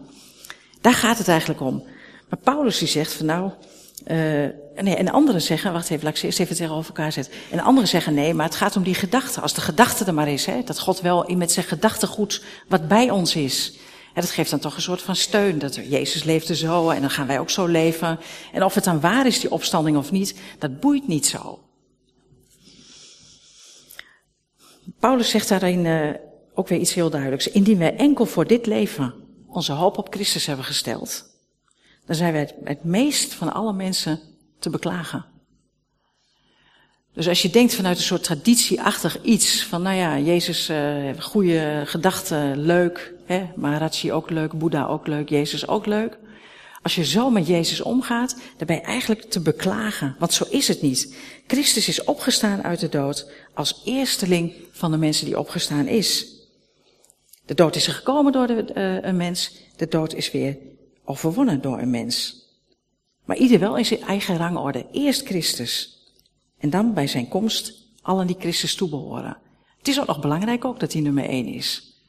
Daar 0.81 0.93
gaat 0.93 1.17
het 1.17 1.27
eigenlijk 1.27 1.61
om. 1.61 1.83
Maar 2.29 2.39
Paulus 2.39 2.77
die 2.77 2.87
zegt 2.87 3.13
van 3.13 3.25
nou, 3.25 3.51
uh, 4.07 4.17
nee, 4.81 4.95
en 4.95 5.09
anderen 5.09 5.41
zeggen, 5.41 5.73
wacht 5.73 5.89
even, 5.89 6.03
laat 6.03 6.17
ik 6.17 6.23
eerst 6.23 6.39
even 6.39 6.55
tegenover 6.55 6.87
elkaar 6.87 7.11
zetten. 7.11 7.33
En 7.51 7.59
anderen 7.59 7.89
zeggen 7.89 8.13
nee, 8.13 8.33
maar 8.33 8.45
het 8.45 8.55
gaat 8.55 8.75
om 8.75 8.83
die 8.83 8.93
gedachte. 8.93 9.41
Als 9.41 9.53
de 9.53 9.61
gedachte 9.61 10.05
er 10.05 10.13
maar 10.13 10.27
is, 10.27 10.45
hè, 10.45 10.63
dat 10.63 10.79
God 10.79 11.01
wel 11.01 11.29
met 11.35 11.51
zijn 11.51 11.65
gedachtegoed 11.65 12.43
wat 12.67 12.87
bij 12.87 13.09
ons 13.09 13.35
is. 13.35 13.77
En 14.13 14.21
dat 14.21 14.29
geeft 14.29 14.49
dan 14.49 14.59
toch 14.59 14.75
een 14.75 14.81
soort 14.81 15.01
van 15.01 15.15
steun. 15.15 15.59
Dat 15.59 15.75
Jezus 15.75 16.23
leefde 16.23 16.55
zo 16.55 16.89
en 16.89 17.01
dan 17.01 17.09
gaan 17.09 17.27
wij 17.27 17.39
ook 17.39 17.49
zo 17.49 17.65
leven. 17.65 18.19
En 18.53 18.63
of 18.63 18.73
het 18.73 18.83
dan 18.83 18.99
waar 18.99 19.25
is, 19.25 19.39
die 19.39 19.51
opstanding 19.51 19.97
of 19.97 20.11
niet, 20.11 20.39
dat 20.59 20.79
boeit 20.79 21.07
niet 21.07 21.25
zo. 21.25 21.64
Paulus 24.99 25.29
zegt 25.29 25.49
daarin 25.49 25.85
uh, 25.85 26.09
ook 26.53 26.67
weer 26.67 26.79
iets 26.79 26.93
heel 26.93 27.09
duidelijks. 27.09 27.47
Indien 27.47 27.77
wij 27.77 27.95
enkel 27.95 28.25
voor 28.25 28.47
dit 28.47 28.65
leven 28.65 29.13
onze 29.47 29.71
hoop 29.71 29.97
op 29.97 30.13
Christus 30.13 30.45
hebben 30.45 30.65
gesteld, 30.65 31.25
dan 32.05 32.15
zijn 32.15 32.33
wij 32.33 32.55
het, 32.63 32.83
meest 32.83 33.33
van 33.33 33.53
alle 33.53 33.73
mensen 33.73 34.19
te 34.59 34.69
beklagen. 34.69 35.25
Dus 37.13 37.27
als 37.27 37.41
je 37.41 37.49
denkt 37.49 37.75
vanuit 37.75 37.97
een 37.97 38.03
soort 38.03 38.23
traditieachtig 38.23 39.21
iets, 39.21 39.63
van 39.63 39.81
nou 39.81 39.95
ja, 39.95 40.19
Jezus, 40.19 40.69
uh, 40.69 41.19
goede 41.19 41.81
gedachten, 41.85 42.59
leuk, 42.59 43.13
hè, 43.25 43.45
Maharaji 43.55 44.11
ook 44.11 44.29
leuk, 44.29 44.57
Boeddha 44.57 44.85
ook 44.85 45.07
leuk, 45.07 45.29
Jezus 45.29 45.67
ook 45.67 45.85
leuk. 45.85 46.17
Als 46.85 46.95
je 46.95 47.05
zo 47.05 47.29
met 47.29 47.47
Jezus 47.47 47.81
omgaat, 47.81 48.35
dan 48.57 48.67
ben 48.67 48.75
je 48.75 48.81
eigenlijk 48.81 49.21
te 49.21 49.39
beklagen, 49.39 50.15
want 50.19 50.33
zo 50.33 50.45
is 50.49 50.67
het 50.67 50.81
niet. 50.81 51.15
Christus 51.47 51.87
is 51.87 52.03
opgestaan 52.03 52.63
uit 52.63 52.79
de 52.79 52.89
dood 52.89 53.31
als 53.53 53.81
eersteling 53.85 54.53
van 54.71 54.91
de 54.91 54.97
mensen 54.97 55.25
die 55.25 55.39
opgestaan 55.39 55.87
is. 55.87 56.27
De 57.45 57.53
dood 57.53 57.75
is 57.75 57.87
er 57.87 57.93
gekomen 57.93 58.31
door 58.31 58.47
de, 58.47 58.65
uh, 58.75 59.07
een 59.09 59.17
mens, 59.17 59.55
de 59.75 59.87
dood 59.87 60.13
is 60.13 60.31
weer 60.31 60.57
overwonnen 61.03 61.61
door 61.61 61.79
een 61.79 61.89
mens. 61.89 62.45
Maar 63.23 63.37
ieder 63.37 63.59
wel 63.59 63.77
in 63.77 63.85
zijn 63.85 64.01
eigen 64.01 64.37
rangorde. 64.37 64.85
Eerst 64.91 65.25
Christus. 65.25 65.99
En 66.57 66.69
dan 66.69 66.93
bij 66.93 67.07
zijn 67.07 67.27
komst 67.27 67.73
allen 68.01 68.27
die 68.27 68.39
Christus 68.39 68.75
toebehoren. 68.75 69.37
Het 69.77 69.87
is 69.87 69.99
ook 69.99 70.07
nog 70.07 70.21
belangrijk 70.21 70.65
ook 70.65 70.79
dat 70.79 70.93
hij 70.93 71.01
nummer 71.01 71.25
één 71.25 71.47
is. 71.47 71.99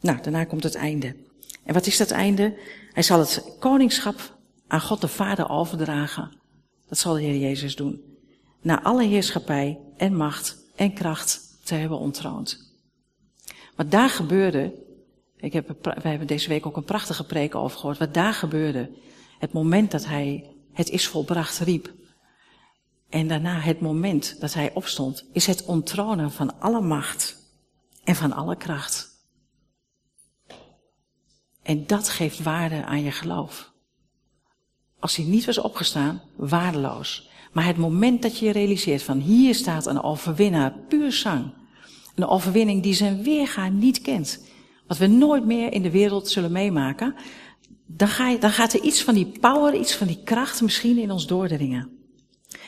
Nou, 0.00 0.22
daarna 0.22 0.44
komt 0.44 0.62
het 0.62 0.74
einde. 0.74 1.30
En 1.64 1.74
wat 1.74 1.86
is 1.86 1.96
dat 1.96 2.10
einde? 2.10 2.58
Hij 2.92 3.02
zal 3.02 3.18
het 3.18 3.56
koningschap 3.58 4.36
aan 4.66 4.80
God 4.80 5.00
de 5.00 5.08
Vader 5.08 5.50
overdragen. 5.50 6.32
Dat 6.88 6.98
zal 6.98 7.14
de 7.14 7.20
Heer 7.20 7.38
Jezus 7.38 7.76
doen. 7.76 8.02
Na 8.60 8.82
alle 8.82 9.04
heerschappij 9.04 9.78
en 9.96 10.16
macht 10.16 10.56
en 10.76 10.94
kracht 10.94 11.40
te 11.64 11.74
hebben 11.74 11.98
ontroond. 11.98 12.72
Wat 13.76 13.90
daar 13.90 14.10
gebeurde, 14.10 14.74
ik 15.36 15.52
heb, 15.52 15.68
wij 15.82 16.10
hebben 16.10 16.26
deze 16.26 16.48
week 16.48 16.66
ook 16.66 16.76
een 16.76 16.84
prachtige 16.84 17.24
preek 17.24 17.54
over 17.54 17.78
gehoord. 17.78 17.98
Wat 17.98 18.14
daar 18.14 18.34
gebeurde, 18.34 18.90
het 19.38 19.52
moment 19.52 19.90
dat 19.90 20.06
hij 20.06 20.52
het 20.72 20.90
is 20.90 21.06
volbracht 21.06 21.58
riep. 21.58 21.92
En 23.08 23.28
daarna 23.28 23.60
het 23.60 23.80
moment 23.80 24.40
dat 24.40 24.54
hij 24.54 24.74
opstond, 24.74 25.24
is 25.32 25.46
het 25.46 25.64
onttronen 25.64 26.30
van 26.30 26.60
alle 26.60 26.80
macht 26.80 27.36
en 28.04 28.14
van 28.14 28.32
alle 28.32 28.56
kracht. 28.56 29.11
En 31.62 31.86
dat 31.86 32.08
geeft 32.08 32.42
waarde 32.42 32.84
aan 32.84 33.02
je 33.02 33.10
geloof. 33.10 33.72
Als 34.98 35.16
hij 35.16 35.24
niet 35.24 35.44
was 35.44 35.58
opgestaan, 35.58 36.22
waardeloos. 36.36 37.30
Maar 37.52 37.66
het 37.66 37.76
moment 37.76 38.22
dat 38.22 38.38
je 38.38 38.46
je 38.46 38.52
realiseert 38.52 39.02
van 39.02 39.18
hier 39.18 39.54
staat 39.54 39.86
een 39.86 40.02
overwinnaar, 40.02 40.72
puur 40.88 41.12
zang. 41.12 41.52
Een 42.14 42.26
overwinning 42.26 42.82
die 42.82 42.94
zijn 42.94 43.22
weerga 43.22 43.68
niet 43.68 44.00
kent. 44.00 44.44
Wat 44.86 44.98
we 44.98 45.06
nooit 45.06 45.44
meer 45.44 45.72
in 45.72 45.82
de 45.82 45.90
wereld 45.90 46.28
zullen 46.28 46.52
meemaken. 46.52 47.14
Dan, 47.86 48.08
ga 48.08 48.28
je, 48.28 48.38
dan 48.38 48.50
gaat 48.50 48.72
er 48.72 48.80
iets 48.80 49.02
van 49.02 49.14
die 49.14 49.32
power, 49.40 49.74
iets 49.74 49.94
van 49.94 50.06
die 50.06 50.22
kracht 50.24 50.60
misschien 50.60 50.98
in 50.98 51.10
ons 51.10 51.26
doordringen. 51.26 51.90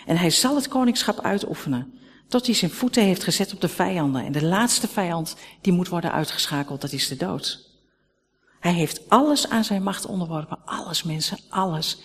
En 0.06 0.16
hij 0.16 0.30
zal 0.30 0.54
het 0.54 0.68
koningschap 0.68 1.20
uitoefenen. 1.20 1.94
Tot 2.28 2.46
hij 2.46 2.54
zijn 2.54 2.70
voeten 2.70 3.02
heeft 3.02 3.24
gezet 3.24 3.52
op 3.52 3.60
de 3.60 3.68
vijanden. 3.68 4.24
En 4.24 4.32
de 4.32 4.44
laatste 4.44 4.88
vijand 4.88 5.36
die 5.60 5.72
moet 5.72 5.88
worden 5.88 6.12
uitgeschakeld, 6.12 6.80
dat 6.80 6.92
is 6.92 7.08
de 7.08 7.16
dood. 7.16 7.63
Hij 8.64 8.72
heeft 8.72 9.08
alles 9.08 9.48
aan 9.48 9.64
zijn 9.64 9.82
macht 9.82 10.06
onderworpen. 10.06 10.64
Alles 10.64 11.02
mensen, 11.02 11.38
alles. 11.48 12.02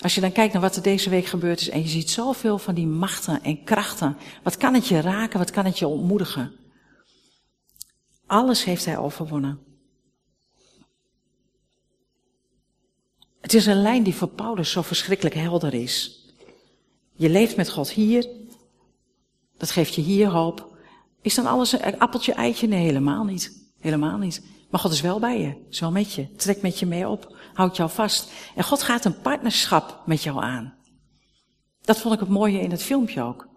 Als 0.00 0.14
je 0.14 0.20
dan 0.20 0.32
kijkt 0.32 0.52
naar 0.52 0.62
wat 0.62 0.76
er 0.76 0.82
deze 0.82 1.10
week 1.10 1.26
gebeurd 1.26 1.60
is 1.60 1.68
en 1.68 1.80
je 1.80 1.88
ziet 1.88 2.10
zoveel 2.10 2.58
van 2.58 2.74
die 2.74 2.86
machten 2.86 3.42
en 3.42 3.64
krachten. 3.64 4.16
Wat 4.42 4.56
kan 4.56 4.74
het 4.74 4.86
je 4.86 5.00
raken, 5.00 5.38
wat 5.38 5.50
kan 5.50 5.64
het 5.64 5.78
je 5.78 5.86
ontmoedigen? 5.86 6.52
Alles 8.26 8.64
heeft 8.64 8.84
hij 8.84 8.98
overwonnen. 8.98 9.58
Het 13.40 13.54
is 13.54 13.66
een 13.66 13.82
lijn 13.82 14.02
die 14.02 14.14
voor 14.14 14.28
Paulus 14.28 14.70
zo 14.70 14.82
verschrikkelijk 14.82 15.34
helder 15.34 15.74
is. 15.74 16.24
Je 17.14 17.28
leeft 17.28 17.56
met 17.56 17.70
God 17.70 17.90
hier. 17.90 18.28
Dat 19.56 19.70
geeft 19.70 19.94
je 19.94 20.02
hier 20.02 20.28
hoop. 20.28 20.76
Is 21.22 21.34
dan 21.34 21.46
alles 21.46 21.72
een 21.72 21.98
appeltje, 21.98 22.32
eitje? 22.32 22.66
Nee, 22.66 22.84
helemaal 22.84 23.24
niet. 23.24 23.70
Helemaal 23.78 24.18
niet. 24.18 24.42
Maar 24.70 24.80
God 24.80 24.92
is 24.92 25.00
wel 25.00 25.18
bij 25.18 25.40
je, 25.40 25.66
is 25.70 25.80
wel 25.80 25.90
met 25.90 26.12
je, 26.12 26.32
trekt 26.34 26.62
met 26.62 26.78
je 26.78 26.86
mee 26.86 27.08
op, 27.08 27.36
houdt 27.54 27.76
jou 27.76 27.90
vast. 27.90 28.30
En 28.54 28.64
God 28.64 28.82
gaat 28.82 29.04
een 29.04 29.20
partnerschap 29.20 30.02
met 30.06 30.22
jou 30.22 30.42
aan. 30.42 30.74
Dat 31.82 31.98
vond 31.98 32.14
ik 32.14 32.20
het 32.20 32.28
mooie 32.28 32.60
in 32.60 32.70
het 32.70 32.82
filmpje 32.82 33.22
ook. 33.22 33.48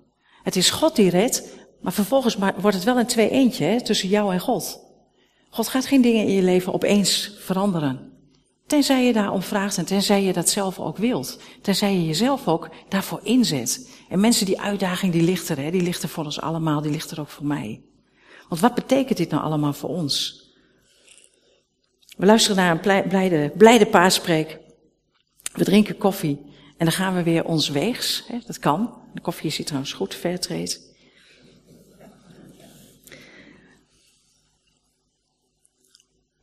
Het 0.44 0.56
is 0.56 0.70
God 0.70 0.96
die 0.96 1.10
redt, 1.10 1.44
maar 1.82 1.94
vervolgens 1.94 2.36
wordt 2.36 2.76
het 2.76 2.84
wel 2.84 3.00
een 3.00 3.06
twee-eentje 3.06 3.66
hè, 3.66 3.84
tussen 3.84 4.10
jou 4.10 4.34
en 4.34 4.40
God. 4.40 4.80
God 5.50 5.68
gaat 5.68 5.86
geen 5.86 6.02
dingen 6.02 6.28
in 6.28 6.34
je 6.34 6.42
leven 6.42 6.74
opeens 6.74 7.36
veranderen. 7.40 8.10
Tenzij 8.68 9.06
je 9.06 9.14
daarom 9.14 9.42
vraagt 9.42 9.78
en 9.78 9.86
tenzij 9.86 10.24
je 10.24 10.34
dat 10.34 10.50
zelf 10.50 10.80
ook 10.80 10.98
wilt. 10.98 11.40
Tenzij 11.62 11.94
je 11.94 12.06
jezelf 12.06 12.48
ook 12.48 12.70
daarvoor 12.90 13.20
inzet. 13.24 13.90
En 14.10 14.20
mensen, 14.20 14.46
die 14.46 14.62
uitdaging 14.62 15.12
die 15.12 15.22
ligt 15.22 15.50
er, 15.50 15.58
hè, 15.58 15.72
die 15.72 15.82
ligt 15.82 16.04
er 16.04 16.10
voor 16.10 16.26
ons 16.26 16.42
allemaal, 16.42 16.82
die 16.82 16.92
ligt 16.92 17.12
er 17.12 17.20
ook 17.20 17.30
voor 17.30 17.46
mij. 17.46 17.82
Want 18.50 18.62
wat 18.62 18.76
betekent 18.76 19.18
dit 19.18 19.30
nou 19.30 19.44
allemaal 19.44 19.74
voor 19.74 19.90
ons? 19.90 20.48
We 22.20 22.26
luisteren 22.26 22.58
naar 22.58 22.72
een 22.72 23.08
blijde, 23.08 23.52
blijde 23.58 23.86
paaspreek. 23.86 24.60
We 25.54 25.64
drinken 25.64 25.98
koffie. 25.98 26.40
En 26.78 26.86
dan 26.86 26.92
gaan 26.92 27.16
we 27.16 27.24
weer 27.24 27.46
ons 27.46 27.70
weegs. 27.70 28.24
Hè, 28.28 28.38
dat 28.46 28.60
kan. 28.60 29.02
De 29.14 29.22
koffie 29.22 29.48
is 29.48 29.58
hier 29.58 29.66
trouwens 29.66 29.94
goed, 29.94 30.16
fairtrade. 30.16 30.78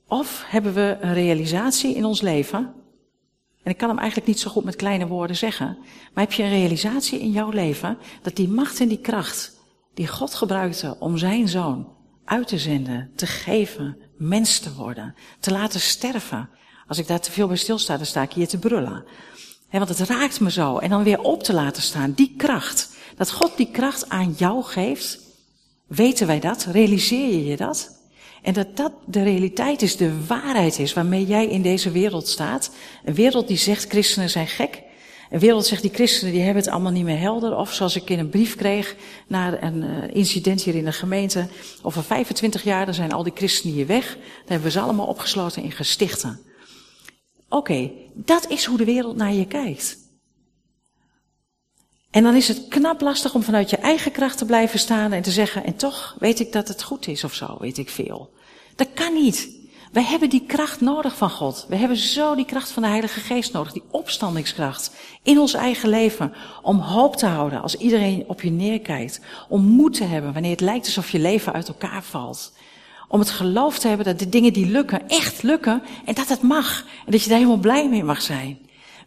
Of 0.06 0.44
hebben 0.46 0.74
we 0.74 0.98
een 1.00 1.14
realisatie 1.14 1.94
in 1.94 2.04
ons 2.04 2.20
leven. 2.20 2.74
En 3.62 3.70
ik 3.70 3.76
kan 3.76 3.88
hem 3.88 3.98
eigenlijk 3.98 4.28
niet 4.28 4.40
zo 4.40 4.50
goed 4.50 4.64
met 4.64 4.76
kleine 4.76 5.06
woorden 5.06 5.36
zeggen. 5.36 5.78
Maar 6.14 6.24
heb 6.24 6.32
je 6.32 6.42
een 6.42 6.48
realisatie 6.48 7.20
in 7.20 7.30
jouw 7.30 7.50
leven 7.50 7.98
dat 8.22 8.36
die 8.36 8.48
macht 8.48 8.80
en 8.80 8.88
die 8.88 9.00
kracht 9.00 9.60
die 9.94 10.08
God 10.08 10.34
gebruikte 10.34 10.96
om 10.98 11.18
zijn 11.18 11.48
zoon 11.48 11.94
uit 12.26 12.48
te 12.48 12.58
zenden, 12.58 13.10
te 13.16 13.26
geven, 13.26 13.96
mens 14.16 14.58
te 14.58 14.74
worden, 14.74 15.14
te 15.40 15.50
laten 15.50 15.80
sterven. 15.80 16.48
Als 16.86 16.98
ik 16.98 17.06
daar 17.06 17.20
te 17.20 17.32
veel 17.32 17.46
bij 17.46 17.56
stilsta, 17.56 17.96
dan 17.96 18.06
sta 18.06 18.22
ik 18.22 18.32
hier 18.32 18.48
te 18.48 18.58
brullen. 18.58 19.04
want 19.70 19.88
het 19.88 19.98
raakt 19.98 20.40
me 20.40 20.50
zo. 20.50 20.78
En 20.78 20.90
dan 20.90 21.02
weer 21.02 21.20
op 21.20 21.42
te 21.42 21.52
laten 21.52 21.82
staan. 21.82 22.12
Die 22.12 22.34
kracht. 22.36 22.96
Dat 23.16 23.32
God 23.32 23.56
die 23.56 23.70
kracht 23.70 24.08
aan 24.08 24.34
jou 24.36 24.62
geeft. 24.62 25.18
Weten 25.86 26.26
wij 26.26 26.40
dat? 26.40 26.64
Realiseer 26.64 27.28
je 27.28 27.44
je 27.44 27.56
dat? 27.56 27.96
En 28.42 28.52
dat 28.52 28.76
dat 28.76 28.92
de 29.06 29.22
realiteit 29.22 29.82
is, 29.82 29.96
de 29.96 30.26
waarheid 30.26 30.78
is 30.78 30.92
waarmee 30.92 31.26
jij 31.26 31.46
in 31.46 31.62
deze 31.62 31.90
wereld 31.90 32.28
staat. 32.28 32.70
Een 33.04 33.14
wereld 33.14 33.48
die 33.48 33.56
zegt 33.56 33.88
christenen 33.88 34.30
zijn 34.30 34.46
gek. 34.46 34.82
Een 35.30 35.38
wereld 35.38 35.66
zegt 35.66 35.82
die 35.82 35.94
christenen 35.94 36.32
die 36.32 36.42
hebben 36.42 36.62
het 36.62 36.72
allemaal 36.72 36.92
niet 36.92 37.04
meer 37.04 37.18
helder. 37.18 37.56
Of 37.56 37.72
zoals 37.72 37.96
ik 37.96 38.10
in 38.10 38.18
een 38.18 38.28
brief 38.28 38.56
kreeg 38.56 38.96
na 39.26 39.62
een 39.62 39.82
uh, 39.82 40.14
incident 40.14 40.62
hier 40.62 40.74
in 40.74 40.84
de 40.84 40.92
gemeente. 40.92 41.48
Over 41.82 42.02
25 42.02 42.62
jaar 42.62 42.84
dan 42.84 42.94
zijn 42.94 43.12
al 43.12 43.22
die 43.22 43.32
christenen 43.34 43.74
hier 43.74 43.86
weg. 43.86 44.06
Dan 44.14 44.22
hebben 44.46 44.66
we 44.66 44.70
ze 44.70 44.80
allemaal 44.80 45.06
opgesloten 45.06 45.62
in 45.62 45.72
gestichten. 45.72 46.40
Oké, 47.48 47.90
dat 48.14 48.50
is 48.50 48.64
hoe 48.64 48.78
de 48.78 48.84
wereld 48.84 49.16
naar 49.16 49.32
je 49.32 49.46
kijkt. 49.46 49.98
En 52.10 52.22
dan 52.22 52.34
is 52.34 52.48
het 52.48 52.68
knap 52.68 53.00
lastig 53.00 53.34
om 53.34 53.42
vanuit 53.42 53.70
je 53.70 53.76
eigen 53.76 54.12
kracht 54.12 54.38
te 54.38 54.44
blijven 54.44 54.78
staan 54.78 55.12
en 55.12 55.22
te 55.22 55.30
zeggen, 55.30 55.64
en 55.64 55.76
toch 55.76 56.16
weet 56.18 56.40
ik 56.40 56.52
dat 56.52 56.68
het 56.68 56.82
goed 56.82 57.06
is 57.06 57.24
of 57.24 57.34
zo, 57.34 57.56
weet 57.60 57.78
ik 57.78 57.90
veel. 57.90 58.30
Dat 58.76 58.88
kan 58.94 59.14
niet. 59.14 59.55
We 59.96 60.02
hebben 60.02 60.30
die 60.30 60.44
kracht 60.46 60.80
nodig 60.80 61.16
van 61.16 61.30
God. 61.30 61.66
We 61.68 61.76
hebben 61.76 61.96
zo 61.96 62.34
die 62.34 62.44
kracht 62.44 62.70
van 62.70 62.82
de 62.82 62.88
Heilige 62.88 63.20
Geest 63.20 63.52
nodig, 63.52 63.72
die 63.72 63.82
opstandingskracht 63.90 64.90
in 65.22 65.38
ons 65.38 65.54
eigen 65.54 65.88
leven. 65.88 66.32
Om 66.62 66.78
hoop 66.78 67.16
te 67.16 67.26
houden 67.26 67.62
als 67.62 67.74
iedereen 67.74 68.24
op 68.26 68.42
je 68.42 68.50
neerkijkt. 68.50 69.20
Om 69.48 69.62
moed 69.62 69.94
te 69.94 70.04
hebben 70.04 70.32
wanneer 70.32 70.50
het 70.50 70.60
lijkt 70.60 70.86
alsof 70.86 71.10
je 71.10 71.18
leven 71.18 71.52
uit 71.52 71.68
elkaar 71.68 72.02
valt. 72.02 72.52
Om 73.08 73.18
het 73.18 73.30
geloof 73.30 73.78
te 73.78 73.88
hebben 73.88 74.06
dat 74.06 74.18
de 74.18 74.28
dingen 74.28 74.52
die 74.52 74.66
lukken, 74.66 75.08
echt 75.08 75.42
lukken 75.42 75.82
en 76.04 76.14
dat 76.14 76.28
het 76.28 76.42
mag. 76.42 76.84
En 77.06 77.12
dat 77.12 77.22
je 77.22 77.28
daar 77.28 77.38
helemaal 77.38 77.60
blij 77.60 77.88
mee 77.88 78.04
mag 78.04 78.22
zijn. 78.22 78.58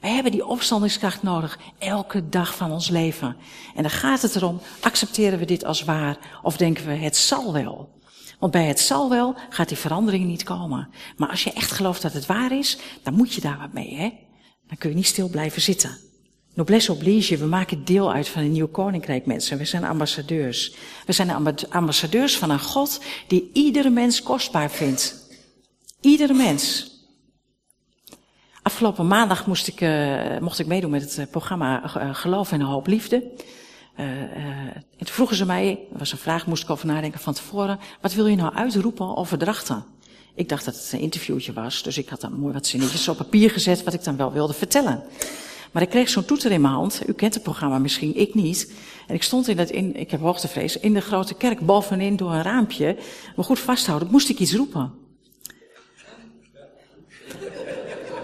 Wij 0.01 0.11
hebben 0.11 0.31
die 0.31 0.45
opstandingskracht 0.45 1.23
nodig 1.23 1.59
elke 1.79 2.29
dag 2.29 2.55
van 2.55 2.71
ons 2.71 2.89
leven. 2.89 3.35
En 3.75 3.81
dan 3.81 3.91
gaat 3.91 4.21
het 4.21 4.35
erom, 4.35 4.61
accepteren 4.81 5.39
we 5.39 5.45
dit 5.45 5.65
als 5.65 5.83
waar 5.83 6.17
of 6.43 6.57
denken 6.57 6.85
we 6.85 6.93
het 6.93 7.17
zal 7.17 7.53
wel. 7.53 7.98
Want 8.39 8.51
bij 8.51 8.65
het 8.65 8.79
zal 8.79 9.09
wel 9.09 9.35
gaat 9.49 9.67
die 9.67 9.77
verandering 9.77 10.25
niet 10.25 10.43
komen. 10.43 10.89
Maar 11.17 11.29
als 11.29 11.43
je 11.43 11.51
echt 11.51 11.71
gelooft 11.71 12.01
dat 12.01 12.13
het 12.13 12.25
waar 12.25 12.57
is, 12.57 12.77
dan 13.03 13.13
moet 13.13 13.33
je 13.33 13.41
daar 13.41 13.57
wat 13.57 13.73
mee, 13.73 13.95
hè? 13.95 14.13
Dan 14.67 14.77
kun 14.77 14.89
je 14.89 14.95
niet 14.95 15.05
stil 15.05 15.29
blijven 15.29 15.61
zitten. 15.61 15.97
Noblesse 16.53 16.91
oblige, 16.91 17.37
we 17.37 17.45
maken 17.45 17.85
deel 17.85 18.13
uit 18.13 18.29
van 18.29 18.41
een 18.41 18.51
nieuw 18.51 18.67
koninkrijk, 18.67 19.25
mensen. 19.25 19.57
We 19.57 19.65
zijn 19.65 19.83
ambassadeurs. 19.83 20.75
We 21.05 21.13
zijn 21.13 21.29
ambassadeurs 21.69 22.37
van 22.37 22.49
een 22.49 22.59
God 22.59 23.01
die 23.27 23.49
iedere 23.53 23.89
mens 23.89 24.23
kostbaar 24.23 24.71
vindt. 24.71 25.27
Iedere 26.01 26.33
mens. 26.33 26.91
Afgelopen 28.61 29.07
maandag 29.07 29.47
moest 29.47 29.67
ik, 29.67 29.81
uh, 29.81 30.37
mocht 30.39 30.59
ik 30.59 30.67
meedoen 30.67 30.91
met 30.91 31.01
het 31.01 31.17
eh, 31.17 31.25
programma 31.31 31.83
uh, 31.83 32.15
Geloof 32.15 32.51
en 32.51 32.61
Hoop 32.61 32.87
Liefde. 32.87 33.31
En 33.99 35.05
toen 35.05 35.07
vroegen 35.07 35.35
ze 35.35 35.45
mij, 35.45 35.79
was 35.91 36.11
een 36.11 36.17
vraag, 36.17 36.45
moest 36.45 36.63
ik 36.63 36.69
over 36.69 36.87
nadenken 36.87 37.19
van 37.19 37.33
tevoren. 37.33 37.79
Wat 38.01 38.13
wil 38.13 38.27
je 38.27 38.35
nou 38.35 38.53
uitroepen 38.53 39.17
over 39.17 39.37
drachten? 39.37 39.83
Ik 40.35 40.49
dacht 40.49 40.65
dat 40.65 40.75
het 40.75 40.91
een 40.91 40.99
interviewtje 40.99 41.53
was, 41.53 41.83
dus 41.83 41.97
ik 41.97 42.09
had 42.09 42.21
dan 42.21 42.39
mooi 42.39 42.53
wat 42.53 42.67
zinnetjes 42.67 43.07
op 43.07 43.17
papier 43.17 43.49
gezet 43.49 43.83
wat 43.83 43.93
ik 43.93 44.03
dan 44.03 44.17
wel 44.17 44.31
wilde 44.31 44.53
vertellen. 44.53 45.03
Maar 45.71 45.81
ik 45.81 45.89
kreeg 45.89 46.09
zo'n 46.09 46.25
toeter 46.25 46.51
in 46.51 46.61
mijn 46.61 46.73
hand. 46.73 47.01
U 47.07 47.13
kent 47.13 47.33
het 47.33 47.43
programma 47.43 47.79
misschien, 47.79 48.15
ik 48.15 48.33
niet. 48.33 48.73
En 49.07 49.15
ik 49.15 49.23
stond 49.23 49.47
in 49.47 49.57
het, 49.57 49.69
in, 49.69 49.95
ik 49.95 50.11
heb 50.11 50.19
hoogtevrees, 50.19 50.77
in 50.77 50.93
de 50.93 51.01
grote 51.01 51.33
kerk 51.33 51.59
bovenin 51.59 52.15
door 52.15 52.31
een 52.31 52.41
raampje. 52.41 52.97
Me 53.35 53.43
goed 53.43 53.59
vasthouden, 53.59 54.07
moest 54.11 54.29
ik 54.29 54.39
iets 54.39 54.55
roepen. 54.55 54.93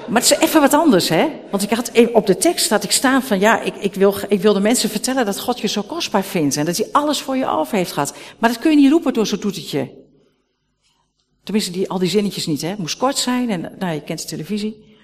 Maar 0.08 0.22
het 0.22 0.32
is 0.32 0.38
even 0.38 0.62
wat 0.62 0.74
anders, 0.74 1.10
hè? 1.10 1.28
Want 1.52 1.64
ik 1.64 1.70
had 1.70 1.92
op 2.14 2.28
de 2.28 2.38
tekst 2.38 2.70
had 2.70 2.84
ik 2.84 2.92
staan 2.92 3.24
van 3.24 3.40
ja, 3.40 3.62
ik, 3.62 3.76
ik, 3.76 3.94
wil, 3.94 4.16
ik 4.28 4.42
wil 4.42 4.54
de 4.54 4.60
mensen 4.60 4.90
vertellen 4.90 5.26
dat 5.26 5.40
God 5.40 5.60
je 5.60 5.68
zo 5.68 5.82
kostbaar 5.82 6.24
vindt 6.24 6.58
en 6.58 6.66
dat 6.66 6.78
hij 6.78 6.90
alles 6.92 7.22
voor 7.22 7.38
je 7.38 7.48
over 7.48 7.78
heeft 7.78 7.92
gehad. 7.92 8.16
Maar 8.40 8.50
dat 8.50 8.60
kun 8.60 8.72
je 8.72 8.78
niet 8.78 8.92
roepen 8.92 9.14
door 9.14 9.28
zo'n 9.28 9.40
toetertje. 9.40 9.92
Tenminste, 11.44 11.72
die, 11.72 11.90
al 11.90 12.00
die 12.00 12.10
zinnetjes 12.10 12.46
niet, 12.46 12.62
hè? 12.62 12.68
Het 12.68 12.78
moest 12.78 12.98
kort 12.98 13.18
zijn 13.18 13.50
en 13.50 13.76
nou, 13.80 13.94
je 13.94 14.02
kent 14.02 14.22
de 14.22 14.28
televisie. 14.28 14.98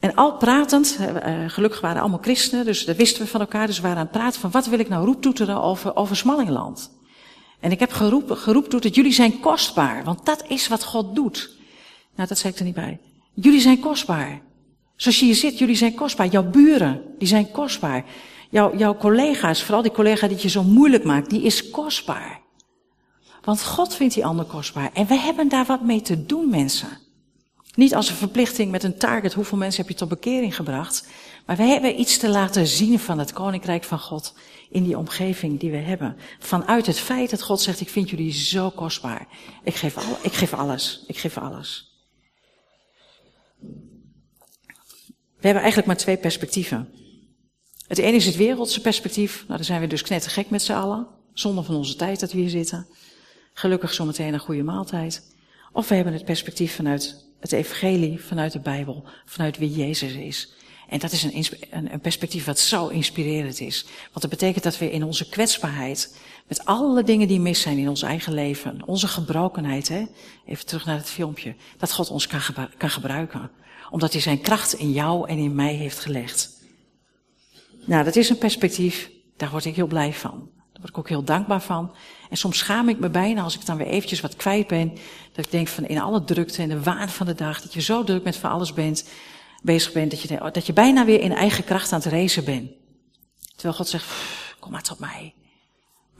En 0.00 0.14
al 0.14 0.36
pratend, 0.36 0.98
uh, 1.00 1.44
gelukkig 1.46 1.80
waren 1.80 2.00
allemaal 2.00 2.22
christenen, 2.22 2.64
dus 2.64 2.84
dat 2.84 2.96
wisten 2.96 3.22
we 3.22 3.28
van 3.28 3.40
elkaar, 3.40 3.66
dus 3.66 3.76
we 3.76 3.82
waren 3.82 3.98
aan 3.98 4.04
het 4.04 4.12
praten 4.12 4.40
van 4.40 4.50
wat 4.50 4.66
wil 4.66 4.78
ik 4.78 4.88
nou 4.88 5.04
roeptoeteren 5.04 5.62
over, 5.62 5.96
over 5.96 6.16
Smallingland. 6.16 6.90
En 7.60 7.70
ik 7.70 7.80
heb 7.80 7.92
geroepen, 7.92 8.88
jullie 8.90 9.12
zijn 9.12 9.40
kostbaar, 9.40 10.04
want 10.04 10.26
dat 10.26 10.44
is 10.48 10.68
wat 10.68 10.84
God 10.84 11.14
doet. 11.14 11.50
Nou, 12.14 12.28
dat 12.28 12.38
zei 12.38 12.52
ik 12.52 12.58
er 12.58 12.64
niet 12.64 12.74
bij. 12.74 13.00
Jullie 13.40 13.60
zijn 13.60 13.80
kostbaar. 13.80 14.40
Zoals 14.96 15.18
je 15.18 15.24
hier 15.24 15.34
zit, 15.34 15.58
jullie 15.58 15.76
zijn 15.76 15.94
kostbaar. 15.94 16.26
Jouw 16.26 16.50
buren, 16.50 17.02
die 17.18 17.28
zijn 17.28 17.50
kostbaar. 17.50 18.04
Jouw, 18.50 18.76
jouw 18.76 18.96
collega's, 18.96 19.62
vooral 19.62 19.82
die 19.82 19.92
collega 19.92 20.28
die 20.28 20.38
je 20.40 20.48
zo 20.48 20.62
moeilijk 20.62 21.04
maakt, 21.04 21.30
die 21.30 21.42
is 21.42 21.70
kostbaar. 21.70 22.40
Want 23.44 23.64
God 23.64 23.94
vindt 23.94 24.14
die 24.14 24.24
ander 24.24 24.44
kostbaar. 24.44 24.90
En 24.92 25.06
we 25.06 25.14
hebben 25.14 25.48
daar 25.48 25.64
wat 25.64 25.82
mee 25.82 26.00
te 26.00 26.26
doen, 26.26 26.50
mensen. 26.50 26.88
Niet 27.74 27.94
als 27.94 28.08
een 28.08 28.16
verplichting 28.16 28.70
met 28.70 28.82
een 28.82 28.98
target, 28.98 29.32
hoeveel 29.32 29.58
mensen 29.58 29.80
heb 29.80 29.90
je 29.90 29.98
tot 29.98 30.08
bekering 30.08 30.56
gebracht. 30.56 31.08
Maar 31.46 31.56
we 31.56 31.62
hebben 31.62 32.00
iets 32.00 32.18
te 32.18 32.28
laten 32.28 32.66
zien 32.66 32.98
van 32.98 33.18
het 33.18 33.32
koninkrijk 33.32 33.84
van 33.84 33.98
God 33.98 34.34
in 34.70 34.84
die 34.84 34.98
omgeving 34.98 35.60
die 35.60 35.70
we 35.70 35.76
hebben. 35.76 36.16
Vanuit 36.38 36.86
het 36.86 36.98
feit 36.98 37.30
dat 37.30 37.42
God 37.42 37.60
zegt, 37.60 37.80
ik 37.80 37.88
vind 37.88 38.10
jullie 38.10 38.32
zo 38.32 38.70
kostbaar. 38.70 39.26
Ik 39.62 39.74
geef, 39.74 39.96
al, 39.96 40.16
ik 40.22 40.32
geef 40.32 40.54
alles. 40.54 41.04
Ik 41.06 41.18
geef 41.18 41.38
alles. 41.38 41.89
We 45.40 45.46
hebben 45.46 45.62
eigenlijk 45.62 45.86
maar 45.86 45.96
twee 45.96 46.16
perspectieven. 46.16 46.88
Het 47.86 47.98
ene 47.98 48.16
is 48.16 48.26
het 48.26 48.36
wereldse 48.36 48.80
perspectief. 48.80 49.36
Nou, 49.36 49.56
dan 49.56 49.64
zijn 49.64 49.80
we 49.80 49.86
dus 49.86 50.02
knettergek 50.02 50.50
met 50.50 50.62
z'n 50.62 50.72
allen. 50.72 51.06
Zonder 51.32 51.64
van 51.64 51.74
onze 51.74 51.96
tijd 51.96 52.20
dat 52.20 52.32
we 52.32 52.38
hier 52.38 52.50
zitten. 52.50 52.86
Gelukkig 53.52 53.94
zometeen 53.94 54.34
een 54.34 54.40
goede 54.40 54.62
maaltijd. 54.62 55.34
Of 55.72 55.88
we 55.88 55.94
hebben 55.94 56.12
het 56.12 56.24
perspectief 56.24 56.74
vanuit 56.74 57.26
het 57.40 57.52
evangelie, 57.52 58.20
vanuit 58.20 58.52
de 58.52 58.60
Bijbel, 58.60 59.04
vanuit 59.24 59.58
wie 59.58 59.70
Jezus 59.70 60.12
is. 60.12 60.54
En 60.88 60.98
dat 60.98 61.12
is 61.12 61.22
een, 61.22 61.92
een, 61.92 62.00
perspectief 62.00 62.44
wat 62.44 62.58
zo 62.58 62.86
inspirerend 62.86 63.60
is. 63.60 63.84
Want 63.84 64.20
dat 64.20 64.30
betekent 64.30 64.64
dat 64.64 64.78
we 64.78 64.90
in 64.90 65.04
onze 65.04 65.28
kwetsbaarheid, 65.28 66.16
met 66.50 66.64
alle 66.64 67.02
dingen 67.02 67.28
die 67.28 67.40
mis 67.40 67.60
zijn 67.60 67.78
in 67.78 67.88
ons 67.88 68.02
eigen 68.02 68.32
leven, 68.32 68.82
onze 68.86 69.08
gebrokenheid, 69.08 69.88
hè, 69.88 70.06
even 70.46 70.66
terug 70.66 70.86
naar 70.86 70.96
het 70.96 71.10
filmpje, 71.10 71.54
dat 71.78 71.92
God 71.92 72.10
ons 72.10 72.26
kan, 72.26 72.40
kan 72.76 72.90
gebruiken 72.90 73.50
omdat 73.90 74.12
hij 74.12 74.20
zijn 74.20 74.40
kracht 74.40 74.72
in 74.72 74.92
jou 74.92 75.28
en 75.28 75.38
in 75.38 75.54
mij 75.54 75.74
heeft 75.74 75.98
gelegd. 75.98 76.50
Nou, 77.86 78.04
dat 78.04 78.16
is 78.16 78.28
een 78.28 78.38
perspectief, 78.38 79.10
daar 79.36 79.50
word 79.50 79.64
ik 79.64 79.74
heel 79.74 79.86
blij 79.86 80.12
van. 80.12 80.48
Daar 80.56 80.80
word 80.80 80.88
ik 80.88 80.98
ook 80.98 81.08
heel 81.08 81.24
dankbaar 81.24 81.62
van. 81.62 81.94
En 82.30 82.36
soms 82.36 82.58
schaam 82.58 82.88
ik 82.88 82.98
me 82.98 83.08
bijna 83.08 83.42
als 83.42 83.54
ik 83.54 83.66
dan 83.66 83.76
weer 83.76 83.86
eventjes 83.86 84.20
wat 84.20 84.36
kwijt 84.36 84.66
ben. 84.66 84.88
Dat 85.32 85.44
ik 85.44 85.50
denk 85.50 85.68
van 85.68 85.86
in 85.86 86.00
alle 86.00 86.24
drukte 86.24 86.62
en 86.62 86.68
de 86.68 86.82
waan 86.82 87.08
van 87.08 87.26
de 87.26 87.34
dag, 87.34 87.62
dat 87.62 87.74
je 87.74 87.80
zo 87.80 88.04
druk 88.04 88.24
met 88.24 88.36
van 88.36 88.50
alles 88.50 88.72
bent, 88.72 89.08
bezig 89.62 89.92
bent, 89.92 90.10
dat 90.10 90.20
je, 90.20 90.50
dat 90.52 90.66
je 90.66 90.72
bijna 90.72 91.04
weer 91.04 91.20
in 91.20 91.32
eigen 91.32 91.64
kracht 91.64 91.92
aan 91.92 92.00
het 92.00 92.12
racen 92.12 92.44
bent. 92.44 92.70
Terwijl 93.54 93.74
God 93.74 93.88
zegt, 93.88 94.06
kom 94.58 94.72
maar 94.72 94.82
tot 94.82 94.98
mij. 94.98 95.34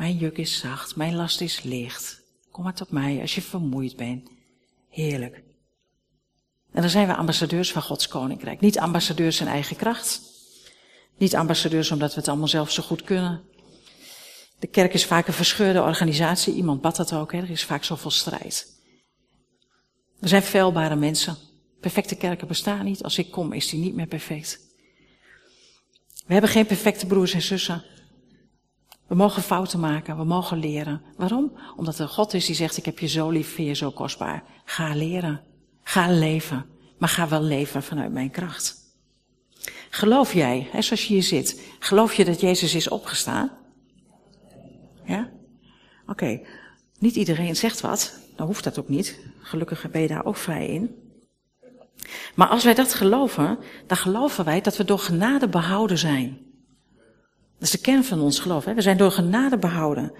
Mijn 0.00 0.16
juk 0.16 0.38
is 0.38 0.58
zacht, 0.58 0.96
mijn 0.96 1.14
last 1.14 1.40
is 1.40 1.62
licht. 1.62 2.22
Kom 2.50 2.64
maar 2.64 2.74
tot 2.74 2.90
mij 2.90 3.20
als 3.20 3.34
je 3.34 3.42
vermoeid 3.42 3.96
bent. 3.96 4.28
Heerlijk. 4.88 5.42
En 6.72 6.80
dan 6.80 6.90
zijn 6.90 7.06
we 7.06 7.14
ambassadeurs 7.14 7.72
van 7.72 7.82
Gods 7.82 8.08
koninkrijk. 8.08 8.60
Niet 8.60 8.78
ambassadeurs 8.78 9.40
in 9.40 9.46
eigen 9.46 9.76
kracht. 9.76 10.20
Niet 11.18 11.36
ambassadeurs 11.36 11.90
omdat 11.90 12.14
we 12.14 12.20
het 12.20 12.28
allemaal 12.28 12.48
zelf 12.48 12.70
zo 12.70 12.82
goed 12.82 13.02
kunnen. 13.02 13.42
De 14.58 14.66
kerk 14.66 14.94
is 14.94 15.04
vaak 15.04 15.26
een 15.26 15.32
verscheurde 15.32 15.82
organisatie. 15.82 16.54
Iemand 16.54 16.80
bad 16.80 16.96
dat 16.96 17.12
ook. 17.12 17.32
Hè? 17.32 17.38
Er 17.38 17.50
is 17.50 17.64
vaak 17.64 17.84
zoveel 17.84 18.10
strijd. 18.10 18.66
We 20.18 20.28
zijn 20.28 20.42
feilbare 20.42 20.96
mensen. 20.96 21.36
Perfecte 21.80 22.14
kerken 22.14 22.48
bestaan 22.48 22.84
niet. 22.84 23.02
Als 23.02 23.18
ik 23.18 23.30
kom, 23.30 23.52
is 23.52 23.68
die 23.68 23.80
niet 23.80 23.94
meer 23.94 24.06
perfect. 24.06 24.60
We 26.26 26.32
hebben 26.32 26.50
geen 26.50 26.66
perfecte 26.66 27.06
broers 27.06 27.32
en 27.32 27.42
zussen. 27.42 27.84
We 29.11 29.16
mogen 29.16 29.42
fouten 29.42 29.81
maken, 29.81 30.16
we 30.16 30.25
mogen 30.25 30.59
leren. 30.59 31.03
Waarom? 31.16 31.53
Omdat 31.77 31.99
er 31.99 32.09
God 32.09 32.35
is 32.35 32.46
die 32.46 32.55
zegt, 32.55 32.77
ik 32.77 32.85
heb 32.85 32.99
je 32.99 33.07
zo 33.07 33.31
lief, 33.31 33.55
vind 33.55 33.68
je 33.68 33.75
zo 33.75 33.90
kostbaar. 33.90 34.44
Ga 34.64 34.94
leren. 34.94 35.40
Ga 35.83 36.11
leven, 36.11 36.66
maar 36.99 37.09
ga 37.09 37.29
wel 37.29 37.42
leven 37.42 37.83
vanuit 37.83 38.12
mijn 38.12 38.31
kracht. 38.31 38.77
Geloof 39.90 40.33
jij, 40.33 40.68
hè, 40.70 40.83
zoals 40.83 41.07
je 41.07 41.12
hier 41.14 41.23
zit, 41.23 41.62
geloof 41.79 42.14
je 42.14 42.25
dat 42.25 42.40
Jezus 42.40 42.75
is 42.75 42.88
opgestaan? 42.88 43.51
Ja? 45.05 45.31
Oké. 46.07 46.40
Niet 46.99 47.16
iedereen 47.16 47.57
zegt 47.57 47.80
wat, 47.80 48.20
dan 48.37 48.47
hoeft 48.47 48.64
dat 48.64 48.78
ook 48.78 48.89
niet. 48.89 49.20
Gelukkig 49.41 49.91
ben 49.91 50.01
je 50.01 50.09
daar 50.09 50.24
ook 50.24 50.37
vrij 50.37 50.66
in. 50.66 50.95
Maar 52.34 52.49
als 52.49 52.64
wij 52.64 52.74
dat 52.74 52.95
geloven, 52.95 53.59
dan 53.87 53.97
geloven 53.97 54.45
wij 54.45 54.61
dat 54.61 54.76
we 54.76 54.84
door 54.84 54.99
genade 54.99 55.49
behouden 55.49 55.99
zijn. 55.99 56.49
Dat 57.61 57.68
is 57.68 57.70
de 57.70 57.80
kern 57.80 58.04
van 58.04 58.20
ons 58.20 58.38
geloof. 58.38 58.64
Hè? 58.64 58.74
We 58.74 58.80
zijn 58.80 58.96
door 58.96 59.11
genade 59.11 59.58
behouden. 59.58 60.12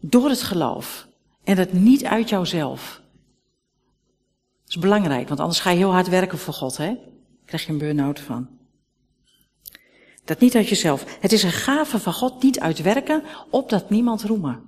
Door 0.00 0.28
het 0.28 0.42
geloof. 0.42 1.08
En 1.44 1.56
dat 1.56 1.72
niet 1.72 2.04
uit 2.04 2.28
jouzelf 2.28 3.02
is 4.74 4.80
belangrijk, 4.80 5.28
want 5.28 5.40
anders 5.40 5.60
ga 5.60 5.70
je 5.70 5.76
heel 5.76 5.92
hard 5.92 6.08
werken 6.08 6.38
voor 6.38 6.54
God, 6.54 6.76
hè? 6.76 6.96
Krijg 7.44 7.66
je 7.66 7.72
een 7.72 7.78
burn-out 7.78 8.20
van. 8.20 8.48
Dat 10.24 10.40
niet 10.40 10.54
uit 10.54 10.68
jezelf. 10.68 11.18
Het 11.20 11.32
is 11.32 11.42
een 11.42 11.52
gave 11.52 11.98
van 11.98 12.12
God, 12.12 12.42
niet 12.42 12.60
uit 12.60 12.82
werken, 12.82 13.22
opdat 13.50 13.90
niemand 13.90 14.22
roemen. 14.22 14.62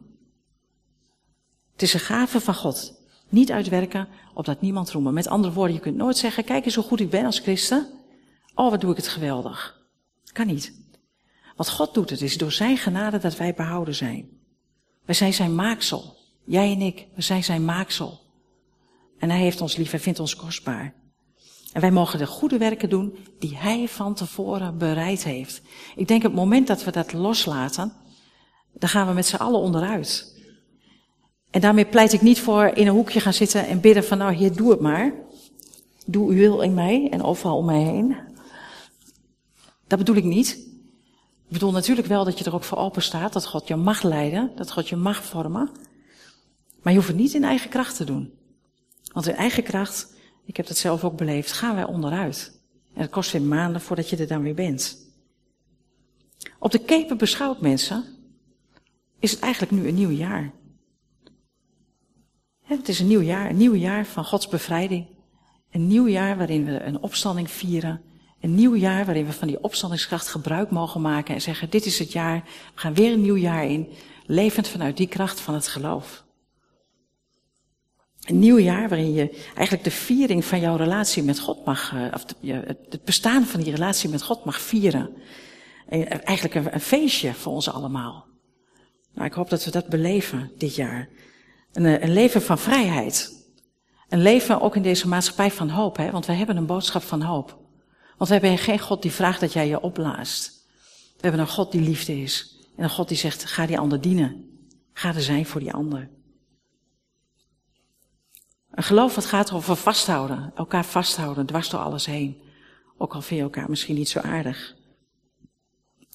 Het 1.72 1.82
is 1.82 1.94
een 1.94 2.00
gave 2.00 2.40
van 2.40 2.54
God. 2.54 3.00
Niet 3.28 3.52
uitwerken, 3.52 4.08
opdat 4.34 4.60
niemand 4.60 4.90
roemen. 4.90 5.14
Met 5.14 5.28
andere 5.28 5.52
woorden, 5.52 5.74
je 5.74 5.80
kunt 5.80 5.96
nooit 5.96 6.16
zeggen, 6.16 6.44
kijk 6.44 6.64
eens 6.64 6.74
hoe 6.74 6.84
goed 6.84 7.00
ik 7.00 7.10
ben 7.10 7.24
als 7.24 7.38
christen. 7.38 7.86
Oh, 8.54 8.70
wat 8.70 8.80
doe 8.80 8.90
ik 8.90 8.96
het 8.96 9.08
geweldig. 9.08 9.80
Kan 10.32 10.46
niet. 10.46 10.72
Wat 11.56 11.70
God 11.70 11.94
doet, 11.94 12.10
het 12.10 12.22
is 12.22 12.38
door 12.38 12.52
zijn 12.52 12.76
genade 12.76 13.18
dat 13.18 13.36
wij 13.36 13.54
behouden 13.54 13.94
zijn. 13.94 14.28
Wij 15.04 15.14
zijn 15.14 15.34
zijn 15.34 15.54
maaksel. 15.54 16.16
Jij 16.44 16.72
en 16.72 16.80
ik, 16.80 17.06
we 17.14 17.22
zijn 17.22 17.44
zijn 17.44 17.64
maaksel. 17.64 18.20
En 19.18 19.30
hij 19.30 19.38
heeft 19.38 19.60
ons 19.60 19.76
lief, 19.76 19.90
hij 19.90 20.00
vindt 20.00 20.20
ons 20.20 20.36
kostbaar. 20.36 20.94
En 21.72 21.80
wij 21.80 21.90
mogen 21.90 22.18
de 22.18 22.26
goede 22.26 22.58
werken 22.58 22.88
doen 22.88 23.16
die 23.38 23.56
hij 23.56 23.88
van 23.88 24.14
tevoren 24.14 24.78
bereid 24.78 25.24
heeft. 25.24 25.62
Ik 25.96 26.08
denk 26.08 26.22
het 26.22 26.34
moment 26.34 26.66
dat 26.66 26.84
we 26.84 26.90
dat 26.90 27.12
loslaten, 27.12 27.92
dan 28.72 28.88
gaan 28.88 29.06
we 29.06 29.12
met 29.12 29.26
z'n 29.26 29.36
allen 29.36 29.60
onderuit. 29.60 30.34
En 31.50 31.60
daarmee 31.60 31.86
pleit 31.86 32.12
ik 32.12 32.22
niet 32.22 32.40
voor 32.40 32.66
in 32.66 32.86
een 32.86 32.92
hoekje 32.92 33.20
gaan 33.20 33.32
zitten 33.32 33.66
en 33.66 33.80
bidden 33.80 34.04
van 34.04 34.18
nou 34.18 34.34
heer 34.34 34.56
doe 34.56 34.70
het 34.70 34.80
maar. 34.80 35.14
Doe 36.06 36.30
uw 36.30 36.36
wil 36.36 36.60
in 36.60 36.74
mij 36.74 37.08
en 37.10 37.22
overal 37.22 37.56
om 37.56 37.64
mij 37.64 37.82
heen. 37.82 38.16
Dat 39.86 39.98
bedoel 39.98 40.16
ik 40.16 40.24
niet. 40.24 40.65
Ik 41.46 41.52
bedoel 41.52 41.72
natuurlijk 41.72 42.08
wel 42.08 42.24
dat 42.24 42.38
je 42.38 42.44
er 42.44 42.54
ook 42.54 42.64
voor 42.64 42.78
open 42.78 43.02
staat, 43.02 43.32
dat 43.32 43.46
God 43.46 43.68
je 43.68 43.76
mag 43.76 44.02
leiden, 44.02 44.52
dat 44.56 44.72
God 44.72 44.88
je 44.88 44.96
mag 44.96 45.24
vormen. 45.24 45.70
Maar 46.82 46.92
je 46.92 46.98
hoeft 46.98 47.10
het 47.10 47.20
niet 47.20 47.34
in 47.34 47.44
eigen 47.44 47.70
kracht 47.70 47.96
te 47.96 48.04
doen. 48.04 48.32
Want 49.12 49.26
in 49.26 49.34
eigen 49.34 49.62
kracht, 49.62 50.14
ik 50.44 50.56
heb 50.56 50.66
dat 50.66 50.76
zelf 50.76 51.04
ook 51.04 51.16
beleefd, 51.16 51.52
gaan 51.52 51.74
wij 51.74 51.84
onderuit. 51.84 52.60
En 52.94 53.00
het 53.00 53.10
kost 53.10 53.32
weer 53.32 53.42
maanden 53.42 53.80
voordat 53.80 54.10
je 54.10 54.16
er 54.16 54.26
dan 54.26 54.42
weer 54.42 54.54
bent. 54.54 54.98
Op 56.58 56.70
de 56.70 56.78
keper 56.78 57.16
beschouwd 57.16 57.60
mensen, 57.60 58.04
is 59.18 59.30
het 59.30 59.40
eigenlijk 59.40 59.72
nu 59.72 59.88
een 59.88 59.94
nieuw 59.94 60.10
jaar. 60.10 60.52
Het 62.62 62.88
is 62.88 63.00
een 63.00 63.06
nieuw 63.06 63.20
jaar, 63.20 63.50
een 63.50 63.56
nieuw 63.56 63.74
jaar 63.74 64.06
van 64.06 64.24
Gods 64.24 64.48
bevrijding. 64.48 65.06
Een 65.70 65.86
nieuw 65.86 66.08
jaar 66.08 66.36
waarin 66.36 66.64
we 66.64 66.82
een 66.82 67.02
opstanding 67.02 67.50
vieren. 67.50 68.02
Een 68.46 68.54
nieuw 68.54 68.76
jaar 68.76 69.04
waarin 69.04 69.26
we 69.26 69.32
van 69.32 69.48
die 69.48 69.62
opstandingskracht 69.62 70.28
gebruik 70.28 70.70
mogen 70.70 71.00
maken 71.00 71.34
en 71.34 71.40
zeggen, 71.40 71.70
dit 71.70 71.86
is 71.86 71.98
het 71.98 72.12
jaar, 72.12 72.42
we 72.74 72.80
gaan 72.80 72.94
weer 72.94 73.12
een 73.12 73.20
nieuw 73.20 73.36
jaar 73.36 73.64
in, 73.64 73.88
levend 74.26 74.68
vanuit 74.68 74.96
die 74.96 75.06
kracht 75.06 75.40
van 75.40 75.54
het 75.54 75.68
geloof. 75.68 76.24
Een 78.20 78.38
nieuw 78.38 78.58
jaar 78.58 78.88
waarin 78.88 79.12
je 79.12 79.30
eigenlijk 79.54 79.84
de 79.84 79.90
viering 79.90 80.44
van 80.44 80.60
jouw 80.60 80.76
relatie 80.76 81.22
met 81.22 81.40
God 81.40 81.64
mag, 81.64 81.92
eh, 81.94 82.06
of 82.14 82.24
het 82.90 83.04
bestaan 83.04 83.44
van 83.44 83.60
die 83.60 83.74
relatie 83.74 84.10
met 84.10 84.22
God 84.22 84.44
mag 84.44 84.60
vieren. 84.60 85.10
Eigenlijk 85.88 86.54
een, 86.54 86.74
een 86.74 86.80
feestje 86.80 87.34
voor 87.34 87.52
ons 87.52 87.70
allemaal. 87.70 88.26
Nou, 89.14 89.26
ik 89.26 89.34
hoop 89.34 89.50
dat 89.50 89.64
we 89.64 89.70
dat 89.70 89.86
beleven 89.86 90.52
dit 90.58 90.74
jaar. 90.74 91.08
Een, 91.72 91.86
eh, 91.86 92.02
een 92.02 92.12
leven 92.12 92.42
van 92.42 92.58
vrijheid. 92.58 93.46
Een 94.08 94.22
leven 94.22 94.60
ook 94.60 94.76
in 94.76 94.82
deze 94.82 95.08
maatschappij 95.08 95.50
van 95.50 95.68
hoop, 95.68 95.96
hè? 95.96 96.10
want 96.10 96.26
we 96.26 96.32
hebben 96.32 96.56
een 96.56 96.66
boodschap 96.66 97.02
van 97.02 97.22
hoop. 97.22 97.64
Want 98.16 98.30
we 98.30 98.36
hebben 98.36 98.58
geen 98.58 98.78
God 98.78 99.02
die 99.02 99.12
vraagt 99.12 99.40
dat 99.40 99.52
jij 99.52 99.68
je 99.68 99.80
opblaast. 99.80 100.64
We 101.16 101.22
hebben 101.22 101.40
een 101.40 101.48
God 101.48 101.72
die 101.72 101.80
liefde 101.80 102.20
is. 102.20 102.56
En 102.76 102.84
een 102.84 102.90
God 102.90 103.08
die 103.08 103.16
zegt, 103.16 103.44
ga 103.44 103.66
die 103.66 103.78
ander 103.78 104.00
dienen. 104.00 104.58
Ga 104.92 105.14
er 105.14 105.22
zijn 105.22 105.46
voor 105.46 105.60
die 105.60 105.72
ander. 105.72 106.08
Een 108.70 108.82
geloof 108.82 109.14
wat 109.14 109.24
gaat 109.26 109.52
over 109.52 109.76
vasthouden. 109.76 110.52
Elkaar 110.54 110.84
vasthouden, 110.84 111.46
dwars 111.46 111.68
door 111.68 111.80
alles 111.80 112.06
heen. 112.06 112.40
Ook 112.98 113.14
al 113.14 113.22
vind 113.22 113.38
je 113.38 113.46
elkaar 113.46 113.70
misschien 113.70 113.94
niet 113.94 114.08
zo 114.08 114.18
aardig. 114.18 114.74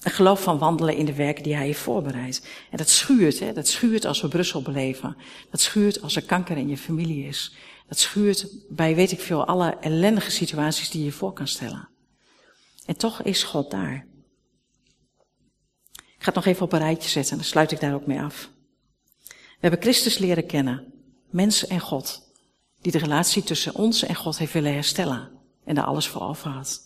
Een 0.02 0.10
geloof 0.10 0.42
van 0.42 0.58
wandelen 0.58 0.96
in 0.96 1.04
de 1.04 1.14
werken 1.14 1.42
die 1.42 1.54
hij 1.54 1.66
heeft 1.66 1.80
voorbereid. 1.80 2.48
En 2.70 2.76
dat 2.76 2.88
schuurt, 2.88 3.38
hè? 3.38 3.52
dat 3.52 3.68
schuurt 3.68 4.04
als 4.04 4.20
we 4.20 4.28
Brussel 4.28 4.62
beleven. 4.62 5.16
Dat 5.50 5.60
schuurt 5.60 6.02
als 6.02 6.16
er 6.16 6.24
kanker 6.24 6.56
in 6.56 6.68
je 6.68 6.76
familie 6.76 7.26
is. 7.26 7.54
Dat 7.88 7.98
schuurt 7.98 8.48
bij, 8.68 8.94
weet 8.94 9.12
ik 9.12 9.20
veel, 9.20 9.46
alle 9.46 9.76
ellendige 9.80 10.30
situaties 10.30 10.90
die 10.90 11.04
je 11.04 11.12
voor 11.12 11.32
kan 11.32 11.48
stellen. 11.48 11.88
En 12.86 12.96
toch 12.96 13.22
is 13.22 13.42
God 13.42 13.70
daar. 13.70 14.06
Ik 15.92 16.28
ga 16.28 16.34
het 16.34 16.34
nog 16.34 16.46
even 16.54 16.64
op 16.64 16.72
een 16.72 16.78
rijtje 16.78 17.08
zetten 17.08 17.32
en 17.32 17.38
dan 17.38 17.46
sluit 17.46 17.72
ik 17.72 17.80
daar 17.80 17.94
ook 17.94 18.06
mee 18.06 18.20
af. 18.20 18.50
We 19.28 19.68
hebben 19.68 19.80
Christus 19.80 20.18
leren 20.18 20.46
kennen, 20.46 20.92
mens 21.30 21.66
en 21.66 21.80
God, 21.80 22.32
die 22.80 22.92
de 22.92 22.98
relatie 22.98 23.42
tussen 23.42 23.74
ons 23.74 24.02
en 24.02 24.14
God 24.14 24.38
heeft 24.38 24.52
willen 24.52 24.72
herstellen 24.72 25.30
en 25.64 25.74
daar 25.74 25.84
alles 25.84 26.08
voor 26.08 26.22
over 26.22 26.50
had. 26.50 26.80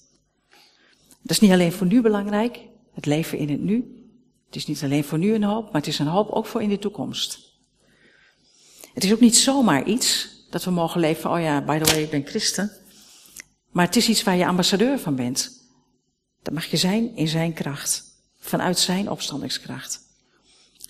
Dat 1.22 1.30
is 1.30 1.40
niet 1.40 1.50
alleen 1.50 1.72
voor 1.72 1.86
nu 1.86 2.02
belangrijk, 2.02 2.60
het 2.92 3.06
leven 3.06 3.38
in 3.38 3.48
het 3.48 3.60
nu. 3.60 4.06
Het 4.46 4.56
is 4.56 4.66
niet 4.66 4.82
alleen 4.82 5.04
voor 5.04 5.18
nu 5.18 5.34
een 5.34 5.42
hoop, 5.42 5.64
maar 5.64 5.80
het 5.80 5.86
is 5.86 5.98
een 5.98 6.06
hoop 6.06 6.30
ook 6.30 6.46
voor 6.46 6.62
in 6.62 6.68
de 6.68 6.78
toekomst. 6.78 7.54
Het 8.94 9.04
is 9.04 9.12
ook 9.12 9.20
niet 9.20 9.36
zomaar 9.36 9.84
iets 9.84 10.28
dat 10.50 10.64
we 10.64 10.70
mogen 10.70 11.00
leven, 11.00 11.30
oh 11.30 11.40
ja, 11.40 11.62
by 11.62 11.78
the 11.78 11.84
way, 11.84 12.02
ik 12.02 12.10
ben 12.10 12.26
christen. 12.26 12.72
Maar 13.70 13.86
het 13.86 13.96
is 13.96 14.08
iets 14.08 14.22
waar 14.22 14.36
je 14.36 14.46
ambassadeur 14.46 14.98
van 14.98 15.14
bent. 15.14 15.65
Dat 16.46 16.54
mag 16.54 16.64
je 16.64 16.76
zijn 16.76 17.16
in 17.16 17.28
zijn 17.28 17.52
kracht. 17.52 18.04
Vanuit 18.38 18.78
zijn 18.78 19.10
opstandingskracht. 19.10 20.00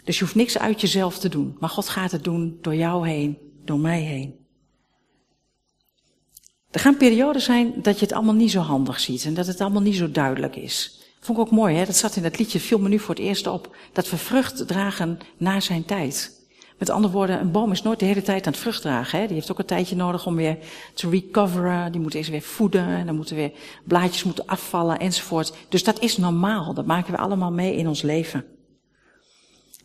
Dus 0.05 0.19
je 0.19 0.25
hoeft 0.25 0.37
niks 0.37 0.59
uit 0.59 0.81
jezelf 0.81 1.19
te 1.19 1.29
doen. 1.29 1.57
Maar 1.61 1.69
God 1.69 1.89
gaat 1.89 2.11
het 2.11 2.25
doen 2.25 2.59
door 2.61 2.75
jou 2.75 3.09
heen, 3.09 3.39
door 3.65 3.79
mij 3.79 4.01
heen. 4.01 4.35
Er 6.71 6.81
gaan 6.81 6.97
perioden 6.97 7.43
zijn 7.43 7.83
dat 7.83 7.99
je 7.99 8.05
het 8.05 8.15
allemaal 8.15 8.35
niet 8.35 8.51
zo 8.51 8.61
handig 8.61 9.01
ziet 9.01 9.25
en 9.25 9.35
dat 9.35 9.47
het 9.47 9.61
allemaal 9.61 9.83
niet 9.83 9.97
zo 9.97 10.11
duidelijk 10.11 10.57
is. 10.57 11.01
Vond 11.21 11.39
ik 11.39 11.45
ook 11.45 11.51
mooi, 11.51 11.77
hè? 11.77 11.85
dat 11.85 11.97
zat 11.97 12.17
in 12.17 12.23
dat 12.23 12.39
liedje, 12.39 12.61
viel 12.61 12.79
me 12.79 12.89
nu 12.89 12.99
voor 12.99 13.15
het 13.15 13.25
eerst 13.25 13.47
op. 13.47 13.77
Dat 13.93 14.11
we 14.11 14.17
vrucht 14.17 14.67
dragen 14.69 15.19
na 15.37 15.61
zijn 15.61 15.85
tijd. 15.85 16.36
Met 16.79 16.91
andere 16.91 17.13
woorden, 17.13 17.41
een 17.41 17.51
boom 17.51 17.73
is 17.73 17.83
nooit 17.83 17.99
de 17.99 18.05
hele 18.05 18.23
tijd 18.23 18.47
aan 18.47 18.53
het 18.53 18.61
vrucht 18.61 18.83
dragen. 18.83 19.19
Hè? 19.19 19.27
Die 19.27 19.35
heeft 19.35 19.51
ook 19.51 19.59
een 19.59 19.65
tijdje 19.65 19.97
nodig 19.97 20.27
om 20.27 20.37
weer 20.37 20.59
te 20.95 21.09
recoveren. 21.11 21.93
Die 21.93 22.01
moet 22.01 22.15
eerst 22.15 22.31
weer 22.31 22.43
voeden. 22.43 22.87
En 22.87 23.07
dan 23.07 23.17
moeten 23.17 23.37
weer 23.37 23.53
blaadjes 23.85 24.25
moeten 24.25 24.47
afvallen 24.47 24.99
enzovoort. 24.99 25.55
Dus 25.69 25.85
dat 25.85 26.01
is 26.01 26.17
normaal. 26.17 26.75
Dat 26.75 26.87
maken 26.87 27.13
we 27.13 27.19
allemaal 27.19 27.53
mee 27.53 27.77
in 27.77 27.89
ons 27.89 28.03
leven. 28.03 28.45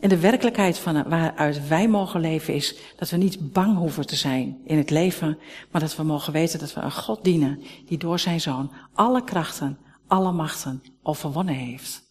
En 0.02 0.10
de 0.10 0.20
werkelijkheid 0.20 0.78
van 0.78 1.04
waaruit 1.10 1.68
wij 1.68 1.88
mogen 1.88 2.22
leven 2.22 2.54
is 2.54 2.76
dat 2.96 3.10
we 3.10 3.18
niet 3.18 3.52
bang 3.54 3.78
hoeven 3.78 4.08
te 4.08 4.16
zijn 4.16 4.58
in 4.66 4.78
het 4.78 4.90
leven, 4.90 5.38
maar 5.72 5.82
dat 5.82 5.96
we 5.96 6.04
mogen 6.04 6.34
weten 6.34 6.60
dat 6.60 6.74
we 6.74 6.82
een 6.82 6.92
God 6.92 7.24
dienen 7.24 7.62
die 7.86 7.98
door 7.98 8.20
zijn 8.20 8.42
zoon 8.42 8.72
alle 8.94 9.24
krachten, 9.24 9.78
alle 10.08 10.32
machten 10.32 10.84
overwonnen 11.04 11.56
heeft. 11.56 12.04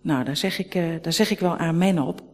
Nou, 0.00 0.24
daar 0.24 0.36
zeg 0.36 0.58
ik, 0.58 0.74
uh, 0.74 1.02
daar 1.02 1.12
zeg 1.12 1.30
ik 1.30 1.38
wel 1.38 1.56
amen 1.56 1.98
op. 1.98 2.31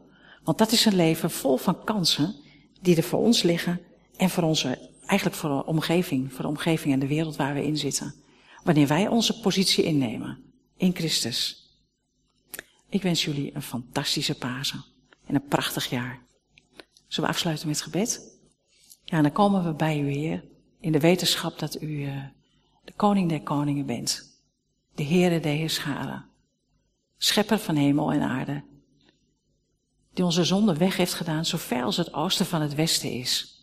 Want 0.49 0.61
dat 0.61 0.73
is 0.73 0.85
een 0.85 0.97
leven 0.97 1.31
vol 1.31 1.57
van 1.57 1.85
kansen 1.85 2.35
die 2.81 2.97
er 2.97 3.03
voor 3.03 3.19
ons 3.19 3.43
liggen 3.43 3.81
en 4.17 4.31
voor 4.31 4.43
onze, 4.43 4.91
eigenlijk 5.07 5.39
voor 5.39 5.51
de 5.51 5.65
omgeving, 5.65 6.33
voor 6.33 6.43
de 6.43 6.49
omgeving 6.49 6.95
en 6.95 7.01
de 7.01 7.07
wereld 7.07 7.37
waar 7.37 7.55
we 7.55 7.65
in 7.65 7.77
zitten. 7.77 8.15
Wanneer 8.65 8.87
wij 8.87 9.09
onze 9.09 9.41
positie 9.41 9.85
innemen 9.85 10.39
in 10.77 10.95
Christus. 10.95 11.69
Ik 12.89 13.03
wens 13.03 13.25
jullie 13.25 13.55
een 13.55 13.63
fantastische 13.63 14.35
Pasen 14.35 14.85
en 15.27 15.35
een 15.35 15.47
prachtig 15.47 15.91
jaar. 15.91 16.23
Zullen 17.07 17.29
we 17.29 17.35
afsluiten 17.35 17.69
met 17.69 17.83
gebed? 17.83 18.39
Ja, 19.05 19.23
dan 19.23 19.33
komen 19.33 19.65
we 19.65 19.73
bij 19.73 20.01
u, 20.01 20.11
Heer, 20.11 20.45
in 20.81 20.93
de 20.93 21.01
wetenschap 21.01 21.59
dat 21.59 21.83
u 21.83 21.87
uh, 21.87 22.25
de 22.85 22.93
koning 22.93 23.29
der 23.29 23.43
koningen 23.43 23.87
bent. 23.87 24.41
De 24.95 25.05
Heere 25.05 25.41
der 25.41 25.53
Heerscharen. 25.53 26.25
Schepper 27.17 27.59
van 27.59 27.77
hemel 27.77 28.13
en 28.13 28.23
aarde 28.23 28.63
die 30.19 30.27
onze 30.27 30.45
zonde 30.45 30.77
weg 30.77 30.97
heeft 30.97 31.15
gedaan, 31.15 31.45
zo 31.45 31.57
ver 31.57 31.83
als 31.83 31.97
het 31.97 32.13
oosten 32.13 32.47
van 32.47 32.61
het 32.61 32.75
westen 32.75 33.11
is. 33.11 33.63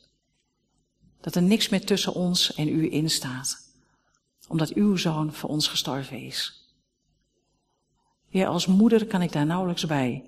Dat 1.21 1.35
er 1.35 1.41
niks 1.41 1.69
meer 1.69 1.85
tussen 1.85 2.13
ons 2.13 2.53
en 2.53 2.67
u 2.67 2.91
in 2.91 3.09
staat, 3.09 3.73
omdat 4.47 4.73
uw 4.73 4.95
zoon 4.95 5.33
voor 5.33 5.49
ons 5.49 5.67
gestorven 5.67 6.19
is. 6.19 6.69
Ja, 8.27 8.47
als 8.47 8.65
moeder 8.65 9.05
kan 9.05 9.21
ik 9.21 9.31
daar 9.31 9.45
nauwelijks 9.45 9.85
bij, 9.85 10.23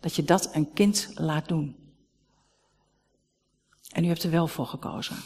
dat 0.00 0.14
je 0.14 0.24
dat 0.24 0.54
een 0.54 0.72
kind 0.72 1.10
laat 1.14 1.48
doen. 1.48 1.76
En 3.92 4.04
u 4.04 4.06
hebt 4.06 4.22
er 4.22 4.30
wel 4.30 4.48
voor 4.48 4.66
gekozen. 4.66 5.16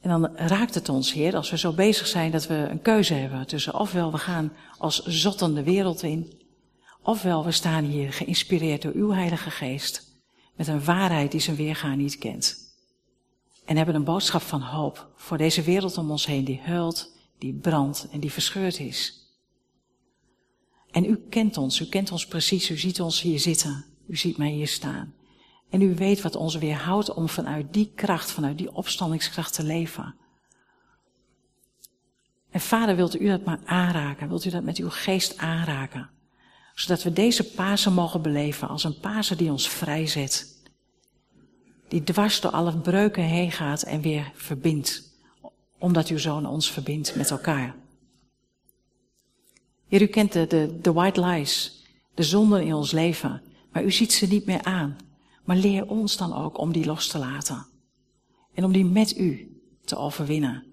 En 0.00 0.08
dan 0.08 0.36
raakt 0.36 0.74
het 0.74 0.88
ons, 0.88 1.12
Heer, 1.12 1.36
als 1.36 1.50
we 1.50 1.58
zo 1.58 1.72
bezig 1.72 2.06
zijn 2.06 2.30
dat 2.30 2.46
we 2.46 2.54
een 2.54 2.82
keuze 2.82 3.14
hebben 3.14 3.46
tussen 3.46 3.74
ofwel 3.74 4.12
we 4.12 4.18
gaan 4.18 4.52
als 4.78 5.02
zotten 5.02 5.54
de 5.54 5.62
wereld 5.62 6.02
in, 6.02 6.37
Ofwel, 7.08 7.44
we 7.44 7.52
staan 7.52 7.84
hier 7.84 8.12
geïnspireerd 8.12 8.82
door 8.82 8.92
uw 8.92 9.10
Heilige 9.10 9.50
Geest, 9.50 10.20
met 10.56 10.66
een 10.66 10.84
waarheid 10.84 11.30
die 11.30 11.40
zijn 11.40 11.56
weergaan 11.56 11.98
niet 11.98 12.18
kent. 12.18 12.56
En 13.64 13.76
hebben 13.76 13.94
een 13.94 14.04
boodschap 14.04 14.42
van 14.42 14.60
hoop 14.60 15.08
voor 15.16 15.38
deze 15.38 15.62
wereld 15.62 15.98
om 15.98 16.10
ons 16.10 16.26
heen 16.26 16.44
die 16.44 16.60
huilt, 16.60 17.16
die 17.38 17.54
brandt 17.54 18.08
en 18.10 18.20
die 18.20 18.32
verscheurd 18.32 18.78
is. 18.78 19.26
En 20.90 21.04
u 21.04 21.16
kent 21.28 21.56
ons, 21.56 21.80
u 21.80 21.86
kent 21.86 22.12
ons 22.12 22.26
precies, 22.26 22.70
u 22.70 22.76
ziet 22.76 23.00
ons 23.00 23.22
hier 23.22 23.40
zitten, 23.40 23.84
u 24.08 24.16
ziet 24.16 24.36
mij 24.36 24.50
hier 24.50 24.68
staan. 24.68 25.14
En 25.70 25.80
u 25.80 25.94
weet 25.94 26.20
wat 26.20 26.36
ons 26.36 26.54
weerhoudt 26.54 27.14
om 27.14 27.28
vanuit 27.28 27.72
die 27.72 27.92
kracht, 27.94 28.30
vanuit 28.30 28.58
die 28.58 28.74
opstandingskracht 28.74 29.54
te 29.54 29.62
leven. 29.62 30.14
En 32.50 32.60
vader, 32.60 32.96
wilt 32.96 33.20
u 33.20 33.26
dat 33.26 33.44
maar 33.44 33.60
aanraken? 33.64 34.28
Wilt 34.28 34.44
u 34.44 34.50
dat 34.50 34.62
met 34.62 34.76
uw 34.76 34.90
geest 34.90 35.38
aanraken? 35.38 36.16
Zodat 36.78 37.02
we 37.02 37.12
deze 37.12 37.44
Pasen 37.44 37.92
mogen 37.92 38.22
beleven 38.22 38.68
als 38.68 38.84
een 38.84 38.98
Pasen 39.00 39.36
die 39.36 39.50
ons 39.50 39.68
vrijzet. 39.68 40.56
Die 41.88 42.04
dwars 42.04 42.40
door 42.40 42.50
alle 42.50 42.78
breuken 42.78 43.22
heen 43.22 43.52
gaat 43.52 43.82
en 43.82 44.00
weer 44.00 44.32
verbindt. 44.34 45.12
Omdat 45.78 46.08
uw 46.08 46.18
zoon 46.18 46.46
ons 46.46 46.70
verbindt 46.70 47.16
met 47.16 47.30
elkaar. 47.30 47.76
Heer, 49.88 50.02
u 50.02 50.06
kent 50.06 50.32
de, 50.32 50.46
de, 50.46 50.78
de 50.80 50.92
white 50.92 51.20
lies, 51.20 51.82
de 52.14 52.22
zonden 52.22 52.62
in 52.64 52.74
ons 52.74 52.92
leven, 52.92 53.42
maar 53.72 53.84
u 53.84 53.90
ziet 53.90 54.12
ze 54.12 54.26
niet 54.26 54.46
meer 54.46 54.62
aan. 54.62 54.96
Maar 55.44 55.56
leer 55.56 55.86
ons 55.86 56.16
dan 56.16 56.34
ook 56.34 56.58
om 56.58 56.72
die 56.72 56.86
los 56.86 57.08
te 57.08 57.18
laten. 57.18 57.66
En 58.54 58.64
om 58.64 58.72
die 58.72 58.84
met 58.84 59.16
u 59.16 59.60
te 59.84 59.96
overwinnen. 59.96 60.67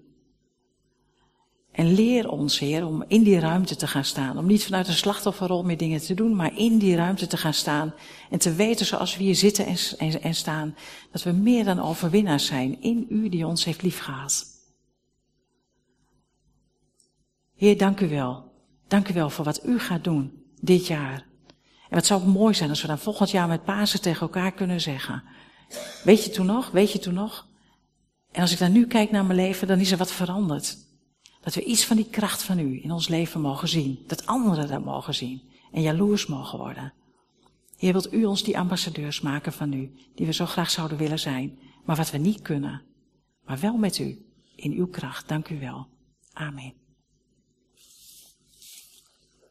En 1.76 1.92
leer 1.92 2.28
ons, 2.28 2.58
Heer, 2.58 2.86
om 2.86 3.04
in 3.08 3.22
die 3.22 3.38
ruimte 3.38 3.76
te 3.76 3.86
gaan 3.86 4.04
staan. 4.04 4.38
Om 4.38 4.46
niet 4.46 4.64
vanuit 4.64 4.88
een 4.88 4.94
slachtofferrol 4.94 5.62
meer 5.62 5.76
dingen 5.76 6.00
te 6.00 6.14
doen, 6.14 6.36
maar 6.36 6.58
in 6.58 6.78
die 6.78 6.96
ruimte 6.96 7.26
te 7.26 7.36
gaan 7.36 7.54
staan. 7.54 7.94
En 8.30 8.38
te 8.38 8.54
weten, 8.54 8.86
zoals 8.86 9.16
we 9.16 9.22
hier 9.22 9.34
zitten 9.34 9.66
en, 9.66 10.22
en, 10.22 10.34
staan, 10.34 10.76
dat 11.12 11.22
we 11.22 11.32
meer 11.32 11.64
dan 11.64 11.80
overwinnaars 11.80 12.46
zijn 12.46 12.82
in 12.82 13.06
U 13.08 13.28
die 13.28 13.46
ons 13.46 13.64
heeft 13.64 13.82
liefgehad. 13.82 14.46
Heer, 17.56 17.78
dank 17.78 18.00
u 18.00 18.08
wel. 18.08 18.52
Dank 18.88 19.08
u 19.08 19.14
wel 19.14 19.30
voor 19.30 19.44
wat 19.44 19.66
U 19.66 19.78
gaat 19.78 20.04
doen 20.04 20.42
dit 20.60 20.86
jaar. 20.86 21.26
En 21.88 21.94
wat 21.94 22.06
zou 22.06 22.26
mooi 22.26 22.54
zijn 22.54 22.70
als 22.70 22.82
we 22.82 22.88
dan 22.88 22.98
volgend 22.98 23.30
jaar 23.30 23.48
met 23.48 23.64
Pasen 23.64 24.00
tegen 24.00 24.20
elkaar 24.20 24.52
kunnen 24.52 24.80
zeggen. 24.80 25.22
Weet 26.04 26.24
je 26.24 26.30
toen 26.30 26.46
nog? 26.46 26.70
Weet 26.70 26.92
je 26.92 26.98
toen 26.98 27.14
nog? 27.14 27.48
En 28.32 28.40
als 28.40 28.52
ik 28.52 28.58
dan 28.58 28.72
nu 28.72 28.86
kijk 28.86 29.10
naar 29.10 29.24
mijn 29.24 29.38
leven, 29.38 29.68
dan 29.68 29.80
is 29.80 29.90
er 29.90 29.98
wat 29.98 30.12
veranderd. 30.12 30.85
Dat 31.46 31.54
we 31.54 31.64
iets 31.64 31.84
van 31.84 31.96
die 31.96 32.10
kracht 32.10 32.42
van 32.42 32.58
u 32.58 32.82
in 32.82 32.92
ons 32.92 33.08
leven 33.08 33.40
mogen 33.40 33.68
zien. 33.68 34.04
Dat 34.06 34.26
anderen 34.26 34.68
dat 34.68 34.84
mogen 34.84 35.14
zien. 35.14 35.42
En 35.72 35.82
jaloers 35.82 36.26
mogen 36.26 36.58
worden. 36.58 36.92
Heer, 37.76 37.92
wilt 37.92 38.12
u 38.12 38.24
ons 38.24 38.42
die 38.42 38.58
ambassadeurs 38.58 39.20
maken 39.20 39.52
van 39.52 39.72
u, 39.72 39.94
die 40.14 40.26
we 40.26 40.32
zo 40.32 40.46
graag 40.46 40.70
zouden 40.70 40.98
willen 40.98 41.18
zijn, 41.18 41.58
maar 41.84 41.96
wat 41.96 42.10
we 42.10 42.18
niet 42.18 42.42
kunnen. 42.42 42.82
Maar 43.44 43.58
wel 43.58 43.76
met 43.76 43.98
u, 43.98 44.26
in 44.56 44.72
uw 44.72 44.86
kracht. 44.86 45.28
Dank 45.28 45.48
u 45.48 45.60
wel. 45.60 45.86
Amen. 46.32 46.85